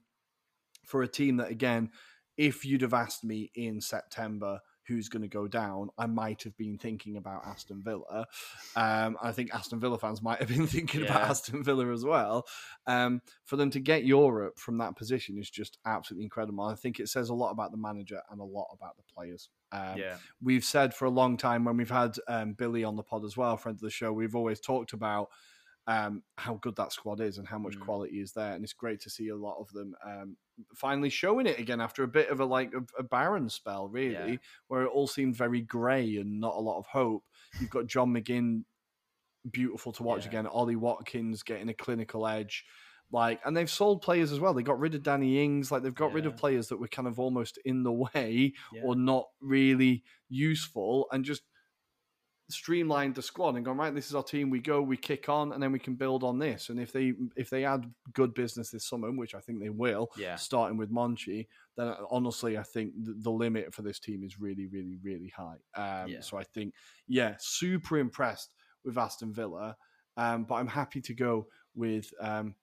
for 0.86 1.03
a 1.03 1.07
team 1.07 1.38
that 1.38 1.51
again, 1.51 1.91
if 2.36 2.65
you'd 2.65 2.82
have 2.82 2.93
asked 2.93 3.24
me 3.24 3.51
in 3.55 3.80
September 3.80 4.59
who's 4.90 5.08
going 5.08 5.22
to 5.22 5.30
go 5.30 5.48
down, 5.48 5.90
I 5.98 6.08
might 6.08 6.44
have 6.44 6.58
been 6.58 6.78
thinking 6.78 7.16
about 7.16 7.46
Aston 7.46 7.82
Villa. 7.82 8.26
Um, 8.76 9.16
I 9.22 9.32
think 9.32 9.54
Aston 9.54 9.80
Villa 9.80 9.98
fans 9.98 10.22
might 10.22 10.40
have 10.40 10.50
been 10.50 10.68
thinking 10.76 11.04
about 11.04 11.22
Aston 11.22 11.64
Villa 11.64 11.94
as 11.94 12.04
well. 12.04 12.46
Um, 12.88 13.22
for 13.46 13.56
them 13.56 13.70
to 13.72 13.80
get 13.80 14.04
Europe 14.04 14.60
from 14.60 14.80
that 14.80 14.98
position 14.98 15.38
is 15.38 15.50
just 15.50 15.78
absolutely 15.86 16.26
incredible. 16.26 16.66
I 16.66 16.76
think 16.76 17.00
it 17.00 17.08
says 17.08 17.30
a 17.30 17.34
lot 17.34 17.52
about 17.52 17.72
the 17.72 17.78
manager 17.78 18.20
and 18.30 18.42
a 18.42 18.44
lot 18.44 18.68
about 18.74 18.98
the 18.98 19.04
players. 19.16 19.50
Um, 19.72 19.98
yeah. 19.98 20.16
we've 20.42 20.66
said 20.66 20.94
for 20.94 21.06
a 21.06 21.12
long 21.12 21.38
time 21.38 21.64
when 21.64 21.78
we've 21.78 21.90
had 21.90 22.18
um, 22.28 22.54
Billy 22.54 22.84
on 22.84 22.96
the 22.96 23.04
pod 23.04 23.24
as 23.24 23.38
well, 23.38 23.56
friend 23.56 23.78
of 23.78 23.82
the 23.82 23.90
show, 23.92 24.12
we've 24.12 24.36
always 24.36 24.60
talked 24.60 24.94
about 24.94 25.30
um, 25.88 26.24
how 26.38 26.56
good 26.56 26.76
that 26.76 26.92
squad 26.92 27.20
is 27.22 27.38
and 27.38 27.48
how 27.48 27.58
much 27.58 27.78
Mm. 27.78 27.82
quality 27.82 28.20
is 28.20 28.32
there, 28.34 28.54
and 28.54 28.64
it's 28.64 28.74
great 28.74 29.00
to 29.02 29.10
see 29.10 29.30
a 29.30 29.36
lot 29.36 29.58
of 29.60 29.72
them 29.72 29.96
um, 30.06 30.38
finally 30.76 31.10
showing 31.10 31.45
it 31.47 31.60
again 31.60 31.82
after 31.82 32.03
a 32.03 32.07
bit 32.07 32.30
of 32.30 32.39
a 32.39 32.45
like 32.45 32.74
a, 32.74 32.82
a 32.99 33.03
barren 33.03 33.49
spell, 33.49 33.88
really, 33.88 34.14
Yeah. 34.34 34.38
where 34.68 34.84
it 34.84 34.89
all 34.93 35.07
seemed 35.07 35.36
very 35.36 35.62
grey 35.62 36.18
and 36.18 36.39
not 36.39 36.55
a 36.55 36.60
lot 36.60 36.78
of 36.80 36.86
hope. 36.88 37.24
You've 37.60 37.70
got 37.70 37.88
John 37.88 38.14
McGinn, 38.14 38.64
beautiful 39.49 39.91
to 39.93 40.03
watch 40.03 40.24
Yeah. 40.24 40.30
again. 40.30 40.47
Ollie 40.47 40.76
Watkins 40.76 41.43
getting 41.43 41.70
a 41.70 41.74
clinical 41.74 42.28
edge. 42.28 42.66
Like, 43.12 43.39
and 43.43 43.57
they've 43.57 43.70
sold 43.70 44.03
players 44.03 44.32
as 44.32 44.39
well. 44.39 44.53
They 44.53 44.62
got 44.62 44.80
rid 44.80 44.93
of 44.93 45.01
Danny 45.01 45.43
Ings. 45.43 45.72
Like, 45.72 45.82
they've 45.82 45.95
got 45.95 46.14
rid 46.14 46.28
of 46.28 46.38
players 46.38 46.68
that 46.68 46.78
were 46.78 46.88
kind 46.88 47.07
of 47.07 47.20
almost 47.20 47.57
in 47.66 47.82
the 47.82 47.91
way 48.14 48.53
Yeah. 48.72 48.82
or 48.84 48.95
not 48.95 49.26
really 49.41 50.03
useful 50.30 51.07
and 51.12 51.26
just 51.26 51.41
streamlined 52.50 53.14
the 53.16 53.22
squad 53.22 53.56
and 53.56 53.64
gone 53.64 53.78
right 53.78 53.93
this 53.93 54.08
is 54.08 54.16
our 54.16 54.24
team 54.24 54.50
we 54.50 54.60
go 54.60 54.82
we 54.82 54.97
kick 54.97 55.30
on 55.30 55.54
and 55.54 55.62
then 55.62 55.72
we 55.72 55.80
can 55.80 55.95
build 55.95 56.24
on 56.24 56.39
this 56.39 56.70
and 56.70 56.80
if 56.80 56.91
they 56.91 57.14
if 57.36 57.50
they 57.50 57.64
add 57.64 57.86
good 58.14 58.34
business 58.34 58.72
this 58.72 58.88
summer 58.88 59.12
which 59.12 59.36
i 59.36 59.39
think 59.39 59.60
they 59.60 59.70
will 59.70 60.10
Yeah. 60.18 60.36
starting 60.36 60.78
with 60.78 60.91
monchi 60.91 61.47
then 61.78 61.93
honestly 62.10 62.58
i 62.58 62.64
think 62.64 62.93
the, 63.04 63.14
the 63.20 63.30
limit 63.32 63.74
for 63.74 63.84
this 63.84 64.00
team 64.00 64.24
is 64.24 64.39
really 64.39 64.66
really 64.68 64.97
really 65.04 65.32
high 65.36 65.58
um 65.76 66.10
Yeah. 66.10 66.22
so 66.22 66.38
i 66.38 66.43
think 66.43 66.74
yeah 67.08 67.36
super 67.39 67.97
impressed 68.00 68.52
with 68.84 68.97
aston 68.97 69.32
villa 69.34 69.76
um 70.18 70.43
but 70.45 70.56
i'm 70.56 70.68
happy 70.68 71.02
to 71.02 71.14
go 71.14 71.47
with 71.76 72.12
um 72.20 72.56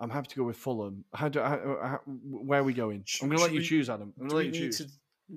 I'm 0.00 0.10
happy 0.10 0.26
to 0.30 0.34
go 0.36 0.42
with 0.42 0.56
Fulham. 0.56 1.04
How 1.14 1.28
do 1.28 1.38
how, 1.38 1.78
how, 1.80 2.00
where 2.06 2.58
are 2.58 2.64
we 2.64 2.72
going? 2.72 3.04
I'm 3.22 3.28
going 3.28 3.38
to 3.38 3.44
let 3.44 3.52
you 3.52 3.62
choose, 3.62 3.88
Adam. 3.88 4.12
I'm 4.18 4.26
going 4.26 4.30
to 4.30 4.36
let 4.36 4.46
you 4.46 4.50
choose. 4.52 4.78
to 4.78 4.86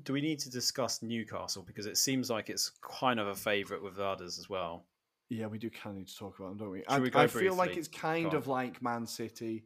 do 0.03 0.13
we 0.13 0.21
need 0.21 0.39
to 0.39 0.49
discuss 0.49 1.01
Newcastle 1.01 1.63
because 1.63 1.86
it 1.86 1.97
seems 1.97 2.29
like 2.29 2.49
it's 2.49 2.71
kind 2.81 3.19
of 3.19 3.27
a 3.27 3.36
favourite 3.36 3.83
with 3.83 3.99
others 3.99 4.39
as 4.39 4.49
well? 4.49 4.86
Yeah, 5.29 5.47
we 5.47 5.57
do 5.57 5.69
kind 5.69 5.95
of 5.95 5.97
need 5.97 6.07
to 6.07 6.17
talk 6.17 6.38
about 6.38 6.49
them, 6.49 6.57
don't 6.57 6.71
we? 6.71 6.79
Should 6.79 6.89
I, 6.89 6.99
we 6.99 7.11
I 7.13 7.27
feel 7.27 7.55
like 7.55 7.77
it's 7.77 7.88
kind 7.88 8.33
of 8.33 8.47
like 8.47 8.81
Man 8.81 9.05
City. 9.07 9.63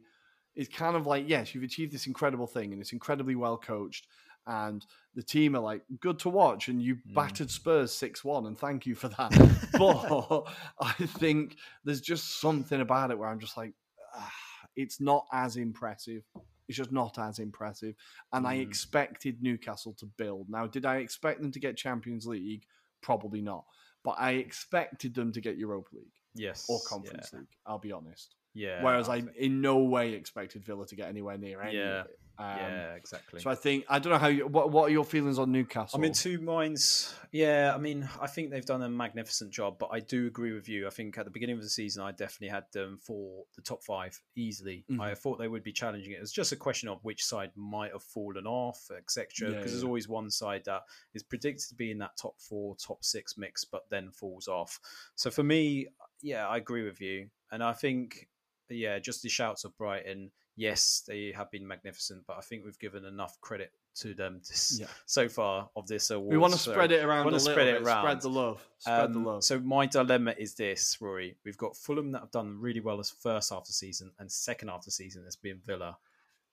It's 0.56 0.74
kind 0.74 0.96
of 0.96 1.06
like, 1.06 1.28
yes, 1.28 1.54
you've 1.54 1.64
achieved 1.64 1.92
this 1.92 2.06
incredible 2.06 2.46
thing 2.46 2.72
and 2.72 2.80
it's 2.80 2.92
incredibly 2.92 3.34
well 3.34 3.58
coached. 3.58 4.06
And 4.46 4.84
the 5.14 5.22
team 5.22 5.54
are 5.54 5.60
like 5.60 5.82
good 6.00 6.18
to 6.20 6.30
watch, 6.30 6.68
and 6.68 6.82
you 6.82 6.96
Mm. 6.96 7.14
battered 7.14 7.50
Spurs 7.50 7.92
6 7.92 8.24
1, 8.24 8.46
and 8.46 8.58
thank 8.58 8.86
you 8.86 8.94
for 8.94 9.08
that. 9.08 9.30
but 9.78 10.44
I 10.80 10.92
think 11.06 11.56
there's 11.84 12.00
just 12.00 12.40
something 12.40 12.80
about 12.80 13.10
it 13.10 13.18
where 13.18 13.28
I'm 13.28 13.38
just 13.38 13.56
like, 13.58 13.74
ah, 14.16 14.32
it's 14.76 14.98
not 14.98 15.26
as 15.30 15.56
impressive. 15.56 16.24
It's 16.70 16.76
just 16.76 16.92
not 16.92 17.18
as 17.18 17.40
impressive. 17.40 17.96
And 18.32 18.46
I 18.46 18.58
Mm. 18.58 18.62
expected 18.62 19.42
Newcastle 19.42 19.92
to 19.94 20.06
build. 20.06 20.48
Now, 20.48 20.68
did 20.68 20.86
I 20.86 20.98
expect 20.98 21.40
them 21.42 21.50
to 21.50 21.58
get 21.58 21.76
Champions 21.76 22.28
League? 22.28 22.64
Probably 23.00 23.42
not. 23.42 23.66
But 24.04 24.12
I 24.20 24.32
expected 24.34 25.12
them 25.12 25.32
to 25.32 25.40
get 25.40 25.56
Europa 25.58 25.96
League 25.96 26.12
Yes, 26.34 26.66
or 26.68 26.80
Conference 26.86 27.32
League. 27.32 27.48
I'll 27.66 27.80
be 27.80 27.90
honest. 27.90 28.36
Yeah. 28.54 28.84
Whereas 28.84 29.08
I 29.08 29.16
I, 29.16 29.24
in 29.36 29.60
no 29.60 29.78
way 29.78 30.12
expected 30.12 30.64
Villa 30.64 30.86
to 30.86 30.94
get 30.94 31.08
anywhere 31.08 31.36
near 31.36 31.60
any 31.60 31.76
Yeah. 31.76 32.02
of 32.02 32.06
it. 32.06 32.19
Um, 32.40 32.56
yeah, 32.56 32.94
exactly. 32.94 33.40
So 33.40 33.50
I 33.50 33.54
think 33.54 33.84
I 33.88 33.98
don't 33.98 34.12
know 34.12 34.18
how. 34.18 34.28
You, 34.28 34.46
what 34.46 34.70
What 34.70 34.88
are 34.88 34.92
your 34.92 35.04
feelings 35.04 35.38
on 35.38 35.52
Newcastle? 35.52 35.98
I'm 35.98 36.04
in 36.04 36.14
two 36.14 36.40
minds. 36.40 37.14
Yeah, 37.32 37.72
I 37.74 37.78
mean, 37.78 38.08
I 38.20 38.26
think 38.26 38.50
they've 38.50 38.64
done 38.64 38.82
a 38.82 38.88
magnificent 38.88 39.50
job, 39.50 39.78
but 39.78 39.90
I 39.92 40.00
do 40.00 40.26
agree 40.26 40.52
with 40.52 40.68
you. 40.68 40.86
I 40.86 40.90
think 40.90 41.18
at 41.18 41.26
the 41.26 41.30
beginning 41.30 41.56
of 41.56 41.62
the 41.62 41.68
season, 41.68 42.02
I 42.02 42.12
definitely 42.12 42.48
had 42.48 42.64
them 42.72 42.98
for 43.02 43.44
the 43.56 43.62
top 43.62 43.84
five 43.84 44.18
easily. 44.36 44.84
Mhm. 44.90 45.00
I 45.00 45.14
thought 45.14 45.38
they 45.38 45.48
would 45.48 45.62
be 45.62 45.72
challenging 45.72 46.12
it. 46.12 46.20
It's 46.22 46.32
just 46.32 46.52
a 46.52 46.56
question 46.56 46.88
of 46.88 47.04
which 47.04 47.24
side 47.24 47.50
might 47.56 47.92
have 47.92 48.02
fallen 48.02 48.46
off, 48.46 48.90
etc. 48.96 49.26
Because 49.50 49.52
Yeah, 49.52 49.60
there's 49.60 49.84
always 49.84 50.08
one 50.08 50.30
side 50.30 50.64
that 50.64 50.82
is 51.12 51.22
predicted 51.22 51.68
to 51.68 51.74
be 51.74 51.90
in 51.90 51.98
that 51.98 52.16
top 52.16 52.40
four, 52.40 52.74
top 52.76 53.04
six 53.04 53.36
mix, 53.36 53.64
but 53.66 53.82
then 53.90 54.10
falls 54.12 54.48
off. 54.48 54.80
So 55.14 55.30
for 55.30 55.42
me, 55.42 55.88
yeah, 56.22 56.48
I 56.48 56.56
agree 56.56 56.84
with 56.84 57.00
you, 57.02 57.28
and 57.52 57.62
I 57.62 57.74
think 57.74 58.28
yeah, 58.70 58.98
just 59.00 59.22
the 59.22 59.28
shouts 59.28 59.64
of 59.64 59.76
Brighton. 59.76 60.30
Yes, 60.60 61.02
they 61.06 61.32
have 61.34 61.50
been 61.50 61.66
magnificent, 61.66 62.24
but 62.26 62.36
I 62.36 62.40
think 62.42 62.64
we've 62.64 62.78
given 62.78 63.04
enough 63.06 63.40
credit 63.40 63.72
to 63.96 64.14
them 64.14 64.40
this, 64.46 64.78
Yeah. 64.78 64.86
so 65.06 65.28
far 65.28 65.70
of 65.74 65.86
this 65.86 66.10
award. 66.10 66.30
We 66.32 66.38
want 66.38 66.52
to 66.52 66.58
so 66.58 66.72
spread 66.72 66.92
it 66.92 67.02
around. 67.04 67.24
We 67.26 67.32
wanna 67.32 67.40
spread 67.40 67.68
it 67.68 67.82
around. 67.82 68.02
Spread 68.04 68.20
the 68.20 68.28
love. 68.30 68.68
Spread 68.78 69.12
the 69.14 69.18
Um, 69.18 69.24
love. 69.24 69.44
So 69.44 69.58
my 69.60 69.86
dilemma 69.86 70.34
is 70.38 70.54
this, 70.54 70.96
Ruairi. 71.00 71.34
We've 71.44 71.56
got 71.56 71.76
Fulham 71.76 72.12
that 72.12 72.20
have 72.20 72.30
done 72.30 72.60
really 72.60 72.80
well 72.80 73.00
as 73.00 73.10
first 73.10 73.50
half 73.50 73.62
of 73.62 73.66
the 73.66 73.72
season, 73.72 74.12
and 74.18 74.30
second 74.30 74.68
half 74.68 74.80
of 74.80 74.84
the 74.84 74.90
season 74.90 75.24
has 75.24 75.36
been 75.36 75.60
Villa, 75.66 75.98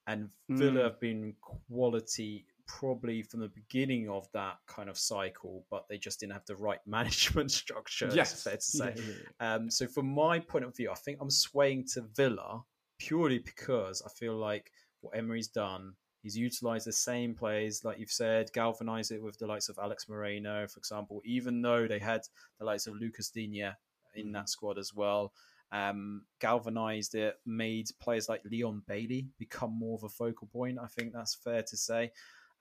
and 0.08 0.30
Villa 0.49 0.80
Mm. 0.80 0.84
have 0.84 0.99
been 1.01 1.34
quality 1.41 2.45
probably 2.66 3.22
from 3.24 3.39
the 3.41 3.47
beginning 3.47 4.10
of 4.10 4.30
that 4.34 4.58
kind 4.68 4.89
of 4.89 4.97
cycle, 4.97 5.66
but 5.70 5.88
they 5.88 5.97
just 5.97 6.20
didn't 6.20 6.34
have 6.34 6.45
the 6.47 6.55
right 6.55 6.86
management 6.88 7.51
structure. 7.51 8.10
yes, 8.14 8.43
fair 8.43 8.55
to 8.58 8.62
say. 8.62 8.93
Yeah, 8.97 9.03
yeah. 9.39 9.53
Um, 9.55 9.70
so 9.72 9.88
from 9.88 10.08
my 10.08 10.39
point 10.39 10.66
of 10.66 10.76
view, 10.76 10.91
I 10.91 10.95
think 10.95 11.20
I'm 11.22 11.30
swaying 11.30 11.86
to 11.93 12.01
Villa 12.01 12.64
purely 13.00 13.39
because 13.39 14.02
I 14.06 14.10
feel 14.10 14.36
like 14.36 14.72
what 15.02 15.18
Emery's 15.18 15.48
done, 15.48 15.93
he's 16.22 16.38
utilised 16.38 16.86
the 16.86 16.91
same 16.91 17.36
players, 17.36 17.84
like 17.84 18.00
you've 18.00 18.12
said, 18.12 18.52
galvanised 18.54 19.12
it 19.12 19.22
with 19.22 19.38
the 19.38 19.48
likes 19.48 19.70
of 19.70 19.78
Alex 19.82 20.08
Moreno, 20.10 20.68
for 20.68 20.80
example, 20.80 21.22
even 21.26 21.62
though 21.62 21.88
they 21.88 22.00
had 22.00 22.22
the 22.60 22.66
likes 22.66 22.88
of 22.88 22.95
Lucas 22.95 23.30
Digne 23.30 23.72
in 24.16 24.32
that 24.32 24.50
squad 24.50 24.78
as 24.78 24.93
well. 24.93 25.34
Um, 25.72 26.24
galvanized 26.39 27.14
it, 27.16 27.36
made 27.45 27.88
players 28.00 28.30
like 28.30 28.41
Leon 28.45 28.84
Bailey 28.88 29.28
become 29.38 29.78
more 29.78 29.95
of 29.95 30.04
a 30.04 30.10
focal 30.10 30.48
point. 30.48 30.78
I 30.82 30.88
think 30.88 31.14
that's 31.14 31.36
fair 31.36 31.62
to 31.64 31.78
say. 31.78 32.12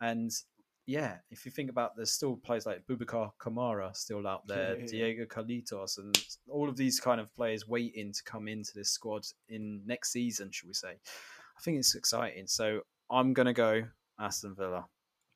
And 0.01 0.30
yeah, 0.87 1.16
if 1.30 1.45
you 1.45 1.51
think 1.51 1.68
about 1.70 1.97
there's 1.97 2.12
still 2.12 2.37
players 2.37 2.64
like 2.66 2.87
Boubacar 2.87 3.30
Kamara 3.41 3.95
still 3.97 4.26
out 4.26 4.47
there, 4.47 4.78
Yeah. 4.78 4.87
Diego 4.87 5.24
Carlitos, 5.24 5.99
and 5.99 6.16
all 6.49 6.68
of 6.68 6.76
these 6.76 7.01
kind 7.01 7.20
of 7.20 7.32
players 7.34 7.66
waiting 7.68 8.12
to 8.12 8.22
come 8.24 8.49
into 8.49 8.70
this 8.74 8.91
squad 8.91 9.24
in 9.49 9.82
next 9.87 10.12
season, 10.12 10.51
should 10.53 10.68
we 10.68 10.74
say? 10.74 10.91
I 11.59 11.61
think 11.62 11.78
it's 11.78 11.95
exciting. 11.95 12.47
So 12.47 12.80
I'm 13.11 13.32
gonna 13.32 13.53
go 13.53 13.82
Aston 14.20 14.55
Villa. 14.55 14.87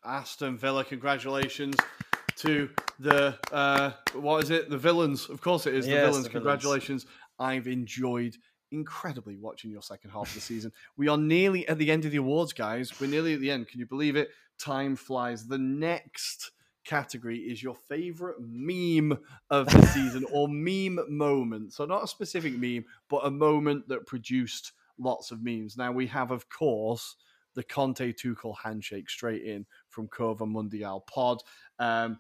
Aston 0.05 0.57
Villa, 0.57 0.85
congratulations 0.85 1.77
to 2.37 2.71
the 2.99 3.37
uh, 3.53 3.93
what 4.15 4.43
is 4.45 4.51
it? 4.51 4.71
The 4.71 4.79
villains. 4.79 5.29
Of 5.29 5.41
course, 5.41 5.67
it 5.67 5.75
is 5.75 5.85
the 5.87 5.93
Yes, 5.93 6.07
villains. 6.07 6.25
the 6.25 6.31
villains. 6.31 6.45
Congratulations. 6.63 7.07
I've 7.39 7.67
enjoyed 7.67 8.37
incredibly 8.73 9.37
watching 9.37 9.71
your 9.71 9.83
second 9.83 10.11
half 10.11 10.29
of 10.29 10.35
the 10.35 10.41
season. 10.41 10.71
We 10.97 11.09
are 11.09 11.17
nearly 11.19 11.67
at 11.69 11.77
the 11.79 11.91
end 11.91 12.05
of 12.05 12.13
the 12.13 12.19
awards, 12.19 12.53
guys. 12.53 12.93
We're 13.01 13.11
nearly 13.11 13.35
at 13.35 13.41
the 13.41 13.51
end. 13.51 13.67
Can 13.69 13.81
you 13.81 13.87
believe 13.87 14.15
it? 14.17 14.29
Time 14.61 14.97
flies. 14.97 15.47
The 15.47 15.59
next 15.59 16.53
category 16.85 17.39
is 17.39 17.63
your 17.63 17.75
favorite 17.75 18.37
meme 18.41 19.19
of 19.51 19.67
the 19.67 19.87
season 19.95 20.25
or 20.33 20.49
meme 20.49 21.01
moment. 21.09 21.73
So 21.73 21.85
not 21.85 22.05
a 22.05 22.09
specific 22.09 22.59
meme, 22.59 22.85
but 23.09 23.27
a 23.27 23.31
moment 23.31 23.89
that 23.89 24.07
produced 24.07 24.73
lots 24.99 25.31
of 25.31 25.43
memes. 25.43 25.77
Now 25.77 25.93
we 25.93 26.07
have, 26.09 26.31
of 26.31 26.49
course, 26.49 27.17
the 27.55 27.63
Conte 27.63 28.13
Tuchel 28.13 28.57
handshake 28.63 29.11
straight 29.11 29.43
in 29.43 29.67
from 29.89 30.09
Curva 30.09 30.49
Mundial 30.49 31.05
Pod. 31.07 31.43
Um, 31.79 32.19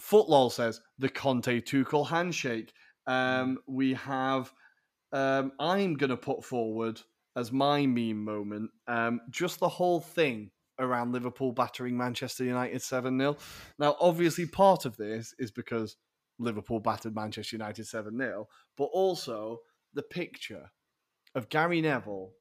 Footlol 0.00 0.52
says 0.52 0.80
the 0.98 1.08
Conte 1.08 1.60
Tuchel 1.60 2.06
handshake. 2.06 2.72
Um, 3.06 3.58
we 3.66 3.94
have. 3.94 4.52
Um, 5.12 5.52
I'm 5.58 5.94
going 5.94 6.10
to 6.10 6.16
put 6.16 6.44
forward 6.44 7.00
as 7.36 7.52
my 7.52 7.86
meme 7.86 8.24
moment 8.24 8.70
um, 8.88 9.20
just 9.30 9.60
the 9.60 9.68
whole 9.68 10.00
thing 10.00 10.50
around 10.78 11.12
Liverpool 11.12 11.52
battering 11.52 11.96
Manchester 11.96 12.44
United 12.44 12.82
7 12.82 13.18
0. 13.18 13.36
Now, 13.78 13.96
obviously, 14.00 14.46
part 14.46 14.84
of 14.84 14.96
this 14.96 15.34
is 15.38 15.50
because 15.50 15.96
Liverpool 16.38 16.80
battered 16.80 17.14
Manchester 17.14 17.56
United 17.56 17.86
7 17.86 18.16
0, 18.16 18.48
but 18.76 18.84
also 18.84 19.60
the 19.94 20.02
picture 20.02 20.70
of 21.34 21.48
Gary 21.48 21.80
Neville 21.80 22.32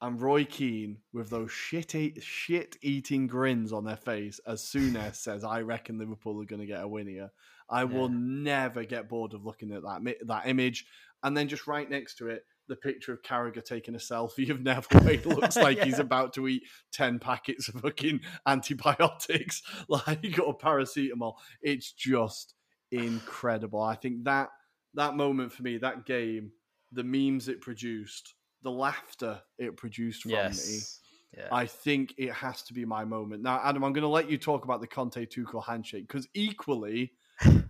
and 0.00 0.20
Roy 0.20 0.44
Keane 0.44 0.98
with 1.12 1.30
those 1.30 1.50
shit 1.50 1.94
eat, 1.94 2.22
shit 2.22 2.76
eating 2.82 3.26
grins 3.26 3.72
on 3.72 3.84
their 3.84 3.96
face 3.96 4.40
as 4.46 4.62
Souness 4.62 5.16
says, 5.16 5.44
"I 5.44 5.62
reckon 5.62 5.98
Liverpool 5.98 6.40
are 6.42 6.46
going 6.46 6.60
to 6.60 6.66
get 6.66 6.82
a 6.82 6.88
win 6.88 7.06
here." 7.06 7.30
I 7.68 7.84
will 7.84 8.10
never 8.10 8.84
get 8.84 9.08
bored 9.08 9.32
of 9.32 9.46
looking 9.46 9.72
at 9.72 9.82
that 9.82 10.02
that 10.26 10.46
image, 10.46 10.86
and 11.22 11.36
then 11.36 11.48
just 11.48 11.66
right 11.66 11.88
next 11.88 12.16
to 12.16 12.28
it, 12.28 12.44
the 12.68 12.76
picture 12.76 13.12
of 13.12 13.22
Carragher 13.22 13.64
taking 13.64 13.94
a 13.94 13.98
selfie 13.98 14.50
of 14.50 14.60
Neville. 14.60 15.00
He 15.00 15.18
looks 15.18 15.56
like 15.56 15.82
he's 15.82 15.98
about 15.98 16.32
to 16.34 16.48
eat 16.48 16.62
ten 16.92 17.18
packets 17.18 17.68
of 17.68 17.80
fucking 17.80 18.20
antibiotics, 18.46 19.62
like 19.88 20.38
or 20.38 20.56
paracetamol. 20.56 21.34
It's 21.62 21.92
just 21.92 22.54
incredible. 22.90 23.82
I 23.82 23.94
think 23.96 24.24
that 24.24 24.48
that 24.94 25.16
moment 25.16 25.52
for 25.52 25.62
me, 25.62 25.78
that 25.78 26.06
game, 26.06 26.52
the 26.92 27.04
memes 27.04 27.48
it 27.48 27.60
produced, 27.60 28.34
the 28.62 28.70
laughter 28.70 29.40
it 29.58 29.76
produced 29.76 30.22
from 30.22 30.32
me. 30.32 30.36
Yeah. 31.36 31.48
I 31.50 31.66
think 31.66 32.14
it 32.16 32.32
has 32.32 32.62
to 32.62 32.74
be 32.74 32.84
my 32.84 33.04
moment. 33.04 33.42
Now, 33.42 33.60
Adam, 33.64 33.82
I'm 33.82 33.92
going 33.92 34.02
to 34.02 34.08
let 34.08 34.30
you 34.30 34.38
talk 34.38 34.64
about 34.64 34.80
the 34.80 34.86
Conte 34.86 35.26
Tuchel 35.26 35.64
handshake 35.64 36.06
because 36.06 36.28
equally, 36.32 37.12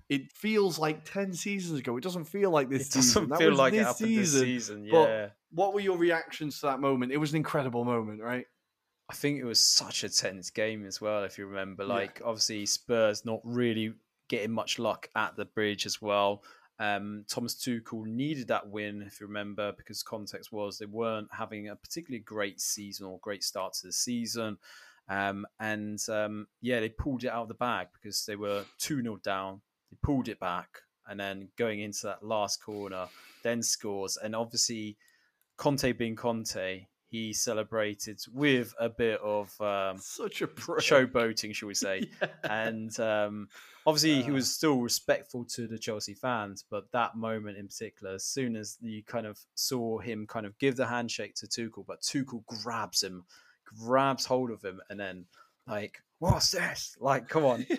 it 0.09 0.31
feels 0.33 0.79
like 0.79 1.05
10 1.05 1.33
seasons 1.35 1.79
ago. 1.79 1.97
It 1.97 2.03
doesn't 2.05 2.25
feel 2.25 2.51
like 2.51 2.69
this 2.69 2.89
it 2.89 2.95
doesn't 2.95 3.03
season. 3.03 3.29
That 3.31 3.39
feel 3.39 3.51
was 3.51 3.59
like 3.59 3.73
it 3.73 3.77
this 3.79 3.87
happened 3.87 4.19
this 4.19 4.33
season. 4.33 4.45
season. 4.45 4.89
But- 4.91 5.37
What 5.51 5.73
were 5.75 5.81
your 5.81 5.97
reactions 5.97 6.61
to 6.61 6.67
that 6.67 6.81
moment? 6.81 7.13
It 7.13 7.17
was 7.17 7.31
an 7.31 7.37
incredible 7.37 7.85
moment, 7.85 8.21
right? 8.21 8.47
I 9.09 9.15
think 9.15 9.39
it 9.39 9.45
was 9.45 9.61
such 9.61 10.03
a 10.03 10.09
tense 10.09 10.51
game 10.51 10.87
as 10.87 11.01
well, 11.01 11.25
if 11.25 11.39
you 11.39 11.47
remember. 11.47 11.85
Yeah. 11.85 11.93
Like, 11.93 12.23
obviously, 12.25 12.65
Spurs 12.67 13.25
not 13.25 13.41
really 13.45 13.93
getting 14.29 14.51
much 14.51 14.79
luck 14.79 15.09
at 15.15 15.37
the 15.37 15.45
bridge 15.45 15.85
as 15.87 16.01
well. 16.01 16.43
Um, 16.81 17.25
Thomas 17.29 17.55
Tuchel 17.55 18.05
needed 18.07 18.49
that 18.49 18.67
win, 18.69 19.03
if 19.03 19.21
you 19.21 19.27
remember, 19.27 19.73
because 19.77 20.03
context 20.03 20.53
was 20.53 20.79
they 20.79 20.87
weren't 20.87 21.29
having 21.31 21.69
a 21.69 21.77
particularly 21.77 22.23
great 22.25 22.61
season 22.61 23.07
or 23.07 23.19
great 23.21 23.45
start 23.45 23.75
to 23.75 23.87
the 23.87 23.93
season. 23.93 24.59
Um, 25.09 25.47
and 25.61 26.01
um, 26.09 26.49
yeah, 26.63 26.81
they 26.81 26.89
pulled 26.89 27.25
it 27.25 27.29
out 27.29 27.43
of 27.43 27.49
the 27.49 27.55
bag 27.55 27.89
because 27.93 28.25
they 28.27 28.37
were 28.37 28.65
2 28.79 29.03
0 29.03 29.19
down. 29.23 29.61
They 29.95 29.99
pulled 30.03 30.29
it 30.29 30.41
back. 30.41 30.69
And 31.07 31.21
then 31.21 31.49
going 31.59 31.81
into 31.81 32.07
that 32.07 32.23
last 32.23 32.63
corner, 32.63 33.07
then 33.43 33.63
scores. 33.63 34.17
And 34.17 34.35
obviously, 34.35 34.97
Conte 35.59 35.93
being 35.93 36.17
Conte, 36.17 36.87
he 37.11 37.33
celebrated 37.35 38.19
with 38.33 38.75
a 38.81 38.89
bit 38.89 39.21
of 39.21 39.49
um, 39.61 39.99
Such 39.99 40.41
a 40.43 40.47
pro. 40.47 40.77
showboating, 40.79 41.55
shall 41.55 41.69
we 41.69 41.75
say. 41.89 42.09
Yeah. 42.23 42.29
And 42.45 42.99
um, 43.01 43.49
obviously, 43.87 44.23
he 44.23 44.31
Uh. 44.31 44.35
was 44.35 44.51
still 44.55 44.81
respectful 44.81 45.45
to 45.57 45.67
the 45.67 45.79
Chelsea 45.79 46.15
fans, 46.15 46.65
but 46.71 46.91
that 46.93 47.17
moment 47.17 47.59
in 47.59 47.67
particular, 47.69 48.15
as 48.15 48.25
soon 48.25 48.57
as 48.57 48.79
you 48.81 49.03
kind 49.05 49.27
of 49.27 49.39
saw 49.55 49.99
him 49.99 50.27
kind 50.27 50.47
of 50.47 50.59
give 50.59 50.77
the 50.77 50.87
handshake 50.87 51.35
to 51.37 51.47
Tuchel, 51.47 51.85
but 51.87 52.01
Tuchel 52.01 52.45
grabs 52.47 53.03
him, 53.03 53.27
grabs 53.79 54.25
hold 54.25 54.51
of 54.51 54.63
him, 54.65 54.81
and 54.89 54.99
then, 54.99 55.27
like, 55.67 56.01
what's 56.19 56.51
this? 56.51 56.97
Like, 57.01 57.29
come 57.29 57.45
on. 57.45 57.67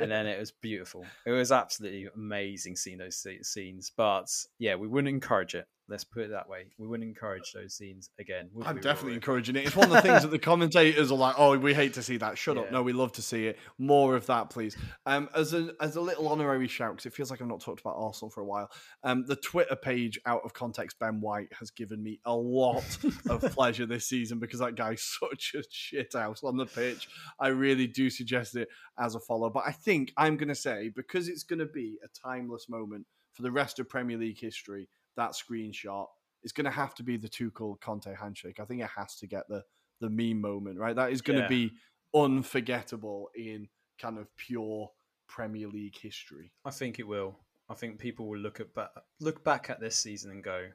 And 0.00 0.10
then 0.10 0.26
it 0.26 0.38
was 0.38 0.52
beautiful. 0.52 1.04
It 1.26 1.32
was 1.32 1.52
absolutely 1.52 2.08
amazing 2.14 2.76
seeing 2.76 2.98
those 2.98 3.26
scenes. 3.42 3.92
But 3.96 4.28
yeah, 4.58 4.76
we 4.76 4.88
wouldn't 4.88 5.12
encourage 5.12 5.54
it. 5.54 5.66
Let's 5.88 6.04
put 6.04 6.22
it 6.22 6.30
that 6.30 6.48
way. 6.48 6.66
We 6.78 6.86
wouldn't 6.86 7.08
encourage 7.08 7.52
those 7.52 7.74
scenes 7.74 8.10
again. 8.18 8.50
I'm 8.62 8.76
we, 8.76 8.80
definitely 8.82 9.12
Ruairi? 9.12 9.16
encouraging 9.16 9.56
it. 9.56 9.66
It's 9.66 9.76
one 9.76 9.86
of 9.86 9.92
the 9.92 10.02
things 10.02 10.22
that 10.22 10.30
the 10.30 10.38
commentators 10.50 11.10
are 11.10 11.16
like, 11.16 11.34
"Oh, 11.38 11.56
we 11.56 11.72
hate 11.72 11.94
to 11.94 12.02
see 12.02 12.18
that. 12.18 12.36
Shut 12.36 12.58
up." 12.58 12.70
No, 12.70 12.82
we 12.82 12.92
love 12.92 13.12
to 13.12 13.22
see 13.22 13.46
it. 13.46 13.58
More 13.78 14.14
of 14.14 14.26
that, 14.26 14.50
please. 14.50 14.76
Um, 15.06 15.30
as 15.34 15.54
a 15.54 15.70
as 15.80 15.96
a 15.96 16.00
little 16.00 16.28
honorary 16.28 16.68
shout, 16.68 16.92
because 16.92 17.06
it 17.06 17.14
feels 17.14 17.30
like 17.30 17.40
I've 17.40 17.48
not 17.48 17.60
talked 17.60 17.80
about 17.80 17.96
Arsenal 17.96 18.30
for 18.30 18.42
a 18.42 18.44
while. 18.44 18.70
Um, 19.02 19.24
the 19.26 19.36
Twitter 19.36 19.76
page 19.76 20.20
out 20.26 20.42
of 20.44 20.52
context, 20.52 20.98
Ben 20.98 21.20
White 21.20 21.48
has 21.58 21.70
given 21.70 22.02
me 22.02 22.20
a 22.26 22.34
lot 22.34 22.84
of 23.30 23.40
pleasure 23.52 23.86
this 23.86 24.06
season 24.06 24.38
because 24.38 24.60
that 24.60 24.74
guy's 24.74 25.02
such 25.20 25.54
a 25.54 25.62
shit 25.70 26.12
house 26.12 26.42
on 26.44 26.56
the 26.56 26.66
pitch. 26.66 27.08
I 27.40 27.48
really 27.48 27.86
do 27.86 28.10
suggest 28.10 28.56
it 28.56 28.68
as 28.98 29.14
a 29.14 29.20
follow. 29.20 29.50
But 29.50 29.64
I 29.66 29.72
think 29.72 30.12
I'm 30.16 30.36
going 30.36 30.48
to 30.48 30.54
say 30.54 30.90
because 30.94 31.28
it's 31.28 31.44
going 31.44 31.60
to 31.60 31.66
be 31.66 31.96
a 32.04 32.08
timeless 32.08 32.68
moment 32.68 33.06
for 33.32 33.42
the 33.42 33.52
rest 33.52 33.78
of 33.78 33.88
Premier 33.88 34.18
League 34.18 34.40
history. 34.40 34.88
That 35.18 35.32
screenshot 35.32 36.06
is 36.42 36.52
going 36.52 36.64
to 36.64 36.70
have 36.70 36.94
to 36.94 37.02
be 37.02 37.16
the 37.18 37.28
Tuchel 37.28 37.78
Conte 37.80 38.14
handshake. 38.14 38.58
I 38.60 38.64
think 38.64 38.80
it 38.80 38.88
has 38.96 39.16
to 39.16 39.26
get 39.26 39.46
the 39.48 39.62
the 40.00 40.08
meme 40.08 40.40
moment, 40.40 40.78
right? 40.78 40.94
That 40.96 41.10
is 41.12 41.20
going 41.20 41.38
to 41.38 41.42
Yeah. 41.42 41.48
be 41.48 41.72
unforgettable 42.14 43.30
in 43.34 43.68
kind 43.98 44.16
of 44.18 44.34
pure 44.36 44.90
Premier 45.26 45.66
League 45.68 45.96
history. 45.98 46.52
I 46.64 46.70
think 46.70 46.98
it 47.00 47.06
will. 47.06 47.36
I 47.68 47.74
think 47.74 47.98
people 47.98 48.28
will 48.28 48.38
look 48.38 48.60
at 48.60 48.72
ba- 48.74 48.90
look 49.20 49.42
back 49.44 49.68
at 49.70 49.80
this 49.80 49.96
season 49.96 50.30
and 50.30 50.42
go, 50.44 50.70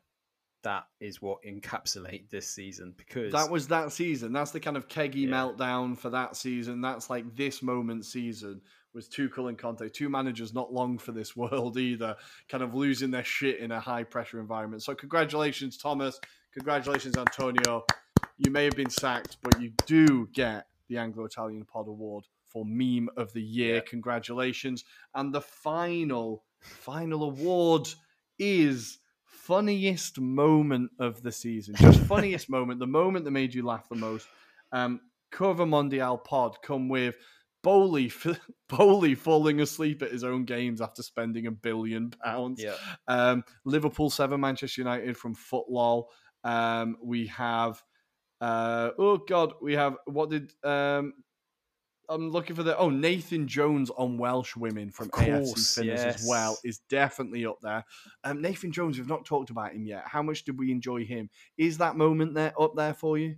"That 0.64 0.88
is 1.00 1.22
what 1.22 1.42
encapsulate 1.44 2.30
this 2.30 2.48
season." 2.48 2.92
Because 2.98 3.32
That 3.32 3.50
was 3.50 3.70
that 3.70 3.92
season. 3.94 4.34
That's 4.34 4.52
the 4.52 4.60
kind 4.60 4.78
of 4.78 4.88
keggy 4.90 5.28
Yeah. 5.28 5.30
meltdown 5.32 5.98
for 5.98 6.10
that 6.12 6.36
season. 6.36 6.82
That's 6.82 7.10
like 7.10 7.34
this 7.36 7.62
moment 7.64 8.06
season 8.06 8.62
was 8.94 9.08
Tuchel 9.08 9.50
and 9.50 9.58
Conte, 9.58 9.90
two 9.90 10.10
managers 10.10 10.54
not 10.54 10.74
long 10.74 10.98
for 10.98 11.12
this 11.12 11.36
world 11.36 11.78
either, 11.78 12.16
kind 12.50 12.64
of 12.64 12.74
losing 12.74 13.12
their 13.12 13.24
shit 13.24 13.60
in 13.60 13.72
a 13.72 13.80
high 13.80 14.04
pressure 14.04 14.40
environment. 14.40 14.84
So 14.84 14.96
congratulations, 14.96 15.78
Thomas. 15.78 16.20
Congratulations, 16.54 17.18
Antonio. 17.18 17.86
You 18.38 18.52
may 18.52 18.66
have 18.66 18.76
been 18.76 18.90
sacked, 18.90 19.38
but 19.42 19.60
you 19.62 19.72
do 19.86 20.28
get 20.34 20.68
the 20.88 20.98
Anglo 20.98 21.26
Italian 21.26 21.66
Pod 21.66 21.88
Award 21.88 22.26
for 22.48 22.64
Meme 22.66 23.10
of 23.18 23.34
the 23.34 23.42
Year. 23.42 23.82
Congratulations. 23.82 24.84
And 25.16 25.34
the 25.34 25.42
final, 25.42 26.44
final 26.60 27.24
award 27.24 27.88
is 28.38 29.00
funniest 29.26 30.20
moment 30.20 30.92
of 31.00 31.22
the 31.24 31.32
season. 31.32 31.76
Just 31.76 32.00
funniest 32.08 32.50
moment, 32.50 32.80
the 32.80 32.88
moment 32.88 33.26
that 33.26 33.32
made 33.32 33.54
you 33.54 33.66
laugh 33.66 33.90
the 33.90 33.96
most. 33.96 34.28
Um, 34.72 35.02
Curva 35.34 35.68
Mundial 35.68 36.24
pod 36.24 36.58
come 36.62 36.88
with 36.88 37.18
Boehly, 37.64 38.12
Boehly 38.70 39.16
falling 39.16 39.62
asleep 39.62 40.02
at 40.02 40.12
his 40.12 40.24
own 40.24 40.46
games 40.46 40.82
after 40.82 41.02
spending 41.02 41.48
a 41.48 41.52
billion 41.52 42.12
pounds. 42.12 42.62
Yeah. 42.62 42.76
Um, 43.08 43.44
Liverpool 43.66 44.10
seven, 44.10 44.42
Manchester 44.42 44.82
United 44.82 45.18
from 45.18 45.36
Footlol. 45.36 46.06
Um, 46.44 46.98
we 47.02 47.28
have, 47.28 47.82
uh, 48.42 48.92
oh 48.98 49.18
god, 49.18 49.54
we 49.62 49.74
have 49.74 49.96
what 50.06 50.30
did 50.30 50.54
um, 50.64 51.14
I'm 52.10 52.30
looking 52.30 52.56
for 52.56 52.64
the 52.64 52.78
oh 52.78 52.90
Nathan 52.90 53.48
Jones 53.48 53.90
on 53.90 54.18
Welsh 54.18 54.56
women 54.56 54.92
from 54.92 55.08
Of 55.08 55.12
AFC 55.14 55.46
course, 55.46 55.76
Finners 55.76 56.02
as 56.02 56.26
well 56.28 56.58
is 56.64 56.80
definitely 56.90 57.46
up 57.46 57.60
there. 57.62 57.86
Um, 58.24 58.42
Nathan 58.42 58.72
Jones, 58.72 58.98
we've 58.98 59.08
not 59.08 59.26
talked 59.26 59.50
about 59.50 59.74
him 59.74 59.86
yet. 59.86 60.04
How 60.06 60.22
much 60.22 60.44
did 60.44 60.60
we 60.60 60.72
enjoy 60.72 61.06
him? 61.06 61.30
Is 61.58 61.78
that 61.78 61.96
moment 61.96 62.34
there 62.34 62.54
up 62.60 62.76
there 62.76 62.94
for 62.94 63.18
you? 63.18 63.36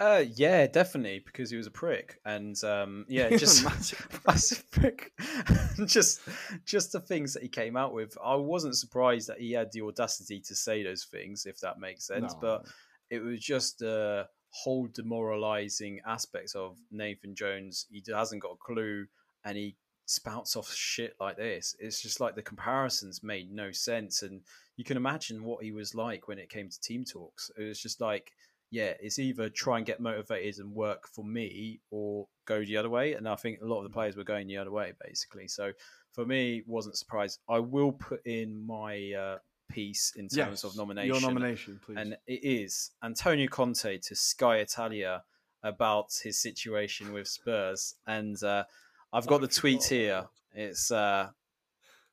Uh, 0.00 0.24
yeah, 0.36 0.66
definitely 0.66 1.20
because 1.24 1.50
he 1.50 1.56
was 1.56 1.66
a 1.66 1.72
prick, 1.72 2.20
and 2.24 2.62
um, 2.62 3.04
yeah, 3.08 3.28
He 3.28 3.34
was 3.34 3.42
a 3.42 3.46
just 3.46 3.64
massive 3.64 4.20
massive 4.26 4.70
prick. 4.70 5.12
just, 5.86 6.20
just 6.64 6.92
the 6.92 7.00
things 7.00 7.34
that 7.34 7.42
he 7.42 7.48
came 7.48 7.76
out 7.76 7.92
with. 7.92 8.16
I 8.24 8.36
wasn't 8.36 8.76
surprised 8.76 9.28
that 9.28 9.40
he 9.40 9.52
had 9.52 9.72
the 9.72 9.82
audacity 9.82 10.40
to 10.40 10.54
say 10.54 10.84
those 10.84 11.04
things, 11.04 11.46
if 11.46 11.58
that 11.60 11.80
makes 11.80 12.06
sense. 12.06 12.34
No. 12.34 12.38
But 12.40 12.66
it 13.10 13.20
was 13.20 13.40
just 13.40 13.80
the 13.80 14.28
whole 14.50 14.86
demoralizing 14.86 16.00
aspects 16.06 16.54
of 16.54 16.76
Nathan 16.92 17.34
Jones. 17.34 17.86
He 17.90 18.02
hasn't 18.08 18.42
got 18.42 18.52
a 18.52 18.56
clue, 18.56 19.06
and 19.44 19.56
he 19.56 19.74
spouts 20.06 20.54
off 20.54 20.72
shit 20.72 21.14
like 21.20 21.36
this. 21.36 21.74
It's 21.80 22.00
just 22.00 22.20
like 22.20 22.36
the 22.36 22.42
comparisons 22.42 23.24
made 23.24 23.52
no 23.52 23.72
sense, 23.72 24.22
and 24.22 24.42
you 24.76 24.84
can 24.84 24.96
imagine 24.96 25.42
what 25.42 25.64
he 25.64 25.72
was 25.72 25.94
like 25.94 26.28
when 26.28 26.38
it 26.38 26.50
came 26.50 26.68
to 26.68 26.80
team 26.80 27.04
talks. 27.04 27.50
It 27.58 27.64
was 27.64 27.80
just 27.80 28.00
like, 28.00 28.32
yeah, 28.70 28.92
it's 29.00 29.18
either 29.18 29.48
try 29.48 29.78
and 29.78 29.86
get 29.86 30.00
motivated 30.00 30.58
and 30.58 30.74
work 30.74 31.08
for 31.08 31.24
me, 31.24 31.80
or 31.90 32.26
go 32.46 32.64
the 32.64 32.76
other 32.76 32.90
way. 32.90 33.14
And 33.14 33.28
I 33.28 33.36
think 33.36 33.60
a 33.60 33.66
lot 33.66 33.78
of 33.78 33.84
the 33.84 33.90
players 33.90 34.16
were 34.16 34.24
going 34.24 34.46
the 34.46 34.58
other 34.58 34.70
way, 34.70 34.92
basically. 35.04 35.48
So 35.48 35.72
for 36.12 36.26
me, 36.26 36.62
wasn't 36.66 36.96
surprised. 36.96 37.40
I 37.48 37.58
will 37.60 37.92
put 37.92 38.24
in 38.26 38.66
my 38.66 39.12
uh, 39.12 39.38
piece 39.68 40.12
in 40.16 40.28
terms 40.28 40.64
of 40.64 40.76
nomination. 40.76 41.12
Your 41.12 41.20
nomination, 41.20 41.80
please. 41.84 41.96
And 41.98 42.16
it 42.26 42.40
is 42.44 42.90
Antonio 43.02 43.48
Conte 43.48 43.98
to 43.98 44.14
Sky 44.14 44.56
Italia 44.56 45.22
about 45.62 46.06
his 46.22 46.40
situation 46.40 47.12
with 47.12 47.28
Spurs. 47.28 47.94
And 48.06 48.42
uh, 48.42 48.64
I've 49.12 49.26
got 49.26 49.42
I 49.42 49.46
the 49.46 49.48
tweet 49.48 49.82
forgot 49.82 49.96
here. 49.96 50.24
It's 50.54 50.90
uh, 50.90 51.28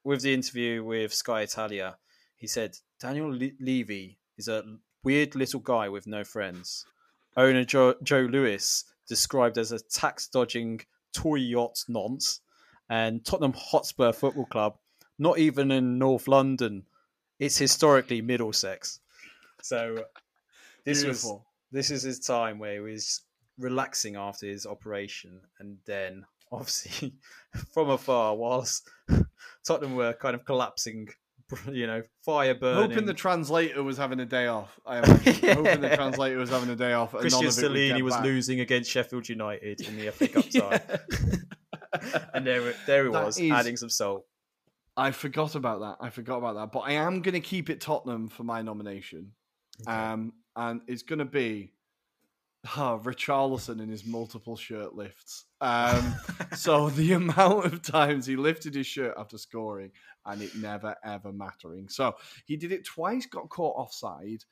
with 0.04 0.22
the 0.22 0.34
interview 0.34 0.84
with 0.84 1.14
Sky 1.14 1.42
Italia. 1.42 1.98
He 2.36 2.48
said, 2.48 2.78
Daniel 3.00 3.30
Le- 3.30 3.58
Levy 3.60 4.20
is 4.38 4.48
a 4.48 4.64
weird 5.06 5.36
little 5.36 5.62
guy 5.62 5.88
with 5.88 6.08
no 6.08 6.24
friends. 6.24 6.86
Owner 7.38 7.64
Joe, 7.64 7.96
Joe 8.04 8.28
Lewis, 8.30 8.84
described 9.08 9.58
as 9.58 9.72
a 9.72 9.80
tax 9.80 10.28
dodging 10.28 10.82
toy 11.14 11.36
yacht 11.36 11.86
nonce. 11.88 12.42
And 12.90 13.24
Tottenham 13.24 13.54
Hotspur 13.54 14.12
Football 14.12 14.46
Club, 14.46 14.78
not 15.18 15.40
even 15.40 15.72
in 15.72 15.98
North 15.98 16.28
London. 16.28 16.84
It's 17.40 17.58
historically 17.58 18.22
Middlesex. 18.22 19.00
So 19.62 20.06
this 20.84 21.04
was 21.04 21.32
this 21.72 21.90
is 21.90 22.04
his 22.04 22.20
time 22.20 22.60
where 22.60 22.74
he 22.74 22.80
was 22.80 23.22
relaxing 23.58 24.16
after 24.16 24.46
his 24.46 24.66
operation, 24.66 25.42
and 25.60 25.78
then 25.86 26.26
obviously 26.52 27.16
from 27.74 27.90
afar, 27.90 28.36
whilst 28.36 28.90
Tottenham 29.66 29.96
were 29.96 30.14
kind 30.14 30.36
of 30.36 30.46
collapsing, 30.46 31.10
you 31.72 31.86
know, 31.88 32.02
fire 32.24 32.56
burning. 32.56 32.90
Hoping 32.92 33.06
the 33.06 33.14
translator 33.14 33.84
was 33.84 33.98
having 33.98 34.20
a 34.20 34.26
day 34.26 34.48
off. 34.48 34.80
I 34.86 34.98
imagine. 35.04 35.56
Hoping 35.56 35.82
the 35.82 35.96
translator 35.96 36.38
was 36.38 36.50
having 36.50 36.70
a 36.70 36.76
day 36.76 36.94
off. 36.94 37.14
and 37.14 37.22
Christian 37.22 37.42
none 37.46 37.50
of 37.50 37.58
it 37.58 37.62
would 37.70 37.72
Stellini 37.78 37.96
get 37.96 38.04
was 38.04 38.14
back. 38.16 38.24
losing 38.24 38.60
against 38.62 38.90
Sheffield 38.90 39.30
United 39.30 39.82
in 39.82 39.96
the 39.98 40.12
FA 40.12 40.28
Cup 40.28 40.50
tie, 40.50 42.20
and 42.34 42.46
there, 42.46 42.74
there 42.88 43.06
he 43.06 43.12
That 43.12 43.26
was 43.26 43.40
is- 43.40 43.52
adding 43.52 43.78
some 43.78 43.90
salt. 43.90 44.26
I 44.98 45.12
forgot 45.12 45.56
about 45.56 45.82
that. 45.82 45.98
I 46.06 46.10
forgot 46.10 46.38
about 46.38 46.56
that. 46.56 46.72
But 46.72 46.80
I 46.80 46.94
am 46.94 47.22
going 47.22 47.34
to 47.34 47.42
keep 47.42 47.70
it 47.70 47.82
Tottenham 47.82 48.30
for 48.30 48.44
my 48.46 48.62
nomination. 48.62 49.32
Um, 49.86 50.32
and 50.56 50.80
it's 50.88 51.04
going 51.04 51.20
to 51.20 51.26
be 51.26 51.74
oh, 52.78 53.00
Richarlison 53.04 53.82
in 53.82 53.90
his 53.90 54.06
multiple 54.06 54.56
shirt 54.56 54.96
lifts. 54.96 55.46
Um, 55.62 56.16
so 56.56 56.90
the 56.90 57.12
amount 57.14 57.66
of 57.66 57.82
times 57.82 58.26
he 58.26 58.36
lifted 58.36 58.76
his 58.76 58.88
shirt 58.88 59.14
after 59.18 59.38
scoring 59.38 59.92
and 60.26 60.42
it 60.42 60.56
never 60.56 60.96
ever 61.04 61.32
mattering. 61.32 61.90
So 61.90 62.16
he 62.46 62.58
did 62.58 62.72
it 62.72 62.86
twice, 62.86 63.26
got 63.26 63.50
caught 63.50 63.78
offside, 63.78 64.44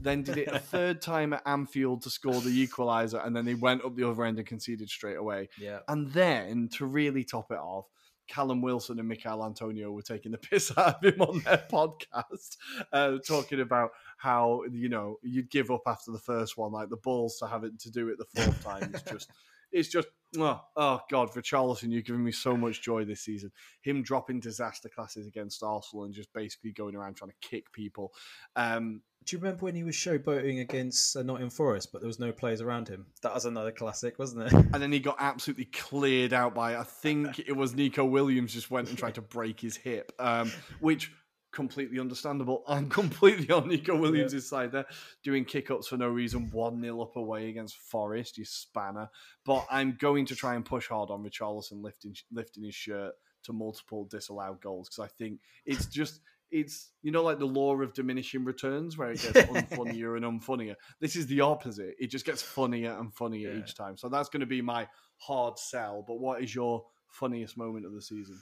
then 0.00 0.22
did 0.22 0.38
it 0.38 0.48
a 0.48 0.58
third 0.72 1.00
time 1.00 1.32
at 1.32 1.42
Anfield 1.46 2.02
to 2.02 2.10
score 2.10 2.40
the 2.40 2.66
equaliser, 2.66 3.24
and 3.24 3.34
then 3.34 3.46
he 3.46 3.54
went 3.54 3.84
up 3.84 3.96
the 3.96 4.08
other 4.08 4.24
end 4.24 4.38
and 4.38 4.46
conceded 4.46 4.88
straight 4.88 5.16
away. 5.16 5.48
Yeah, 5.58 5.80
And 5.88 6.10
then 6.12 6.68
to 6.74 6.86
really 6.86 7.24
top 7.24 7.50
it 7.50 7.58
off, 7.58 7.86
Callum 8.30 8.62
Wilson 8.62 8.98
and 8.98 9.08
Michael 9.08 9.44
Antonio 9.44 9.90
were 9.90 10.02
taking 10.02 10.32
the 10.32 10.38
piss 10.50 10.72
out 10.76 11.04
of 11.04 11.14
him 11.14 11.20
on 11.20 11.40
their 11.40 11.64
podcast, 11.70 12.56
uh, 12.92 13.18
talking 13.26 13.60
about 13.60 13.90
how 14.16 14.62
you 14.70 14.88
know 14.88 15.18
you'd 15.22 15.50
give 15.50 15.70
up 15.70 15.82
after 15.86 16.12
the 16.12 16.18
first 16.18 16.56
one, 16.56 16.72
like 16.72 16.88
the 16.88 16.96
balls 16.96 17.38
to 17.38 17.46
have 17.46 17.64
it 17.64 17.78
to 17.80 17.90
do 17.90 18.08
it 18.08 18.18
the 18.18 18.42
fourth 18.42 18.64
time. 18.64 18.90
It's 18.94 19.02
just, 19.02 19.30
it's 19.72 19.88
just, 19.88 20.08
oh, 20.38 20.60
oh 20.76 21.00
God, 21.10 21.30
Richarlison, 21.30 21.90
you're 21.92 22.02
giving 22.02 22.24
me 22.24 22.32
so 22.32 22.56
much 22.56 22.82
joy 22.82 23.04
this 23.04 23.20
season. 23.22 23.50
Him 23.82 24.02
dropping 24.02 24.40
disaster 24.40 24.88
classes 24.88 25.26
against 25.26 25.62
Arsenal 25.62 26.04
and 26.04 26.14
just 26.14 26.32
basically 26.32 26.72
going 26.72 26.94
around 26.96 27.14
trying 27.16 27.30
to 27.30 27.48
kick 27.48 27.72
people. 27.72 28.12
Um, 28.56 29.02
Do 29.24 29.36
you 29.36 29.40
remember 29.42 29.64
when 29.64 29.74
he 29.74 29.84
was 29.84 29.94
showboating 29.94 30.60
against 30.60 31.16
uh, 31.16 31.22
Nottingham 31.22 31.50
Forest, 31.50 31.90
but 31.92 32.00
there 32.00 32.06
was 32.06 32.18
no 32.18 32.32
players 32.32 32.60
around 32.60 32.88
him? 32.88 33.06
That 33.22 33.34
was 33.34 33.44
another 33.44 33.72
classic, 33.72 34.18
wasn't 34.18 34.46
it? 34.46 34.52
and 34.52 34.74
then 34.74 34.92
he 34.92 34.98
got 34.98 35.16
absolutely 35.18 35.66
cleared 35.66 36.32
out 36.32 36.54
by 36.54 36.76
I 36.76 36.84
think 36.84 37.38
it 37.38 37.56
was 37.56 37.74
Neco 37.74 38.04
Williams 38.04 38.54
just 38.54 38.70
went 38.70 38.88
and 38.88 38.96
tried 38.98 39.16
to 39.16 39.22
break 39.22 39.60
his 39.60 39.76
hip, 39.76 40.12
um, 40.18 40.50
which 40.80 41.12
completely 41.52 41.98
understandable. 42.00 42.62
I'm 42.68 42.88
completely 42.88 43.50
on 43.50 43.68
Neco 43.68 43.96
Williams' 43.96 44.48
side 44.48 44.72
there, 44.72 44.86
doing 45.22 45.44
kick-ups 45.44 45.88
for 45.88 45.96
no 45.96 46.08
reason, 46.08 46.50
one 46.50 46.80
0 46.80 47.00
up 47.02 47.16
away 47.16 47.48
against 47.48 47.76
Forest, 47.76 48.38
you 48.38 48.44
spanner. 48.44 49.08
But 49.44 49.66
I'm 49.70 49.96
going 50.00 50.26
to 50.26 50.34
try 50.36 50.54
and 50.54 50.64
push 50.64 50.88
hard 50.88 51.10
on 51.10 51.22
Richarlison 51.24 51.82
lifting 51.82 52.14
lifting 52.32 52.64
his 52.64 52.74
shirt 52.74 53.14
to 53.44 53.52
multiple 53.52 54.04
disallowed 54.04 54.60
goals 54.60 54.88
because 54.88 55.04
I 55.10 55.14
think 55.18 55.40
it's 55.64 55.86
just. 56.00 56.20
It's 56.52 56.90
you 57.02 57.12
know 57.12 57.22
like 57.22 57.38
the 57.38 57.44
law 57.46 57.80
of 57.80 57.92
diminishing 57.92 58.44
returns 58.44 58.98
where 58.98 59.12
it 59.12 59.22
gets 59.22 59.38
unfunnier 59.52 60.16
and 60.16 60.24
unfunnier. 60.24 60.74
This 60.98 61.14
is 61.14 61.28
the 61.28 61.42
opposite. 61.42 61.94
It 62.00 62.08
just 62.10 62.26
gets 62.26 62.42
funnier 62.42 62.90
and 62.98 63.14
funnier 63.14 63.52
Yeah. 63.52 63.60
each 63.60 63.76
time. 63.76 63.96
So 63.96 64.08
that's 64.08 64.28
going 64.28 64.40
to 64.40 64.46
be 64.46 64.60
my 64.60 64.88
hard 65.18 65.60
sell. 65.60 66.04
But 66.04 66.18
what 66.18 66.42
is 66.42 66.52
your 66.52 66.84
funniest 67.06 67.56
moment 67.56 67.86
of 67.86 67.92
the 67.92 68.02
season? 68.02 68.36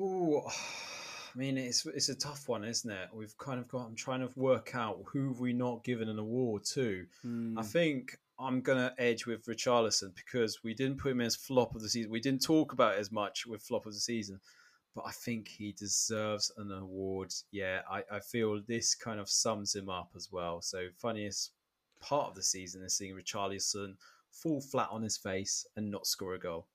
Ooh, 0.00 0.42
I 1.34 1.38
mean, 1.38 1.58
it's 1.58 1.84
it's 1.86 2.08
a 2.08 2.14
tough 2.14 2.48
one, 2.48 2.64
isn't 2.64 2.90
it? 2.90 3.08
We've 3.12 3.36
kind 3.38 3.58
of 3.58 3.68
got. 3.68 3.86
I'm 3.86 3.96
trying 3.96 4.20
to 4.20 4.30
work 4.36 4.74
out 4.74 5.02
who 5.06 5.28
have 5.28 5.40
we 5.40 5.52
not 5.52 5.82
given 5.82 6.08
an 6.08 6.18
award 6.18 6.64
to. 6.74 7.06
Hmm. 7.22 7.58
I 7.58 7.62
think 7.62 8.18
I'm 8.38 8.60
gonna 8.60 8.94
edge 8.98 9.26
with 9.26 9.44
Richarlison 9.46 10.14
because 10.14 10.62
we 10.62 10.74
didn't 10.74 10.98
put 10.98 11.12
him 11.12 11.20
as 11.20 11.34
flop 11.34 11.74
of 11.74 11.82
the 11.82 11.88
season. 11.88 12.10
We 12.10 12.20
didn't 12.20 12.42
talk 12.42 12.72
about 12.72 12.94
it 12.94 13.00
as 13.00 13.10
much 13.10 13.46
with 13.46 13.62
flop 13.62 13.86
of 13.86 13.94
the 13.94 14.00
season, 14.00 14.38
but 14.94 15.04
I 15.06 15.10
think 15.10 15.48
he 15.48 15.72
deserves 15.72 16.52
an 16.56 16.70
award. 16.70 17.34
Yeah, 17.50 17.80
I, 17.90 18.04
I 18.10 18.20
feel 18.20 18.60
this 18.66 18.94
kind 18.94 19.18
of 19.18 19.28
sums 19.28 19.74
him 19.74 19.88
up 19.88 20.10
as 20.14 20.30
well. 20.30 20.62
So 20.62 20.86
funniest 20.98 21.50
part 22.00 22.28
of 22.28 22.36
the 22.36 22.42
season 22.42 22.82
is 22.84 22.96
seeing 22.96 23.16
Richarlison 23.16 23.96
fall 24.30 24.60
flat 24.60 24.88
on 24.90 25.02
his 25.02 25.16
face 25.16 25.66
and 25.76 25.90
not 25.90 26.06
score 26.06 26.34
a 26.34 26.38
goal. 26.38 26.66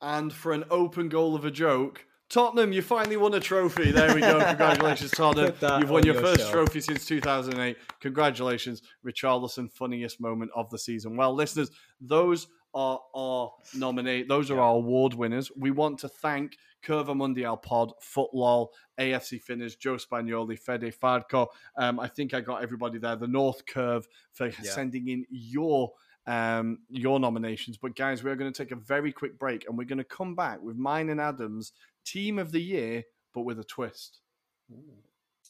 And 0.00 0.32
for 0.32 0.52
an 0.52 0.64
open 0.70 1.08
goal 1.08 1.36
of 1.36 1.44
a 1.44 1.50
joke, 1.50 2.04
Tottenham, 2.32 2.72
you 2.72 2.80
finally 2.80 3.18
won 3.18 3.34
a 3.34 3.40
trophy. 3.40 3.90
There 3.90 4.14
we 4.14 4.22
go. 4.22 4.40
Congratulations, 4.48 5.10
Tottenham. 5.10 5.52
You've 5.78 5.90
won 5.90 6.02
your 6.06 6.14
your 6.14 6.22
first 6.22 6.50
trophy 6.50 6.80
since 6.80 7.04
2008. 7.04 7.76
Congratulations, 8.00 8.80
Richarlison, 9.04 9.70
funniest 9.70 10.18
moment 10.18 10.50
of 10.56 10.70
the 10.70 10.78
season. 10.78 11.14
Well, 11.14 11.34
listeners, 11.34 11.70
those 12.00 12.48
are 12.72 12.98
our 13.14 13.52
nominate. 13.74 14.28
Those 14.28 14.50
are 14.50 14.58
our 14.58 14.76
award 14.76 15.12
winners. 15.12 15.50
We 15.54 15.72
want 15.72 15.98
to 15.98 16.08
thank 16.08 16.56
Curva 16.82 17.14
Mundial 17.14 17.60
Pod, 17.60 17.92
Footlol, 18.00 18.68
AFC 18.98 19.38
Finners, 19.38 19.76
Joe 19.76 19.96
Spagnoli, 19.96 20.58
Fede 20.58 20.94
Fadco. 20.98 21.48
Um, 21.76 22.00
I 22.00 22.08
think 22.08 22.32
I 22.32 22.40
got 22.40 22.62
everybody 22.62 22.98
there. 22.98 23.14
The 23.14 23.26
North 23.26 23.66
Curve 23.66 24.08
for 24.32 24.50
sending 24.62 25.08
in 25.08 25.26
your 25.28 25.92
um, 26.26 26.78
your 26.88 27.18
nominations. 27.18 27.76
But 27.76 27.96
guys, 27.96 28.22
we're 28.22 28.36
going 28.36 28.52
to 28.52 28.56
take 28.56 28.72
a 28.72 28.76
very 28.76 29.12
quick 29.12 29.38
break, 29.38 29.66
and 29.68 29.76
we're 29.76 29.84
going 29.84 29.98
to 29.98 30.04
come 30.04 30.34
back 30.34 30.62
with 30.62 30.76
mine 30.76 31.10
and 31.10 31.20
Adam's 31.20 31.72
team 32.04 32.38
of 32.38 32.52
the 32.52 32.62
year, 32.62 33.04
but 33.34 33.42
with 33.42 33.58
a 33.58 33.64
twist. 33.64 34.20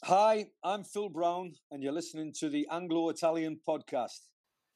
Hi, 0.05 0.47
I'm 0.65 0.85
Phil 0.85 1.09
Brown, 1.09 1.55
and 1.71 1.83
you're 1.83 1.93
listening 1.93 2.33
to 2.41 2.49
the 2.49 2.67
Anglo 2.71 3.09
Italian 3.09 3.61
podcast. 3.67 4.19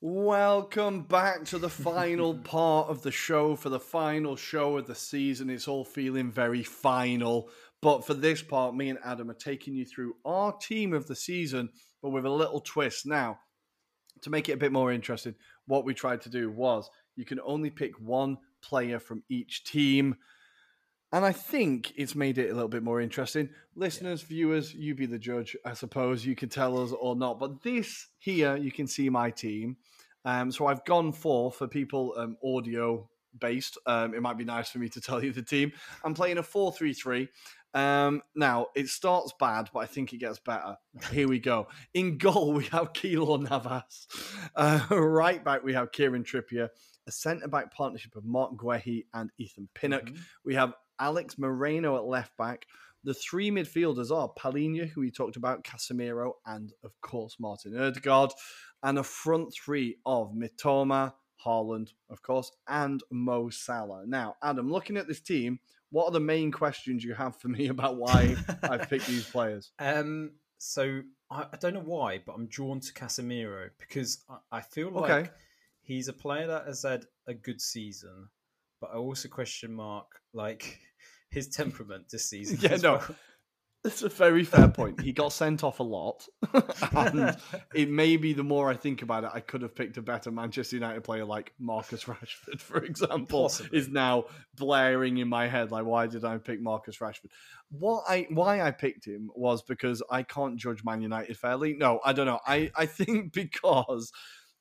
Welcome 0.00 1.02
back 1.02 1.44
to 1.46 1.58
the 1.58 1.68
final 1.88 2.34
part 2.34 2.88
of 2.88 3.02
the 3.02 3.10
show. 3.10 3.56
For 3.56 3.68
the 3.70 3.80
final 3.80 4.36
show 4.36 4.76
of 4.76 4.86
the 4.86 4.94
season, 4.94 5.50
it's 5.50 5.68
all 5.68 5.84
feeling 5.84 6.30
very 6.30 6.62
final. 6.62 7.50
But 7.82 8.06
for 8.06 8.14
this 8.14 8.42
part, 8.42 8.76
me 8.76 8.90
and 8.90 8.98
Adam 9.04 9.30
are 9.30 9.34
taking 9.34 9.74
you 9.74 9.84
through 9.84 10.14
our 10.24 10.52
team 10.52 10.92
of 10.92 11.06
the 11.06 11.16
season, 11.16 11.70
but 12.02 12.10
with 12.10 12.26
a 12.26 12.30
little 12.30 12.60
twist. 12.60 13.06
Now, 13.06 13.38
to 14.22 14.30
make 14.30 14.48
it 14.48 14.52
a 14.52 14.58
bit 14.58 14.72
more 14.72 14.92
interesting, 14.92 15.34
what 15.66 15.84
we 15.84 15.94
tried 15.94 16.20
to 16.22 16.28
do 16.28 16.50
was 16.50 16.88
you 17.16 17.24
can 17.24 17.40
only 17.40 17.70
pick 17.70 17.98
one 17.98 18.38
player 18.62 18.98
from 18.98 19.22
each 19.28 19.64
team. 19.64 20.16
And 21.12 21.24
I 21.24 21.32
think 21.32 21.92
it's 21.96 22.14
made 22.14 22.38
it 22.38 22.50
a 22.50 22.54
little 22.54 22.68
bit 22.68 22.82
more 22.82 23.00
interesting. 23.00 23.48
Listeners, 23.74 24.22
yeah. 24.22 24.28
viewers, 24.28 24.74
you 24.74 24.94
be 24.94 25.07
the 25.07 25.18
judge, 25.18 25.57
I 25.64 25.74
suppose. 25.74 26.26
You 26.26 26.34
can 26.34 26.48
tell 26.48 26.82
us 26.82 26.92
or 26.92 27.14
not. 27.14 27.38
But 27.38 27.62
this 27.62 28.09
here, 28.18 28.57
you 28.57 28.72
can 28.72 28.86
see 28.86 29.09
my 29.09 29.30
team. 29.30 29.76
Um, 30.24 30.50
so 30.50 30.66
I've 30.66 30.84
gone 30.84 31.12
for, 31.12 31.52
for 31.52 31.68
people 31.68 32.14
um, 32.16 32.36
audio 32.44 33.09
based, 33.38 33.78
um, 33.86 34.14
it 34.14 34.22
might 34.22 34.38
be 34.38 34.44
nice 34.44 34.70
for 34.70 34.78
me 34.78 34.88
to 34.90 35.00
tell 35.02 35.22
you 35.22 35.32
the 35.32 35.42
team. 35.42 35.72
I'm 36.04 36.14
playing 36.14 36.38
a 36.38 36.42
4 36.42 36.72
3 36.72 36.92
3. 36.92 37.28
Um, 37.74 38.22
now, 38.34 38.68
it 38.74 38.88
starts 38.88 39.32
bad, 39.38 39.68
but 39.72 39.80
I 39.80 39.86
think 39.86 40.12
it 40.12 40.18
gets 40.18 40.38
better. 40.38 40.76
Here 41.12 41.28
we 41.28 41.38
go. 41.38 41.68
In 41.94 42.18
goal, 42.18 42.52
we 42.54 42.64
have 42.66 42.92
Keylor 42.92 43.48
Navas. 43.48 44.09
Uh, 44.54 44.80
right 44.90 45.44
back, 45.44 45.62
we 45.62 45.74
have 45.74 45.92
Kieran 45.92 46.24
Trippier. 46.24 46.70
A 47.07 47.12
centre 47.12 47.46
back 47.46 47.70
partnership 47.74 48.16
of 48.16 48.24
Marc 48.24 48.57
Guehi 48.57 49.04
and 49.12 49.30
Ethan 49.36 49.68
Pinnock. 49.74 50.07
Mm-hmm. 50.07 50.22
We 50.46 50.54
have 50.54 50.72
Alex 51.01 51.38
Moreno 51.38 51.97
at 51.97 52.05
left 52.05 52.36
back. 52.36 52.66
The 53.05 53.14
three 53.14 53.51
midfielders 53.51 54.11
are 54.11 54.32
Palhinha, 54.36 54.88
who 54.88 55.01
we 55.01 55.11
talked 55.11 55.36
about, 55.36 55.62
Casemiro, 55.62 56.32
and 56.44 56.72
of 56.82 56.92
course 57.01 57.36
Martin 57.38 57.78
Odegaard. 57.78 58.32
And 58.82 58.99
a 58.99 59.03
front 59.03 59.55
three 59.55 59.99
of 60.05 60.32
Mitoma, 60.32 61.12
Haaland, 61.44 61.90
of 62.11 62.22
course, 62.22 62.51
and 62.68 63.03
Mo 63.11 63.51
Salah. 63.51 64.05
Now, 64.07 64.36
Adam, 64.42 64.70
looking 64.70 64.97
at 64.97 65.07
this 65.07 65.20
team, 65.20 65.61
what 65.90 66.07
are 66.07 66.12
the 66.12 66.20
main 66.20 66.51
questions 66.51 67.05
you 67.05 67.14
have 67.14 67.36
for 67.36 67.49
me 67.49 67.66
about 67.68 67.97
why 67.97 68.36
I've 68.62 68.88
picked 68.90 69.07
these 69.07 69.28
players? 69.28 69.70
Um, 69.78 70.32
so 70.59 71.03
I, 71.30 71.47
I, 71.53 71.57
don't 71.59 71.74
know 71.74 71.80
why, 71.80 72.20
but 72.24 72.34
I'm 72.34 72.47
drawn 72.47 72.80
to 72.80 72.92
Casemiro 72.92 73.70
because 73.78 74.24
I, 74.28 74.59
I 74.59 74.61
feel 74.62 74.90
like 74.90 75.11
okay. 75.11 75.30
he's 75.82 76.09
a 76.09 76.12
player 76.12 76.47
that 76.49 76.66
has 76.66 76.82
had 76.82 77.05
a 77.26 77.34
good 77.34 77.61
season, 77.61 78.28
but 78.80 78.90
I 78.92 78.97
also 78.97 79.28
question 79.28 79.72
mark 79.72 80.07
like 80.32 80.80
his 81.37 81.49
temperament 81.49 82.07
this 82.11 82.28
season. 82.28 82.59
yeah, 82.61 82.76
no. 82.76 82.95
Well. 82.95 83.16
It's 83.84 84.03
a 84.03 84.09
very 84.09 84.43
fair 84.43 84.66
point. 84.66 85.01
He 85.01 85.12
got 85.12 85.32
sent 85.32 85.62
off 85.62 85.78
a 85.78 85.84
lot, 85.84 86.26
and 86.97 87.37
it 87.72 87.89
may 87.89 88.16
be 88.16 88.32
the 88.32 88.43
more 88.43 88.68
I 88.68 88.74
think 88.74 89.03
about 89.03 89.22
it, 89.22 89.30
I 89.32 89.39
could 89.39 89.62
have 89.62 89.76
picked 89.76 89.97
a 89.97 90.03
better 90.03 90.32
Manchester 90.32 90.74
United 90.74 91.05
player 91.05 91.24
like 91.24 91.53
Marcus 91.61 92.03
Rashford, 92.05 92.61
for 92.61 92.78
example. 92.82 93.43
Possibly. 93.43 93.78
Is 93.78 93.89
now 93.89 94.24
blaring 94.57 95.18
in 95.18 95.28
my 95.28 95.47
head 95.47 95.70
like, 95.70 95.84
why 95.84 96.09
did 96.09 96.24
I 96.24 96.39
pick 96.39 96.61
Marcus 96.61 96.99
Rashford? 96.99 97.30
What 97.70 98.03
I 98.09 98.26
why 98.30 98.61
I 98.61 98.72
picked 98.72 99.07
him 99.07 99.30
was 99.37 99.62
because 99.62 100.03
I 100.11 100.24
can't 100.24 100.57
judge 100.57 100.82
Man 100.82 101.01
United 101.01 101.37
fairly. 101.37 101.74
No, 101.74 102.01
I 102.05 102.12
don't 102.12 102.26
know. 102.26 102.41
I 102.45 102.72
I 102.74 102.87
think 102.87 103.32
because 103.32 104.11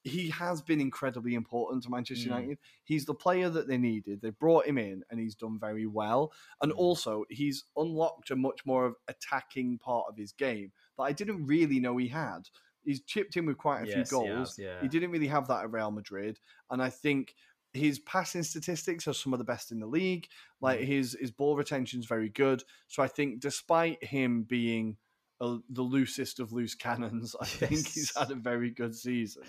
he 0.06 0.30
has 0.30 0.62
been 0.62 0.80
incredibly 0.80 1.34
important 1.34 1.84
to 1.84 1.89
Manchester 1.89 2.30
mm. 2.30 2.36
United. 2.36 2.58
He's 2.84 3.06
the 3.06 3.16
player 3.16 3.49
that 3.49 3.68
they 3.68 3.78
needed. 3.78 4.22
They 4.22 4.30
brought 4.30 4.68
him 4.68 4.78
in 4.78 5.01
and 5.10 5.20
he's 5.20 5.34
done 5.34 5.58
very 5.60 5.88
well. 5.88 6.32
And 6.62 6.72
mm. 6.72 6.78
also, 6.78 7.26
he's 7.30 7.64
unlocked 7.76 8.30
a 8.30 8.36
much 8.36 8.66
more 8.68 8.86
of 8.86 8.95
attacking 9.08 9.80
part 9.80 10.06
of 10.08 10.16
his 10.16 10.32
game 10.32 10.72
that 10.97 11.03
I 11.03 11.12
didn't 11.12 11.47
really 11.47 11.80
know 11.80 11.97
he 11.97 12.08
had. 12.08 12.47
He's 12.84 13.01
chipped 13.01 13.36
in 13.36 13.47
with 13.47 13.58
quite 13.58 13.82
a 13.82 13.88
yes, 13.88 14.10
few 14.10 14.20
goals. 14.20 14.60
Yeah. 14.60 14.80
he 14.80 14.88
didn't 14.88 15.10
really 15.10 15.28
have 15.28 15.47
that 15.47 15.64
at 15.64 15.72
Real 15.72 15.89
Madrid. 15.89 16.39
And 16.70 16.84
I 16.84 16.91
think 16.91 17.34
his 17.74 17.97
passing 17.97 18.43
statistics 18.43 19.08
are 19.08 19.14
some 19.14 19.34
of 19.34 19.39
the 19.39 19.45
best 19.45 19.72
in 19.72 19.80
the 19.80 19.88
league. 19.88 20.28
Like 20.62 20.82
mm. 20.82 20.86
his 20.86 21.18
his 21.20 21.32
ball 21.32 21.56
retention 21.56 21.99
is 21.99 22.06
very 22.06 22.30
good. 22.30 22.64
So 22.88 23.01
I 23.01 23.08
think 23.08 23.39
despite 23.39 24.03
him 24.03 24.43
being 24.43 24.97
a, 25.41 25.58
the 25.70 25.82
loosest 25.82 26.39
of 26.39 26.53
loose 26.53 26.76
cannons, 26.76 27.36
I 27.41 27.45
yes. 27.45 27.53
think 27.56 27.88
he's 27.88 28.16
had 28.16 28.30
a 28.30 28.36
very 28.36 28.70
good 28.70 28.95
season. 28.95 29.43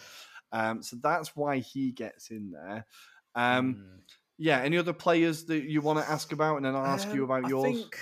Um, 0.52 0.82
so 0.82 0.96
that's 1.02 1.34
why 1.34 1.58
he 1.58 1.92
gets 1.92 2.30
in 2.30 2.52
there. 2.52 2.86
Um, 3.34 3.74
mm. 3.74 4.14
Yeah. 4.38 4.60
Any 4.60 4.78
other 4.78 4.92
players 4.92 5.44
that 5.46 5.64
you 5.64 5.80
want 5.80 5.98
to 5.98 6.10
ask 6.10 6.32
about, 6.32 6.56
and 6.56 6.64
then 6.64 6.74
I'll 6.74 6.86
ask 6.86 7.08
um, 7.08 7.14
you 7.14 7.24
about 7.24 7.48
yours. 7.48 7.64
Think 7.64 7.98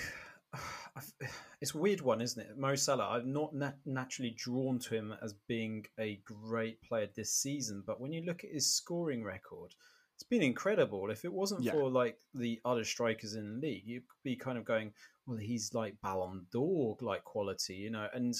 it's 1.61 1.73
a 1.73 1.77
weird 1.77 2.01
one, 2.01 2.21
isn't 2.21 2.41
it? 2.41 2.57
Mo 2.57 2.75
Salah. 2.75 3.17
I'm 3.17 3.33
not 3.33 3.53
nat- 3.55 3.79
naturally 3.85 4.35
drawn 4.37 4.79
to 4.79 4.95
him 4.95 5.13
as 5.23 5.33
being 5.47 5.85
a 5.99 6.19
great 6.23 6.81
player 6.81 7.07
this 7.15 7.33
season, 7.33 7.83
but 7.85 7.99
when 7.99 8.13
you 8.13 8.21
look 8.23 8.43
at 8.43 8.51
his 8.51 8.73
scoring 8.73 9.23
record, 9.23 9.73
it's 10.15 10.23
been 10.23 10.41
incredible. 10.41 11.09
If 11.09 11.25
it 11.25 11.33
wasn't 11.33 11.63
yeah. 11.63 11.71
for 11.71 11.89
like 11.89 12.17
the 12.33 12.59
other 12.65 12.83
strikers 12.83 13.35
in 13.35 13.55
the 13.55 13.67
league, 13.67 13.83
you'd 13.85 14.03
be 14.23 14.35
kind 14.35 14.57
of 14.57 14.65
going, 14.65 14.93
well, 15.25 15.37
he's 15.37 15.73
like 15.73 15.99
Ballon 16.01 16.45
d'Or 16.51 16.97
like 17.01 17.23
quality, 17.23 17.75
you 17.75 17.89
know, 17.89 18.07
and 18.13 18.33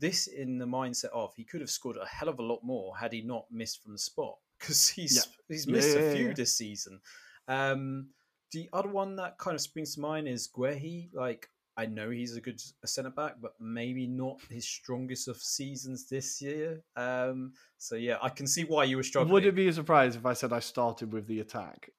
this 0.00 0.26
in 0.26 0.58
the 0.58 0.66
mindset 0.66 1.10
of 1.12 1.32
he 1.36 1.44
could 1.44 1.60
have 1.60 1.70
scored 1.70 1.96
a 1.96 2.06
hell 2.06 2.28
of 2.28 2.38
a 2.38 2.42
lot 2.42 2.60
more 2.64 2.96
had 2.96 3.12
he 3.12 3.22
not 3.22 3.44
missed 3.50 3.82
from 3.82 3.92
the 3.92 3.98
spot 3.98 4.36
because 4.58 4.88
he's 4.88 5.16
yeah. 5.16 5.32
he's 5.48 5.66
missed 5.66 5.96
yeah, 5.96 6.02
a 6.02 6.14
few 6.14 6.28
yeah, 6.28 6.34
this 6.34 6.54
season. 6.56 7.00
Um, 7.48 8.08
the 8.52 8.68
other 8.72 8.88
one 8.88 9.16
that 9.16 9.38
kind 9.38 9.54
of 9.54 9.60
springs 9.60 9.94
to 9.94 10.00
mind 10.00 10.26
is 10.26 10.48
Guehi. 10.48 11.10
Like 11.14 11.48
I 11.76 11.86
know 11.86 12.10
he's 12.10 12.36
a 12.36 12.40
good 12.40 12.60
centre 12.84 13.10
back, 13.10 13.36
but 13.40 13.54
maybe 13.60 14.06
not 14.06 14.40
his 14.50 14.66
strongest 14.66 15.28
of 15.28 15.36
seasons 15.36 16.08
this 16.08 16.42
year. 16.42 16.82
Um, 16.96 17.52
so 17.78 17.94
yeah, 17.94 18.18
I 18.20 18.28
can 18.28 18.46
see 18.46 18.64
why 18.64 18.84
you 18.84 18.96
were 18.96 19.02
struggling. 19.02 19.32
Would 19.32 19.46
it 19.46 19.54
be 19.54 19.68
a 19.68 19.72
surprise 19.72 20.16
if 20.16 20.26
I 20.26 20.32
said 20.32 20.52
I 20.52 20.60
started 20.60 21.12
with 21.12 21.26
the 21.26 21.40
attack? 21.40 21.90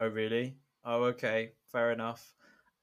Oh 0.00 0.08
really? 0.08 0.56
Oh 0.84 1.04
okay, 1.04 1.52
fair 1.72 1.92
enough. 1.92 2.34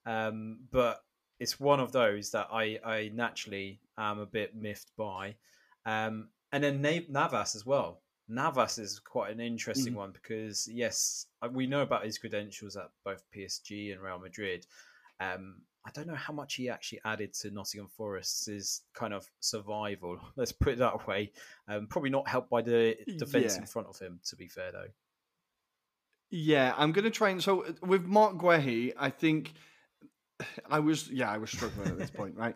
Um, 0.05 0.59
but 0.71 1.01
it's 1.39 1.59
one 1.59 1.79
of 1.79 1.91
those 1.91 2.31
that 2.31 2.47
I, 2.51 2.79
I 2.83 3.11
naturally 3.13 3.79
am 3.97 4.19
a 4.19 4.25
bit 4.25 4.55
miffed 4.55 4.91
by. 4.97 5.35
Um, 5.85 6.29
and 6.51 6.63
then 6.63 6.81
Navas 6.81 7.55
as 7.55 7.65
well. 7.65 8.01
Navas 8.29 8.77
is 8.77 8.99
quite 8.99 9.31
an 9.31 9.39
interesting 9.39 9.93
mm. 9.93 9.97
one 9.97 10.11
because 10.11 10.67
yes, 10.67 11.27
uh, 11.41 11.49
we 11.51 11.67
know 11.67 11.81
about 11.81 12.05
his 12.05 12.17
credentials 12.17 12.75
at 12.75 12.89
both 13.05 13.23
PSG 13.35 13.93
and 13.93 14.01
Real 14.01 14.19
Madrid. 14.19 14.65
Um, 15.19 15.61
I 15.85 15.91
don't 15.93 16.07
know 16.07 16.15
how 16.15 16.33
much 16.33 16.55
he 16.55 16.69
actually 16.69 16.99
added 17.05 17.33
to 17.35 17.51
Nottingham 17.51 17.87
Forest's 17.95 18.81
kind 18.93 19.13
of 19.13 19.25
survival. 19.39 20.19
Let's 20.35 20.51
put 20.51 20.73
it 20.73 20.79
that 20.79 21.07
way. 21.07 21.31
Um, 21.69 21.87
probably 21.87 22.09
not 22.09 22.27
helped 22.27 22.49
by 22.49 22.61
the 22.61 22.97
defense 23.17 23.55
yeah. 23.55 23.61
in 23.61 23.67
front 23.67 23.87
of 23.87 23.97
him. 23.97 24.19
To 24.25 24.35
be 24.35 24.49
fair, 24.49 24.73
though. 24.73 24.89
Yeah, 26.29 26.73
I'm 26.77 26.91
going 26.91 27.05
to 27.05 27.11
try 27.11 27.29
and 27.29 27.41
so 27.41 27.63
with 27.81 28.03
Mark 28.03 28.37
Guehi, 28.37 28.93
I 28.99 29.09
think 29.09 29.53
I 30.69 30.79
was 30.79 31.09
yeah, 31.09 31.31
I 31.31 31.37
was 31.37 31.51
struggling 31.51 31.87
at 31.87 31.97
this 31.97 32.11
point, 32.11 32.35
right? 32.35 32.55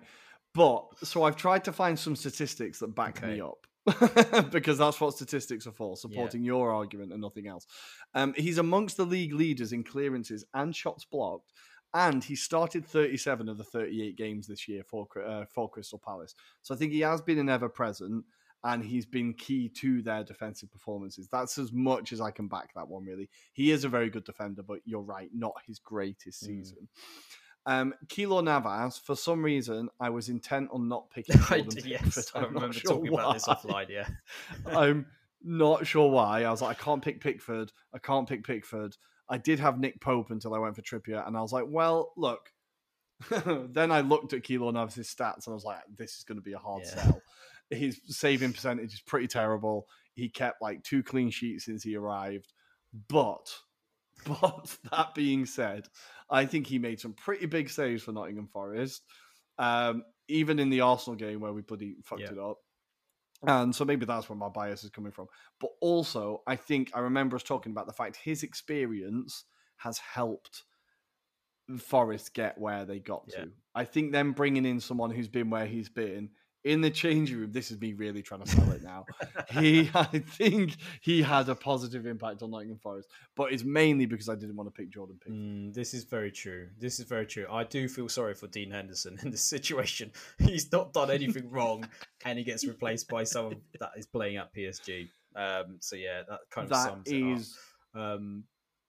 But 0.54 0.86
so 1.04 1.24
I've 1.24 1.36
tried 1.36 1.64
to 1.66 1.72
find 1.72 1.98
some 1.98 2.16
statistics 2.16 2.80
that 2.80 2.94
back 2.96 3.24
okay. 3.24 3.36
me 3.36 3.42
up. 3.42 3.68
because 4.52 4.78
that's 4.78 5.02
what 5.02 5.16
statistics 5.16 5.66
are 5.66 5.72
for, 5.72 5.98
supporting 5.98 6.44
yeah. 6.44 6.50
your 6.50 6.72
argument 6.72 7.12
and 7.12 7.20
nothing 7.20 7.48
else. 7.48 7.66
Um, 8.14 8.34
he's 8.38 8.60
amongst 8.60 8.96
the 8.96 9.06
league 9.06 9.34
leaders 9.34 9.74
in 9.74 9.84
clearances 9.84 10.46
and 10.54 10.76
shots 10.76 11.04
blocked, 11.04 11.52
and 11.94 12.24
he 12.24 12.36
started 12.36 12.86
37 12.86 13.50
of 13.50 13.58
the 13.58 13.64
38 13.64 14.16
games 14.16 14.46
this 14.46 14.68
year 14.68 14.84
for 14.84 15.08
uh, 15.26 15.46
for 15.46 15.68
Crystal 15.68 16.00
Palace. 16.04 16.36
So 16.62 16.76
I 16.76 16.78
think 16.78 16.92
he 16.92 17.00
has 17.00 17.22
been 17.22 17.40
an 17.40 17.50
ever 17.50 17.70
present, 17.70 18.24
and 18.64 18.84
he's 18.84 19.08
been 19.08 19.34
key 19.34 19.68
to 19.78 20.04
their 20.04 20.24
defensive 20.24 20.72
performances. 20.72 21.28
That's 21.32 21.58
as 21.58 21.72
much 21.74 22.14
as 22.14 22.22
I 22.22 22.30
can 22.30 22.48
back 22.48 22.70
that 22.76 22.88
one. 22.88 23.04
Really, 23.04 23.30
he 23.54 23.72
is 23.72 23.84
a 23.84 23.90
very 23.90 24.12
good 24.12 24.26
defender, 24.26 24.62
but 24.62 24.82
you're 24.86 25.02
right, 25.02 25.30
not 25.34 25.56
his 25.66 25.80
greatest 25.80 26.44
mm. 26.44 26.48
season. 26.48 26.78
Mm. 26.84 27.38
Um, 27.66 27.94
Keylor 28.08 28.44
Navas, 28.44 28.98
for 28.98 29.16
some 29.16 29.44
reason, 29.44 29.90
I 30.00 30.10
was 30.10 30.30
intent 30.30 30.70
on 30.72 30.88
not 30.88 31.10
picking 31.12 31.36
I 31.50 31.62
did, 31.62 31.86
yes, 31.86 32.32
I 32.34 32.42
remember 32.42 32.74
sure 32.74 32.96
talking 32.96 33.12
why. 33.12 33.22
about 33.22 33.34
this 33.34 33.48
offline, 33.48 33.90
yeah. 33.90 34.08
I'm 34.66 35.06
not 35.44 35.86
sure 35.86 36.10
why. 36.10 36.44
I 36.44 36.52
was 36.52 36.62
like, 36.62 36.80
I 36.80 36.84
can't 36.84 37.04
pick 37.04 37.22
Pickford. 37.22 37.72
I 37.94 38.00
can't 38.00 38.28
pick 38.28 38.46
Pickford. 38.46 38.98
I 39.30 39.38
did 39.38 39.60
have 39.60 39.80
Nick 39.80 40.02
Pope 40.02 40.32
until 40.32 40.54
I 40.54 40.60
went 40.60 40.76
for 40.76 40.82
Trippier, 40.82 41.26
and 41.26 41.38
I 41.38 41.42
was 41.42 41.54
like, 41.54 41.66
well, 41.68 42.14
look. 42.18 42.52
then 43.46 43.92
I 43.92 44.02
looked 44.02 44.34
at 44.34 44.42
Keylor 44.42 44.74
Navas' 44.74 45.14
stats, 45.14 45.46
and 45.46 45.54
I 45.54 45.56
was 45.56 45.64
like, 45.64 45.78
this 45.96 46.18
is 46.18 46.24
going 46.24 46.38
to 46.38 46.44
be 46.44 46.54
a 46.54 46.58
hard 46.58 46.84
yeah. 46.86 47.04
sell. 47.04 47.22
His 47.70 48.02
saving 48.08 48.54
percentage 48.54 48.94
is 48.94 49.02
pretty 49.02 49.28
terrible. 49.28 49.88
He 50.16 50.28
kept 50.28 50.62
like 50.62 50.84
two 50.84 51.04
clean 51.04 51.30
sheets 51.30 51.66
since 51.66 51.84
he 51.84 51.96
arrived. 51.96 52.52
But, 53.08 53.54
but 54.26 54.76
that 54.92 55.14
being 55.16 55.46
said, 55.46 55.88
I 56.32 56.46
think 56.46 56.66
he 56.66 56.80
made 56.80 57.00
some 57.00 57.14
pretty 57.14 57.46
big 57.46 57.70
saves 57.70 58.04
for 58.04 58.14
Nottingham 58.14 58.48
Forest, 58.48 59.04
um, 59.60 60.04
even 60.28 60.60
in 60.60 60.70
the 60.70 60.82
Arsenal 60.82 61.18
game 61.18 61.42
where 61.42 61.54
we 61.54 61.62
bloody 61.62 61.98
fucked 62.04 62.22
yeah. 62.22 62.32
it 62.32 62.40
up. 62.40 62.58
And 63.44 63.76
so 63.76 63.86
maybe 63.86 64.06
that's 64.06 64.30
where 64.30 64.38
my 64.38 64.50
bias 64.50 64.84
is 64.84 64.92
coming 64.92 65.12
from. 65.12 65.28
But 65.60 65.72
also, 65.82 66.44
I 66.48 66.56
think 66.56 66.92
I 66.94 67.00
remember 67.00 67.36
us 67.36 67.44
talking 67.44 67.72
about 67.72 67.88
the 67.88 67.94
fact 67.94 68.16
his 68.16 68.44
experience 68.44 69.46
has 69.78 69.98
helped 69.98 70.64
Forest 71.80 72.34
get 72.34 72.58
where 72.58 72.86
they 72.86 73.00
got 73.00 73.24
yeah. 73.28 73.46
to. 73.46 73.52
I 73.74 73.86
think 73.86 74.12
them 74.12 74.34
bringing 74.34 74.66
in 74.66 74.80
someone 74.80 75.12
who's 75.12 75.28
been 75.28 75.50
where 75.50 75.66
he's 75.66 75.90
been 75.90 76.30
in 76.64 76.82
the 76.82 76.90
changing 76.90 77.40
room, 77.40 77.52
this 77.52 77.72
is 77.72 77.80
me 77.80 77.94
really 77.94 78.22
trying 78.22 78.44
to 78.44 78.50
sell 78.50 78.72
it 78.72 78.84
now. 78.84 79.06
he, 79.50 79.90
I 79.96 80.04
think, 80.06 80.78
he 81.02 81.22
had 81.22 81.50
a 81.50 81.56
positive 81.56 82.06
impact 82.06 82.44
on 82.44 82.52
Nottingham 82.52 82.78
Forest, 82.78 83.10
but 83.36 83.52
it's 83.52 83.64
mainly 83.64 84.06
because 84.06 84.30
I 84.30 84.36
didn't 84.36 84.56
want 84.56 84.68
to 84.68 84.72
pick 84.72 84.92
Jordan 84.92 85.18
Pickford. 85.20 85.42
Mm, 85.42 85.74
this 85.74 85.94
is 85.94 86.04
very 86.04 86.32
true. 86.32 86.68
This 86.78 87.00
is 87.00 87.06
very 87.06 87.26
true. 87.26 87.46
I 87.52 87.64
do 87.64 87.88
feel 87.88 88.10
sorry 88.10 88.36
for 88.36 88.48
Dean 88.48 88.72
Henderson 88.72 89.18
in 89.24 89.32
this 89.32 89.44
situation. 89.44 90.12
He's 90.38 90.72
not 90.72 90.94
done 90.94 91.10
anything 91.10 91.50
wrong, 91.50 91.88
and 92.26 92.38
he 92.38 92.44
gets 92.44 92.66
replaced 92.66 93.10
by 93.10 93.24
someone 93.24 93.62
that 93.80 93.92
is 93.98 94.06
playing 94.06 94.38
at 94.38 94.54
PSG. 94.54 95.10
Um, 95.36 95.78
so 95.80 95.96
yeah, 95.96 96.24
that 96.28 96.40
kind 96.50 96.66
of 96.66 96.70
That 96.72 96.84
sums 96.84 97.08
it 97.08 97.16
is 97.16 97.58
up. 97.96 98.02
Um, 98.02 98.44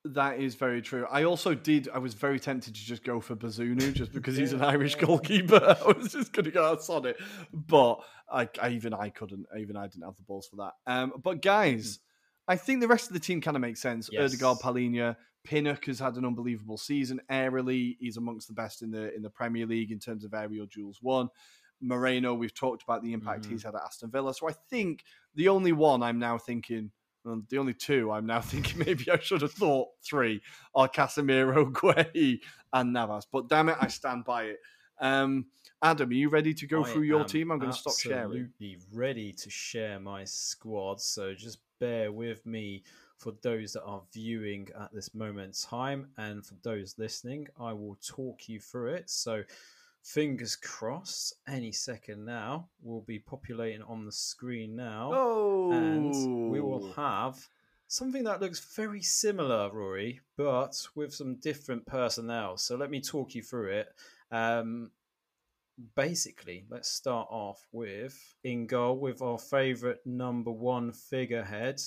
That 0.05 0.40
is 0.40 0.57
very 0.57 0.82
true. 0.82 1.07
I 1.11 1.22
also 1.24 1.55
did. 1.55 1.88
I 1.94 1.98
was 1.98 2.14
very 2.14 2.40
tempted 2.40 2.74
to 2.74 2.84
just 2.84 3.05
go 3.05 3.20
for 3.20 3.36
Bazunu 3.36 3.92
just 3.92 4.12
because 4.14 4.36
he's 4.36 4.53
an 4.53 4.62
Irish 4.62 4.96
goalkeeper. 4.96 5.76
I 5.86 5.92
was 5.92 6.12
just 6.12 6.32
going 6.32 6.46
to 6.46 6.50
go 6.50 6.76
on 6.88 7.07
it, 7.07 7.16
but 7.53 8.00
I, 8.30 8.48
I 8.61 8.70
even 8.70 8.94
I 8.94 9.11
couldn't. 9.11 9.46
Even 9.57 9.76
I 9.76 9.86
didn't 9.86 10.05
have 10.05 10.16
the 10.16 10.22
balls 10.22 10.48
for 10.48 10.57
that. 10.57 10.72
Um, 10.92 11.12
but 11.22 11.40
guys, 11.40 12.00
I 12.48 12.57
think 12.57 12.80
the 12.80 12.88
rest 12.88 13.09
of 13.09 13.14
the 13.14 13.20
team 13.20 13.40
kind 13.40 13.57
of 13.57 13.61
makes 13.61 13.80
sense. 13.80 14.09
Yes. 14.11 14.32
Odegaard, 14.32 14.59
Palhinha, 14.59 15.14
Pinnock 15.44 15.84
has 15.86 16.00
had 16.00 16.16
an 16.16 16.24
unbelievable 16.24 16.78
season. 16.78 17.20
Aerially, 17.30 17.96
he's 18.00 18.16
amongst 18.16 18.48
the 18.48 18.55
best 18.55 18.82
in 18.82 18.90
the 18.90 19.14
in 19.14 19.22
the 19.22 19.30
Premier 19.30 19.66
League 19.66 19.92
in 19.92 20.00
terms 20.00 20.24
of 20.24 20.34
aerial 20.34 20.66
duels 20.66 20.98
won. 21.00 21.28
Moreno, 21.80 22.32
we've 22.34 22.55
talked 22.55 22.82
about 22.82 23.03
the 23.03 23.12
impact 23.12 23.44
Mhm. 23.44 23.50
he's 23.50 23.62
had 23.64 23.74
at 23.74 23.82
Aston 23.82 24.11
Villa. 24.11 24.32
So 24.34 24.48
I 24.48 24.53
think 24.53 25.05
the 25.34 25.48
only 25.48 25.72
one 25.72 26.03
I'm 26.03 26.18
now 26.18 26.38
thinking, 26.38 26.92
well, 27.24 27.42
the 27.48 27.58
only 27.58 27.74
two 27.74 28.10
I'm 28.10 28.26
now 28.26 28.40
thinking 28.42 28.78
maybe 28.78 29.10
I 29.10 29.18
should 29.18 29.42
have 29.42 29.52
thought 29.52 29.88
three 30.04 30.40
are 30.74 30.88
Casemiro, 30.88 31.70
Guehi, 31.72 32.40
and 32.72 32.92
Navas. 32.92 33.26
But 33.30 33.48
damn 33.48 33.68
it, 33.68 33.76
I 33.80 33.88
stand 33.88 34.24
by 34.24 34.44
it. 34.44 34.58
Um, 35.00 35.46
Adam, 35.82 36.10
are 36.10 36.14
you 36.14 36.28
ready 36.28 36.54
to 36.54 36.66
go 36.66 36.84
I 36.84 36.88
through 36.88 37.02
your 37.02 37.24
team? 37.24 37.50
I'm 37.50 37.58
going 37.58 37.72
to 37.72 37.76
stop 37.76 37.98
sharing. 37.98 38.22
Absolutely 38.24 38.78
ready 38.92 39.32
to 39.32 39.50
share 39.50 39.98
my 39.98 40.24
squad. 40.24 41.00
So 41.00 41.34
just 41.34 41.58
bear 41.80 42.12
with 42.12 42.46
me 42.46 42.84
for 43.18 43.32
those 43.42 43.72
that 43.72 43.82
are 43.82 44.02
viewing 44.12 44.68
at 44.80 44.92
this 44.92 45.14
moment 45.14 45.46
in 45.46 45.68
time, 45.68 46.08
and 46.18 46.44
for 46.44 46.54
those 46.62 46.94
listening, 46.98 47.48
I 47.58 47.72
will 47.72 47.96
talk 48.04 48.48
you 48.48 48.60
through 48.60 48.94
it. 48.94 49.10
So 49.10 49.42
fingers 50.03 50.57
crossed, 50.57 51.34
any 51.46 51.72
second 51.72 52.24
now 52.24 52.68
will 52.82 53.03
be 53.03 53.18
populating 53.18 53.82
on 53.82 54.05
the 54.05 54.12
screen 54.12 54.76
now, 54.76 55.11
Oh, 55.14 55.72
and 55.72 56.50
we 56.50 56.61
will 56.61 56.92
have. 56.92 57.48
Something 57.88 58.24
that 58.24 58.40
looks 58.40 58.74
very 58.74 59.03
similar, 59.03 59.68
Ruairi, 59.68 60.20
but 60.38 60.74
with 60.94 61.14
some 61.14 61.36
different 61.36 61.84
personnel. 61.84 62.57
So 62.57 62.74
let 62.74 62.90
me 62.90 63.00
talk 63.03 63.34
you 63.34 63.42
through 63.42 63.72
it. 63.72 63.88
Um, 64.30 64.90
basically, 65.94 66.64
let's 66.70 66.88
start 66.88 67.28
off 67.30 67.66
with 67.70 68.18
in 68.44 68.66
goal 68.66 68.98
with 68.98 69.20
our 69.20 69.38
favourite 69.38 69.98
number 70.07 70.50
one 70.50 70.92
figurehead, 70.92 71.82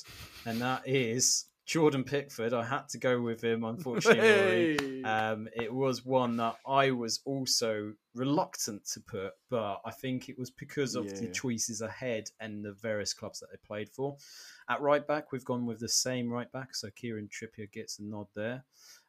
and 0.45 0.61
that 0.61 0.87
is 0.87 1.45
Jordan 1.65 2.03
Pickford. 2.03 2.53
I 2.53 2.63
had 2.63 2.87
to 2.89 2.99
go 2.99 3.19
with 3.19 3.43
him, 3.43 3.63
unfortunately. 3.63 4.77
Hey. 4.85 5.03
Um, 5.03 5.47
it 5.55 5.71
was 5.71 6.03
one 6.03 6.37
that 6.37 6.57
I 6.67 6.91
was 6.91 7.19
also 7.25 7.93
reluctant 8.15 8.85
to 8.93 8.99
put, 8.99 9.33
but 9.49 9.81
I 9.85 9.91
think 9.91 10.29
it 10.29 10.39
was 10.39 10.49
because 10.49 10.95
of 10.95 11.07
the 11.19 11.27
choices 11.27 11.81
ahead 11.81 12.29
and 12.39 12.63
the 12.65 12.73
various 12.73 13.13
clubs 13.13 13.39
that 13.39 13.47
they 13.51 13.57
played 13.65 13.89
for. 13.89 14.17
At 14.69 14.81
right 14.81 15.05
back, 15.05 15.31
we've 15.31 15.45
gone 15.45 15.65
with 15.65 15.79
the 15.79 15.89
same 15.89 16.31
right 16.31 16.51
back, 16.51 16.75
so 16.75 16.89
Kieran 16.95 17.29
Trippier 17.29 17.71
gets 17.71 17.99
a 17.99 18.03
nod 18.03 18.27
there. 18.35 18.63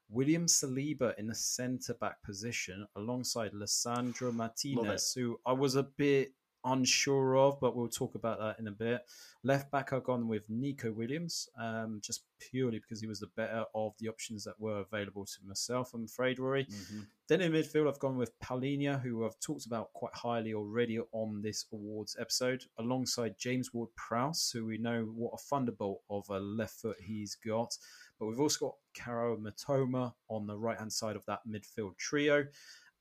William 0.08 0.46
Saliba 0.46 1.18
in 1.18 1.26
the 1.26 1.34
centre 1.34 1.94
back 1.94 2.22
position 2.22 2.86
alongside 2.94 3.52
Lisandro 3.52 4.32
Martinez, 4.32 5.12
who 5.14 5.38
I 5.46 5.52
was 5.52 5.76
a 5.76 5.82
bit 5.82 6.32
unsure 6.66 7.36
of, 7.36 7.58
but 7.60 7.74
we'll 7.74 7.88
talk 7.88 8.14
about 8.14 8.38
that 8.38 8.58
in 8.58 8.68
a 8.68 8.72
bit. 8.72 9.00
Left 9.42 9.70
back, 9.70 9.92
I've 9.92 10.04
gone 10.04 10.28
with 10.28 10.44
Neco 10.50 10.92
Williams, 10.92 11.48
um, 11.58 12.00
just 12.02 12.24
purely 12.38 12.78
because 12.78 13.00
he 13.00 13.06
was 13.06 13.20
the 13.20 13.30
better 13.36 13.64
of 13.74 13.94
the 13.98 14.08
options 14.08 14.44
that 14.44 14.60
were 14.60 14.80
available 14.80 15.24
to 15.24 15.38
myself, 15.46 15.94
I'm 15.94 16.04
afraid, 16.04 16.38
Ruairi. 16.38 16.68
Mm-hmm. 16.68 17.00
Then 17.28 17.40
in 17.40 17.52
midfield, 17.52 17.88
I've 17.88 17.98
gone 17.98 18.16
with 18.16 18.38
Palhinha, 18.40 19.00
who 19.00 19.24
I've 19.24 19.38
talked 19.40 19.66
about 19.66 19.92
quite 19.92 20.14
highly 20.14 20.52
already 20.52 20.98
on 21.12 21.40
this 21.42 21.64
awards 21.72 22.16
episode, 22.20 22.64
alongside 22.78 23.36
James 23.38 23.72
Ward 23.72 23.90
Prowse, 23.96 24.50
who 24.50 24.66
we 24.66 24.78
know 24.78 25.04
what 25.14 25.34
a 25.34 25.38
thunderbolt 25.38 26.02
of 26.10 26.28
a 26.28 26.38
left 26.38 26.80
foot 26.80 26.96
he's 27.00 27.36
got. 27.36 27.76
But 28.18 28.26
we've 28.26 28.40
also 28.40 28.66
got 28.66 29.04
Kaoru 29.04 29.38
Mitoma 29.38 30.14
on 30.28 30.46
the 30.46 30.56
right 30.56 30.78
hand 30.78 30.92
side 30.92 31.16
of 31.16 31.24
that 31.26 31.40
midfield 31.48 31.96
trio. 31.98 32.46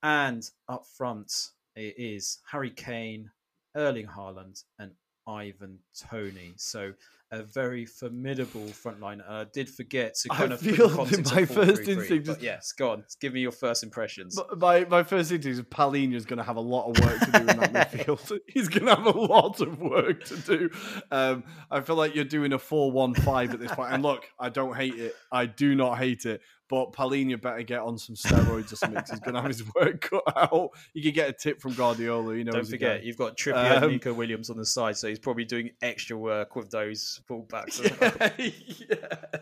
And 0.04 0.48
up 0.68 0.86
front, 0.86 1.50
it 1.76 1.96
is 1.98 2.40
Harry 2.52 2.70
Kane, 2.70 3.32
Erling 3.76 4.08
Haaland, 4.08 4.64
and 4.80 4.92
Ivan 5.28 5.80
Toney. 6.10 6.54
So 6.58 6.94
a 7.32 7.44
very 7.44 7.86
formidable 7.86 8.68
front 8.68 9.00
line. 9.02 9.22
I 9.28 9.46
did 9.46 9.70
forget 9.70 10.16
to 10.16 10.30
I 10.32 10.38
kind 10.38 10.54
of 10.54 10.62
put 10.62 10.76
feel 10.76 10.90
my 10.96 11.46
first 11.46 11.82
4-3-3, 11.82 11.88
instinct 11.88 12.28
is- 12.30 12.42
yes, 12.42 12.72
go 12.72 12.92
on. 12.92 13.04
Give 13.20 13.34
me 13.34 13.42
your 13.42 13.52
first 13.52 13.84
impressions. 13.84 14.40
My, 14.58 14.86
my 14.86 15.04
first 15.04 15.32
thing 15.32 15.42
is 15.44 15.62
Palhinha 15.64 16.14
is 16.16 16.26
going 16.26 16.38
to 16.38 16.44
have 16.44 16.58
a 16.58 16.62
lot 16.62 16.90
of 16.90 17.04
work 17.04 17.20
to 17.20 17.32
do 17.32 17.38
in 17.40 17.46
that 17.48 17.74
midfield. 17.74 18.40
He's 18.48 18.68
going 18.70 18.86
to 18.86 18.96
have 18.96 19.08
a 19.08 19.18
lot 19.20 19.60
of 19.62 19.80
work 19.80 20.24
to 20.26 20.38
do. 20.38 20.70
Um, 21.12 21.44
I 21.72 21.82
feel 21.82 21.96
like 21.96 22.16
you're 22.16 22.26
doing 22.26 22.54
a 22.54 22.60
4 22.60 22.92
1 22.92 23.16
5 23.16 23.54
at 23.54 23.60
this 23.60 23.72
point. 23.72 23.92
And 23.92 24.04
look, 24.04 24.26
I 24.40 24.50
don't 24.50 24.76
hate 24.76 24.96
it. 24.96 25.16
I 25.32 25.46
do 25.48 25.76
not 25.76 25.98
hate 25.98 26.26
it. 26.26 26.42
But 26.68 26.94
Palhinha 26.94 27.40
better 27.40 27.62
get 27.62 27.82
on 27.82 27.96
some 28.00 28.16
steroids 28.16 28.74
or 28.74 28.76
something. 28.76 29.04
he's 29.08 29.20
going 29.20 29.36
to 29.36 29.42
have 29.42 29.52
his 29.52 29.64
work 29.76 30.02
cut 30.02 30.24
out. 30.36 30.72
You 30.96 31.04
could 31.04 31.14
get 31.14 31.30
a 31.30 31.34
tip 31.34 31.62
from 31.62 31.74
Guardiola. 31.74 32.36
You 32.36 32.44
know, 32.44 32.54
Don't 32.54 32.68
forget, 32.68 33.04
you've 33.04 33.18
got 33.18 33.38
Trippier 33.38 33.76
and 33.76 33.84
Um, 33.86 33.92
Neco 33.92 34.14
Williams 34.14 34.50
on 34.50 34.58
the 34.58 34.66
side, 34.66 34.98
so 34.98 35.08
he's 35.08 35.20
probably 35.20 35.46
doing 35.46 35.70
extra 35.84 36.18
work 36.18 36.56
with 36.56 36.72
those 36.72 37.15
fullbacks. 37.30 37.80
yeah. 38.90 39.40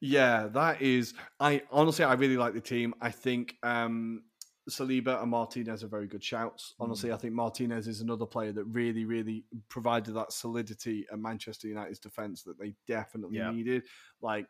yeah, 0.00 0.48
that 0.48 0.82
is. 0.82 1.14
I 1.40 1.62
honestly, 1.70 2.04
I 2.04 2.14
really 2.14 2.36
like 2.36 2.54
the 2.54 2.60
team. 2.60 2.94
I 3.00 3.10
think 3.10 3.56
um, 3.62 4.22
Saliba 4.70 5.20
and 5.22 5.30
Martinez 5.30 5.82
are 5.82 5.88
very 5.88 6.06
good 6.06 6.22
shouts. 6.22 6.74
Mm. 6.80 6.84
Honestly, 6.84 7.12
I 7.12 7.16
think 7.16 7.34
Martinez 7.34 7.88
is 7.88 8.00
another 8.00 8.26
player 8.26 8.52
that 8.52 8.64
really, 8.64 9.04
really 9.04 9.44
provided 9.68 10.14
that 10.14 10.32
solidity 10.32 11.06
at 11.12 11.18
Manchester 11.18 11.68
United's 11.68 11.98
defense 11.98 12.42
that 12.44 12.58
they 12.58 12.74
definitely 12.86 13.38
Yeah. 13.38 13.50
needed. 13.50 13.84
Like, 14.20 14.46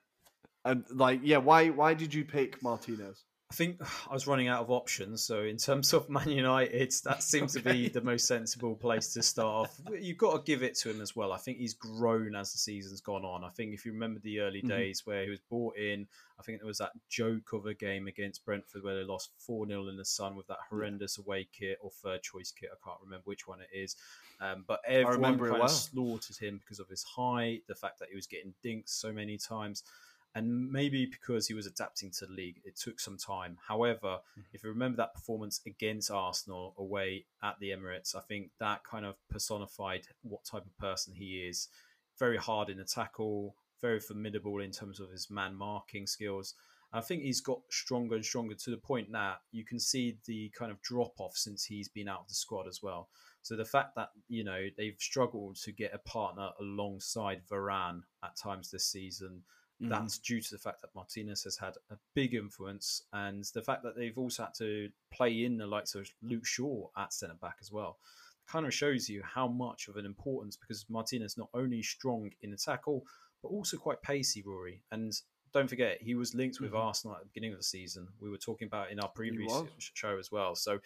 and 0.65 0.85
like, 0.91 1.21
yeah. 1.23 1.39
Why? 1.39 1.71
Why 1.71 1.95
did 1.95 2.13
you 2.13 2.25
pick 2.25 2.63
Martinez? 2.63 3.25
I 3.51 3.55
think 3.55 3.81
I 4.11 4.13
was 4.13 4.27
running 4.27 4.49
out 4.49 4.61
of 4.63 4.71
options. 4.71 5.23
So 5.23 5.43
in 5.43 5.57
terms 5.57 5.93
of 5.93 6.09
Man 6.11 6.29
United, 6.29 6.93
that 7.05 7.23
seems 7.23 7.55
to 7.55 7.61
be 7.61 7.89
the 7.89 8.01
most 8.01 8.27
sensible 8.27 8.75
place 8.75 9.13
to 9.15 9.23
start 9.23 9.69
off. 9.69 9.81
You've 10.01 10.19
got 10.19 10.37
to 10.37 10.43
give 10.51 10.63
it 10.63 10.75
to 10.79 10.91
him 10.91 11.01
as 11.01 11.17
well. 11.17 11.33
I 11.33 11.39
think 11.39 11.59
he's 11.59 11.75
grown 11.75 12.35
as 12.35 12.53
the 12.53 12.59
season's 12.59 13.01
gone 13.01 13.25
on. 13.25 13.45
I 13.45 13.49
think 13.51 13.75
if 13.75 13.85
you 13.87 13.93
remember 13.93 14.21
the 14.21 14.41
early 14.41 14.63
Mhm. 14.63 14.69
days 14.69 15.07
where 15.07 15.25
he 15.25 15.31
was 15.31 15.41
brought 15.41 15.77
in, 15.77 16.07
I 16.39 16.43
think 16.43 16.59
there 16.59 16.67
was 16.67 16.79
that 16.79 16.93
joke 17.09 17.53
of 17.53 17.67
a 17.67 17.75
game 17.75 18.07
against 18.07 18.45
Brentford 18.45 18.85
where 18.85 18.95
they 18.95 19.03
lost 19.03 19.31
4 19.39 19.67
0 19.67 19.89
in 19.89 19.97
the 19.97 20.05
sun 20.05 20.37
with 20.37 20.47
that 20.47 20.59
horrendous 20.69 21.19
away 21.19 21.49
kit 21.53 21.79
or 21.81 21.91
third 21.91 22.23
choice 22.23 22.53
kit. 22.53 22.71
I 22.73 22.79
can't 22.85 23.01
remember 23.03 23.25
which 23.25 23.49
one 23.49 23.61
it 23.61 23.71
is. 23.73 23.97
Um, 24.41 24.65
but 24.69 24.81
everyone 24.87 25.37
kind 25.39 25.53
well. 25.53 25.65
of 25.65 25.71
slaughtered 25.71 26.37
him 26.37 26.59
because 26.59 26.79
of 26.79 26.89
his 26.89 27.03
height, 27.03 27.65
the 27.67 27.75
fact 27.75 27.99
that 27.99 28.09
he 28.11 28.15
was 28.15 28.29
getting 28.29 28.55
dinked 28.63 28.89
so 28.89 29.13
many 29.13 29.37
times 29.37 29.83
and 30.39 30.71
maybe 30.71 31.05
because 31.05 31.49
he 31.49 31.55
was 31.55 31.67
adapting 31.67 32.13
to 32.13 32.27
the 32.27 32.33
league, 32.33 32.61
it 32.65 32.77
took 32.77 33.01
some 33.01 33.17
time. 33.17 33.59
However, 33.67 34.19
mm-hmm. 34.19 34.43
if 34.53 34.63
you 34.63 34.71
remember 34.71 34.97
that 34.99 35.15
performance 35.15 35.61
against 35.67 36.13
Arsenal 36.13 36.75
away 36.79 37.25
at 37.43 37.57
the 37.59 37.71
Emirates, 37.71 38.15
I 38.15 38.21
think 38.21 38.51
that 38.61 38.85
kind 38.85 39.05
of 39.05 39.17
personified 39.29 40.03
what 40.23 40.45
type 40.45 40.65
of 40.65 40.79
person 40.79 41.13
he 41.15 41.45
is. 41.49 41.69
Very 42.21 42.37
hard 42.37 42.71
in 42.71 42.79
the 42.79 42.85
tackle, 42.85 43.57
very 43.81 43.99
formidable 43.99 44.61
in 44.61 44.71
terms 44.71 45.01
of 45.01 45.11
his 45.11 45.29
man 45.29 45.57
marking 45.57 46.07
skills. 46.07 46.55
I 46.93 47.01
think 47.01 47.23
he's 47.23 47.41
got 47.41 47.59
stronger 47.69 48.15
and 48.15 48.25
stronger 48.25 48.55
to 48.55 48.71
the 48.71 48.77
point 48.77 49.11
that 49.13 49.41
you 49.51 49.65
can 49.65 49.81
see 49.81 50.19
the 50.27 50.53
kind 50.57 50.71
of 50.71 50.81
drop 50.83 51.19
off 51.19 51.37
since 51.37 51.65
he's 51.65 51.89
been 51.89 52.09
out 52.09 52.21
of 52.21 52.29
the 52.29 52.35
squad 52.35 52.69
as 52.69 52.81
well. 52.81 53.09
So 53.43 53.57
the 53.57 53.65
fact 53.65 53.97
that 53.97 54.11
you 54.29 54.45
know 54.45 54.67
they've 54.77 54.97
struggled 54.99 55.57
to 55.63 55.73
get 55.73 55.95
a 55.95 55.99
partner 55.99 56.51
alongside 56.61 57.43
Varane 57.51 58.03
at 58.23 58.37
times 58.37 58.71
this 58.71 58.87
season, 58.87 59.43
Mm-hmm. 59.81 59.91
that's 59.91 60.19
due 60.19 60.41
to 60.41 60.51
the 60.51 60.59
fact 60.59 60.81
that 60.81 60.93
Martinez 60.95 61.45
has 61.45 61.57
had 61.57 61.75
a 61.91 61.97
big 62.15 62.35
influence, 62.35 63.03
and 63.13 63.45
the 63.55 63.63
fact 63.63 63.85
that 63.85 63.95
they've 63.97 64.19
also 64.19 64.45
had 64.45 64.55
to 64.55 64.91
play 65.13 65.45
in 65.45 65.57
the 65.57 65.67
likes 65.69 65.95
of 65.95 66.11
Luke 66.21 66.45
Shaw 66.47 66.89
at 66.97 67.13
centre 67.13 67.37
back 67.41 67.59
as 67.61 67.71
well. 67.71 67.99
It 68.47 68.51
Kind 68.51 68.67
of 68.67 68.75
shows 68.75 69.09
you 69.09 69.23
how 69.23 69.47
much 69.47 69.87
of 69.87 69.97
an 69.97 70.05
importance 70.05 70.57
because 70.57 70.85
Martinez 70.89 71.39
not 71.39 71.51
only 71.55 71.83
strong 71.83 72.31
in 72.43 72.51
the 72.51 72.57
tackle 72.57 73.05
but 73.41 73.51
also 73.51 73.77
quite 73.77 74.03
pacey, 74.03 74.43
Ruairi. 74.43 74.81
And 74.91 75.13
don't 75.53 75.69
forget, 75.69 76.03
he 76.03 76.17
was 76.17 76.35
linked 76.35 76.59
with 76.61 76.73
Mhm. 76.73 76.79
Arsenal 76.81 77.15
at 77.15 77.21
the 77.23 77.27
beginning 77.27 77.53
of 77.53 77.59
the 77.59 77.63
season. 77.65 78.09
We 78.19 78.31
were 78.31 78.37
talking 78.39 78.67
about 78.67 78.91
in 78.91 78.99
our 78.99 79.09
previous 79.11 79.53
show 79.79 80.19
as 80.19 80.33
well. 80.33 80.57
So 80.57 80.81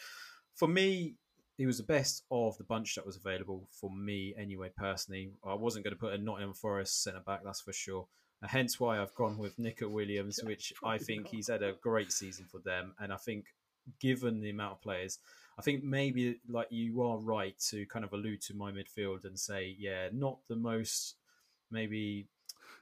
for 0.55 0.69
me, 0.69 1.17
he 1.57 1.65
was 1.65 1.79
the 1.79 1.83
best 1.85 2.25
of 2.31 2.59
the 2.59 2.65
bunch 2.65 2.95
that 2.97 3.07
was 3.07 3.17
available 3.17 3.69
for 3.71 3.91
me 3.91 4.35
anyway, 4.37 4.71
personally. 4.77 5.33
I 5.43 5.55
wasn't 5.55 5.85
going 5.85 5.95
to 5.95 5.99
put 5.99 6.13
a 6.13 6.19
Nottingham 6.19 6.53
Forest 6.55 7.03
centre 7.03 7.21
back, 7.21 7.43
that's 7.43 7.63
for 7.63 7.73
sure. 7.73 8.07
Hence 8.43 8.81
why 8.81 9.01
I've 9.01 9.15
gone 9.15 9.39
with 9.39 9.59
Neco 9.59 9.89
Williams, 9.89 10.41
which 10.45 10.73
I 10.85 10.99
think 10.99 11.29
he's 11.29 11.49
had 11.49 11.63
a 11.63 11.75
great 11.81 12.13
season 12.13 12.47
for 12.51 12.59
them. 12.59 12.95
And 12.99 13.13
I 13.13 13.17
think 13.17 13.47
given 14.01 14.41
the 14.41 14.51
amount 14.51 14.73
of 14.73 14.83
players, 14.83 15.19
I 15.59 15.63
think 15.63 15.85
maybe 15.85 16.41
like 16.49 16.69
you 16.71 17.03
are 17.03 17.19
right 17.19 17.59
to 17.71 17.87
kind 17.87 18.05
of 18.05 18.13
allude 18.13 18.41
to 18.43 18.55
my 18.55 18.73
midfield 18.73 19.25
and 19.25 19.39
say, 19.39 19.77
yeah, 19.79 20.09
not 20.13 20.39
the 20.49 20.57
most 20.57 21.17
maybe 21.71 22.27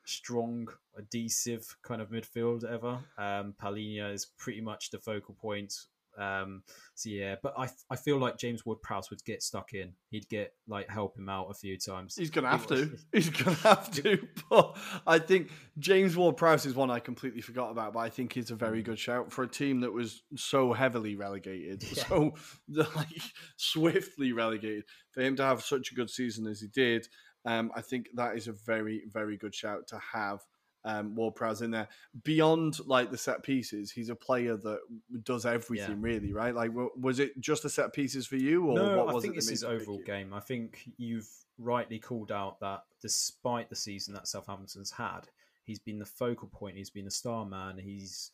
strong, 0.04 0.68
adhesive 0.96 1.76
kind 1.82 2.00
of 2.00 2.10
midfield 2.10 2.64
ever. 2.64 2.98
Um, 3.18 3.54
is 3.74 4.26
pretty 4.38 4.60
much 4.60 4.90
the 4.90 4.98
focal 4.98 5.34
point. 5.34 5.74
Um, 6.18 6.62
so 6.94 7.08
yeah, 7.08 7.36
but 7.42 7.54
I 7.56 7.68
I 7.88 7.96
feel 7.96 8.18
like 8.18 8.38
James 8.38 8.66
Ward 8.66 8.82
Prowse 8.82 9.10
would 9.10 9.24
get 9.24 9.42
stuck 9.42 9.72
in. 9.72 9.92
He'd 10.10 10.28
get 10.28 10.52
like 10.68 10.88
help 10.90 11.16
him 11.16 11.28
out 11.28 11.48
a 11.50 11.54
few 11.54 11.78
times. 11.78 12.16
He's 12.16 12.30
gonna 12.30 12.50
have 12.50 12.66
to. 12.68 12.90
He's 13.12 13.30
gonna 13.30 13.56
have 13.56 13.90
to. 14.02 14.26
But 14.50 14.76
I 15.06 15.18
think 15.18 15.50
James 15.78 16.16
Ward 16.16 16.36
Prowse 16.36 16.66
is 16.66 16.74
one 16.74 16.90
I 16.90 16.98
completely 16.98 17.40
forgot 17.40 17.70
about. 17.70 17.94
But 17.94 18.00
I 18.00 18.10
think 18.10 18.32
he's 18.32 18.50
a 18.50 18.56
very 18.56 18.82
good 18.82 18.98
shout 18.98 19.32
for 19.32 19.44
a 19.44 19.48
team 19.48 19.80
that 19.80 19.92
was 19.92 20.22
so 20.36 20.72
heavily 20.72 21.16
relegated, 21.16 21.82
yeah. 21.96 22.04
so 22.04 22.34
like 22.68 23.22
swiftly 23.56 24.32
relegated. 24.32 24.84
For 25.12 25.22
him 25.22 25.36
to 25.36 25.42
have 25.42 25.62
such 25.62 25.92
a 25.92 25.94
good 25.94 26.10
season 26.10 26.46
as 26.46 26.60
he 26.60 26.68
did, 26.68 27.06
um, 27.44 27.72
I 27.74 27.80
think 27.80 28.08
that 28.14 28.36
is 28.36 28.48
a 28.48 28.52
very 28.66 29.02
very 29.12 29.36
good 29.36 29.54
shout 29.54 29.86
to 29.88 30.00
have 30.12 30.40
um, 30.84 31.14
Ward 31.14 31.34
Prowse 31.34 31.62
in 31.62 31.70
there. 31.70 31.88
Beyond 32.24 32.78
like 32.86 33.10
the 33.10 33.18
set 33.18 33.42
pieces, 33.42 33.90
he's 33.90 34.08
a 34.08 34.14
player 34.14 34.56
that 34.56 34.80
does 35.24 35.46
everything 35.46 35.90
yeah. 35.90 35.96
really, 35.98 36.32
right? 36.32 36.54
Like, 36.54 36.70
was 36.74 37.18
it 37.18 37.38
just 37.40 37.62
the 37.62 37.70
set 37.70 37.92
pieces 37.92 38.26
for 38.26 38.36
you, 38.36 38.66
or 38.66 38.74
no? 38.74 39.08
I 39.08 39.20
think 39.20 39.34
this 39.34 39.50
is 39.50 39.64
overall 39.64 40.00
game. 40.04 40.32
I 40.32 40.40
think 40.40 40.90
you've 40.96 41.28
rightly 41.58 41.98
called 41.98 42.32
out 42.32 42.60
that 42.60 42.82
despite 43.02 43.68
the 43.68 43.76
season 43.76 44.14
that 44.14 44.28
Southampton's 44.28 44.90
had, 44.90 45.28
he's 45.64 45.78
been 45.78 45.98
the 45.98 46.06
focal 46.06 46.48
point. 46.48 46.76
He's 46.76 46.90
been 46.90 47.06
a 47.06 47.10
star 47.10 47.44
man. 47.44 47.78
He's 47.78 48.30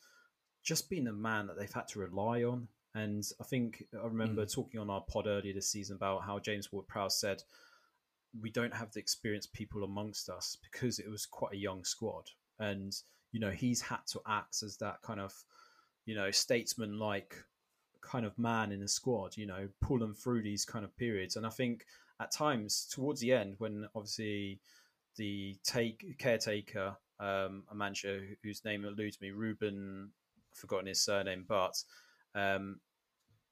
just 0.63 0.89
been 0.89 1.07
a 1.07 1.13
man 1.13 1.47
that 1.47 1.59
they've 1.59 1.73
had 1.73 1.89
to 1.89 2.01
rely 2.01 2.45
on. 2.45 2.69
And 2.95 3.25
I 3.41 3.45
think 3.45 3.85
I 3.95 4.07
remember 4.07 4.47
mm. 4.47 4.53
talking 4.53 4.81
on 4.81 4.89
our 4.89 5.03
pod 5.03 5.27
earlier 5.27 5.53
this 5.53 5.69
season 5.69 5.97
about 5.97 6.23
how 6.25 6.39
James 6.39 6.73
Ward 6.73 6.89
Prowse 6.89 7.21
said 7.21 7.43
we 8.41 8.51
don't 8.51 8.75
have 8.75 8.93
the 8.93 9.01
experienced 9.01 9.53
people 9.53 9.85
amongst 9.85 10.29
us 10.29 10.57
because 10.63 10.99
it 10.99 11.11
was 11.11 11.27
quite 11.27 11.53
a 11.55 11.59
young 11.59 11.85
squad. 11.85 12.25
And, 12.59 12.93
you 13.33 13.41
know, 13.41 13.51
he's 13.51 13.81
had 13.81 14.07
to 14.13 14.21
act 14.27 14.63
as 14.63 14.77
that 14.79 15.03
kind 15.03 15.21
of, 15.21 15.33
you 16.05 16.15
know, 16.15 16.31
statesman 16.31 16.99
like 16.99 17.37
kind 18.01 18.25
of 18.25 18.39
man 18.39 18.73
in 18.73 18.81
the 18.81 18.89
squad, 18.89 19.37
you 19.37 19.47
know, 19.47 19.69
pull 19.81 19.99
them 19.99 20.15
through 20.15 20.43
these 20.43 20.65
kind 20.65 20.85
of 20.85 20.97
periods. 20.97 21.37
And 21.37 21.47
I 21.47 21.51
think 21.51 21.85
at 22.21 22.31
times 22.31 22.87
towards 22.91 23.21
the 23.21 23.33
end, 23.33 23.57
when 23.59 23.87
obviously 23.95 24.61
the 25.17 25.57
take 25.65 26.19
caretaker, 26.19 26.97
um, 27.19 27.65
a 27.71 27.75
manager 27.75 28.23
whose 28.43 28.65
name 28.65 28.85
eludes 28.85 29.21
me, 29.21 29.31
Ruben, 29.31 30.11
forgotten 30.55 30.87
his 30.87 31.03
surname, 31.03 31.45
but 31.49 31.75
um, 32.35 32.81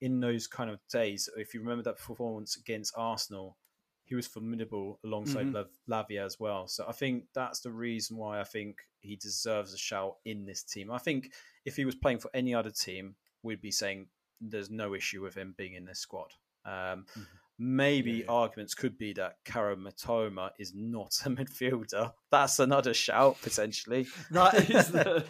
in 0.00 0.20
those 0.20 0.46
kind 0.46 0.70
of 0.70 0.78
days, 0.90 1.28
if 1.36 1.54
you 1.54 1.60
remember 1.60 1.82
that 1.82 1.98
performance 1.98 2.56
against 2.56 2.94
Arsenal, 2.96 3.56
he 4.04 4.14
was 4.14 4.26
formidable 4.26 5.00
alongside 5.04 5.46
mm-hmm. 5.46 5.92
Lavia 5.92 6.24
as 6.24 6.38
well. 6.38 6.68
So 6.68 6.84
I 6.86 6.92
think 6.92 7.24
that's 7.34 7.60
the 7.60 7.72
reason 7.72 8.16
why 8.16 8.40
I 8.40 8.44
think 8.44 8.78
he 9.00 9.16
deserves 9.16 9.72
a 9.72 9.78
shout 9.78 10.16
in 10.24 10.44
this 10.44 10.62
team. 10.62 10.90
I 10.90 10.98
think 10.98 11.32
if 11.64 11.76
he 11.76 11.84
was 11.84 11.94
playing 11.94 12.18
for 12.18 12.30
any 12.34 12.54
other 12.54 12.70
team, 12.70 13.16
we'd 13.42 13.62
be 13.62 13.70
saying 13.70 14.08
there's 14.40 14.70
no 14.70 14.94
issue 14.94 15.22
with 15.22 15.34
him 15.34 15.54
being 15.56 15.74
in 15.74 15.84
this 15.84 16.00
squad. 16.00 16.32
Um, 16.66 16.72
mm-hmm. 16.72 17.22
Maybe 17.56 18.10
yeah, 18.10 18.24
yeah. 18.24 18.32
arguments 18.32 18.74
could 18.74 18.98
be 18.98 19.12
that 19.12 19.36
Kaoru 19.44 19.76
Mitoma 19.76 20.50
is 20.58 20.72
not 20.74 21.16
a 21.24 21.30
midfielder. 21.30 22.12
That's 22.30 22.58
another 22.58 22.94
shout 22.94 23.40
potentially. 23.42 24.06
That 24.30 24.68
is 24.70 24.88
the, 24.92 25.24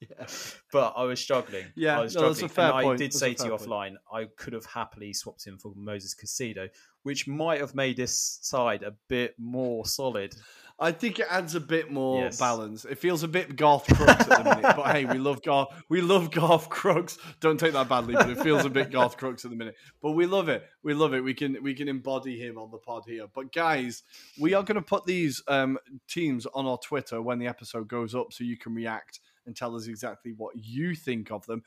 yeah. 0.00 0.26
But 0.76 0.92
I 0.94 1.04
was 1.04 1.18
struggling. 1.18 1.64
Yeah, 1.74 1.98
I 1.98 2.02
was 2.02 2.12
struggling. 2.12 2.50
No, 2.54 2.64
and 2.64 2.86
I 2.86 2.96
did 2.96 3.12
that's 3.12 3.18
say 3.18 3.32
to 3.32 3.44
you 3.44 3.50
point. 3.56 3.62
offline, 3.62 3.94
I 4.12 4.26
could 4.36 4.52
have 4.52 4.66
happily 4.66 5.14
swapped 5.14 5.46
him 5.46 5.56
for 5.56 5.72
Moisés 5.72 6.14
Caicedo, 6.14 6.68
which 7.02 7.26
might 7.26 7.60
have 7.60 7.74
made 7.74 7.96
this 7.96 8.38
side 8.42 8.82
a 8.82 8.92
bit 9.08 9.36
more 9.38 9.86
solid. 9.86 10.34
I 10.78 10.92
think 10.92 11.18
it 11.18 11.28
adds 11.30 11.54
a 11.54 11.60
bit 11.60 11.90
more 11.90 12.24
yes. 12.24 12.38
balance. 12.38 12.84
It 12.84 12.98
feels 12.98 13.22
a 13.22 13.28
bit 13.28 13.56
Garth 13.56 13.86
Crooks 13.86 14.28
at 14.28 14.44
the 14.44 14.44
minute, 14.44 14.76
but 14.76 14.94
hey, 14.94 15.06
we 15.06 15.16
love 15.16 15.40
Garth. 15.42 15.68
We 15.88 16.02
love 16.02 16.30
Garth 16.30 16.68
Crooks. 16.68 17.16
Don't 17.40 17.58
take 17.58 17.72
that 17.72 17.88
badly, 17.88 18.12
but 18.12 18.28
it 18.28 18.40
feels 18.40 18.66
a 18.66 18.68
bit 18.68 18.90
Garth 18.90 19.16
Crooks 19.16 19.46
at 19.46 19.50
the 19.50 19.56
minute. 19.56 19.76
But 20.02 20.10
we 20.10 20.26
love 20.26 20.50
it. 20.50 20.62
We 20.82 20.92
love 20.92 21.14
it. 21.14 21.24
We 21.24 21.32
can 21.32 21.56
we 21.62 21.72
can 21.72 21.88
embody 21.88 22.38
him 22.38 22.58
on 22.58 22.70
the 22.70 22.76
pod 22.76 23.04
here. 23.06 23.28
But 23.34 23.50
guys, 23.50 24.02
we 24.38 24.52
are 24.52 24.62
going 24.62 24.76
to 24.76 24.82
put 24.82 25.06
these 25.06 25.42
um, 25.48 25.78
teams 26.06 26.44
on 26.52 26.66
our 26.66 26.76
Twitter 26.76 27.22
when 27.22 27.38
the 27.38 27.46
episode 27.46 27.88
goes 27.88 28.14
up, 28.14 28.34
so 28.34 28.44
you 28.44 28.58
can 28.58 28.74
react 28.74 29.20
and 29.46 29.56
tell 29.56 29.74
us 29.76 29.86
exactly 29.86 30.32
what 30.32 30.54
you 30.56 30.94
think 30.94 31.30
of 31.30 31.46
them. 31.46 31.62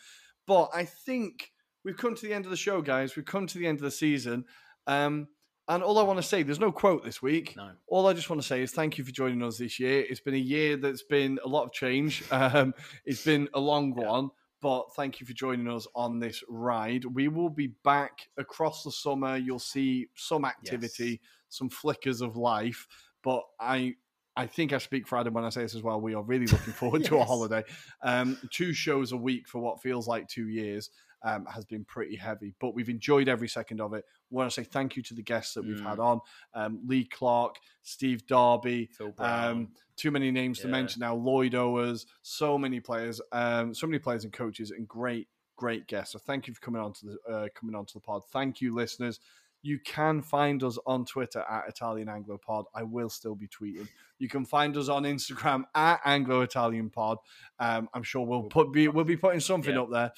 But 0.45 0.69
I 0.73 0.85
think 0.85 1.51
we've 1.83 1.97
come 1.97 2.15
to 2.15 2.21
the 2.25 2.33
end 2.33 2.45
of 2.45 2.51
the 2.51 2.57
show, 2.57 2.81
guys. 2.81 3.15
We've 3.15 3.25
come 3.25 3.47
to 3.47 3.57
the 3.57 3.67
end 3.67 3.77
of 3.79 3.83
the 3.83 3.91
season. 3.91 4.45
Um, 4.87 5.27
and 5.67 5.83
all 5.83 5.99
I 5.99 6.03
want 6.03 6.17
to 6.17 6.23
say, 6.23 6.41
there's 6.41 6.59
no 6.59 6.71
quote 6.71 7.05
this 7.05 7.21
week. 7.21 7.55
No. 7.55 7.69
All 7.87 8.07
I 8.07 8.13
just 8.13 8.27
want 8.27 8.41
to 8.41 8.47
say 8.47 8.63
is 8.63 8.71
thank 8.71 8.97
you 8.97 9.03
for 9.03 9.11
joining 9.11 9.43
us 9.43 9.59
this 9.59 9.79
year. 9.79 10.03
It's 10.09 10.19
been 10.19 10.33
a 10.33 10.37
year 10.37 10.77
that's 10.77 11.03
been 11.03 11.37
a 11.45 11.47
lot 11.47 11.63
of 11.63 11.71
change. 11.71 12.23
Um, 12.31 12.73
it's 13.05 13.23
been 13.23 13.49
a 13.53 13.59
long 13.59 13.95
yeah. 13.95 14.09
one, 14.09 14.29
but 14.61 14.95
thank 14.95 15.19
you 15.19 15.27
for 15.27 15.33
joining 15.33 15.67
us 15.67 15.85
on 15.93 16.19
this 16.19 16.41
ride. 16.49 17.05
We 17.05 17.27
will 17.27 17.49
be 17.49 17.75
back 17.83 18.29
across 18.37 18.83
the 18.83 18.91
summer. 18.91 19.37
You'll 19.37 19.59
see 19.59 20.07
some 20.15 20.45
activity, 20.45 21.09
yes. 21.09 21.29
some 21.49 21.69
flickers 21.69 22.21
of 22.21 22.37
life. 22.37 22.87
But 23.23 23.43
I 23.59 23.95
I 24.35 24.47
think 24.47 24.73
I 24.73 24.77
speak 24.77 25.07
for 25.07 25.17
Adam 25.17 25.33
when 25.33 25.43
I 25.43 25.49
say 25.49 25.61
this 25.61 25.75
as 25.75 25.83
well. 25.83 25.99
We 25.99 26.15
are 26.15 26.23
really 26.23 26.47
looking 26.47 26.73
forward 26.73 27.01
yes. 27.01 27.09
to 27.09 27.17
a 27.17 27.23
holiday. 27.23 27.63
Um, 28.03 28.37
two 28.51 28.73
shows 28.73 29.11
a 29.11 29.17
week 29.17 29.47
for 29.47 29.59
what 29.59 29.81
feels 29.81 30.07
like 30.07 30.27
two 30.27 30.47
years 30.47 30.89
um, 31.23 31.45
has 31.45 31.65
been 31.65 31.83
pretty 31.83 32.15
heavy, 32.15 32.53
but 32.59 32.73
we've 32.73 32.89
enjoyed 32.89 33.27
every 33.27 33.47
second 33.47 33.81
of 33.81 33.93
it. 33.93 34.05
I 34.07 34.35
want 34.35 34.49
to 34.49 34.53
say 34.53 34.63
thank 34.63 34.95
you 34.95 35.03
to 35.03 35.13
the 35.13 35.21
guests 35.21 35.53
that 35.53 35.65
we've 35.65 35.77
mm. 35.77 35.85
had 35.85 35.99
on 35.99 36.21
um, 36.53 36.79
Lee 36.85 37.05
Clark, 37.05 37.55
Steve 37.81 38.25
Darby, 38.27 38.89
um, 39.17 39.69
too 39.95 40.11
many 40.11 40.31
names 40.31 40.59
yeah. 40.59 40.63
to 40.65 40.67
mention 40.69 41.01
now, 41.01 41.15
Lloyd 41.15 41.53
Owers, 41.53 42.05
so 42.21 42.57
many 42.57 42.79
players, 42.79 43.19
um, 43.31 43.73
so 43.73 43.87
many 43.87 43.99
players 43.99 44.23
and 44.23 44.31
coaches, 44.31 44.71
and 44.71 44.87
great, 44.87 45.27
great 45.57 45.87
guests. 45.87 46.13
So 46.13 46.19
thank 46.19 46.47
you 46.47 46.53
for 46.53 46.61
coming 46.61 46.81
on 46.81 46.93
to 46.93 47.05
the 47.05 47.33
uh, 47.33 47.47
coming 47.53 47.75
on 47.75 47.85
to 47.85 47.93
the 47.93 47.99
pod. 47.99 48.23
Thank 48.31 48.61
you, 48.61 48.73
listeners. 48.73 49.19
You 49.61 49.79
can 49.79 50.21
find 50.21 50.63
us 50.63 50.77
on 50.85 51.05
Twitter 51.05 51.43
at 51.49 51.67
Italian 51.67 52.09
Anglo 52.09 52.37
Pod. 52.37 52.65
I 52.73 52.83
will 52.83 53.09
still 53.09 53.35
be 53.35 53.47
tweeting. 53.47 53.87
You 54.17 54.29
can 54.29 54.45
find 54.45 54.75
us 54.77 54.89
on 54.89 55.03
Instagram 55.03 55.63
at 55.75 55.99
Anglo 56.05 56.41
Italian 56.41 56.89
Pod. 56.89 57.17
Um, 57.59 57.89
I'm 57.93 58.03
sure 58.03 58.25
we'll 58.25 58.43
put 58.43 58.71
be 58.71 58.87
we'll 58.87 59.05
be 59.05 59.17
putting 59.17 59.39
something 59.39 59.75
yeah. 59.75 59.81
up 59.81 59.91
there. 59.91 60.11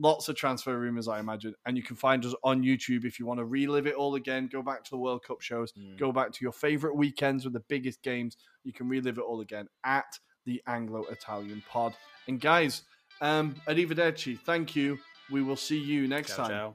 Lots 0.00 0.28
of 0.28 0.36
transfer 0.36 0.78
rumors, 0.78 1.08
I 1.08 1.18
imagine. 1.18 1.54
And 1.66 1.76
you 1.76 1.82
can 1.82 1.96
find 1.96 2.24
us 2.24 2.34
on 2.44 2.62
YouTube 2.62 3.04
if 3.04 3.18
you 3.18 3.26
want 3.26 3.38
to 3.38 3.44
relive 3.44 3.88
it 3.88 3.94
all 3.94 4.14
again. 4.14 4.48
Go 4.50 4.62
back 4.62 4.84
to 4.84 4.90
the 4.90 4.96
World 4.96 5.24
Cup 5.24 5.40
shows. 5.40 5.72
Mm. 5.72 5.98
Go 5.98 6.12
back 6.12 6.30
to 6.32 6.38
your 6.40 6.52
favorite 6.52 6.94
weekends 6.94 7.44
with 7.44 7.52
the 7.52 7.64
biggest 7.68 8.02
games. 8.02 8.36
You 8.62 8.72
can 8.72 8.88
relive 8.88 9.18
it 9.18 9.24
all 9.24 9.40
again 9.40 9.66
at 9.84 10.18
the 10.46 10.62
Anglo 10.68 11.04
Italian 11.10 11.64
Pod. 11.68 11.94
And 12.28 12.40
guys, 12.40 12.82
um, 13.20 13.56
arrivederci. 13.66 14.38
Thank 14.38 14.76
you. 14.76 14.98
We 15.30 15.42
will 15.42 15.56
see 15.56 15.78
you 15.78 16.08
next 16.08 16.36
ciao, 16.36 16.36
time. 16.36 16.50
Ciao. 16.50 16.74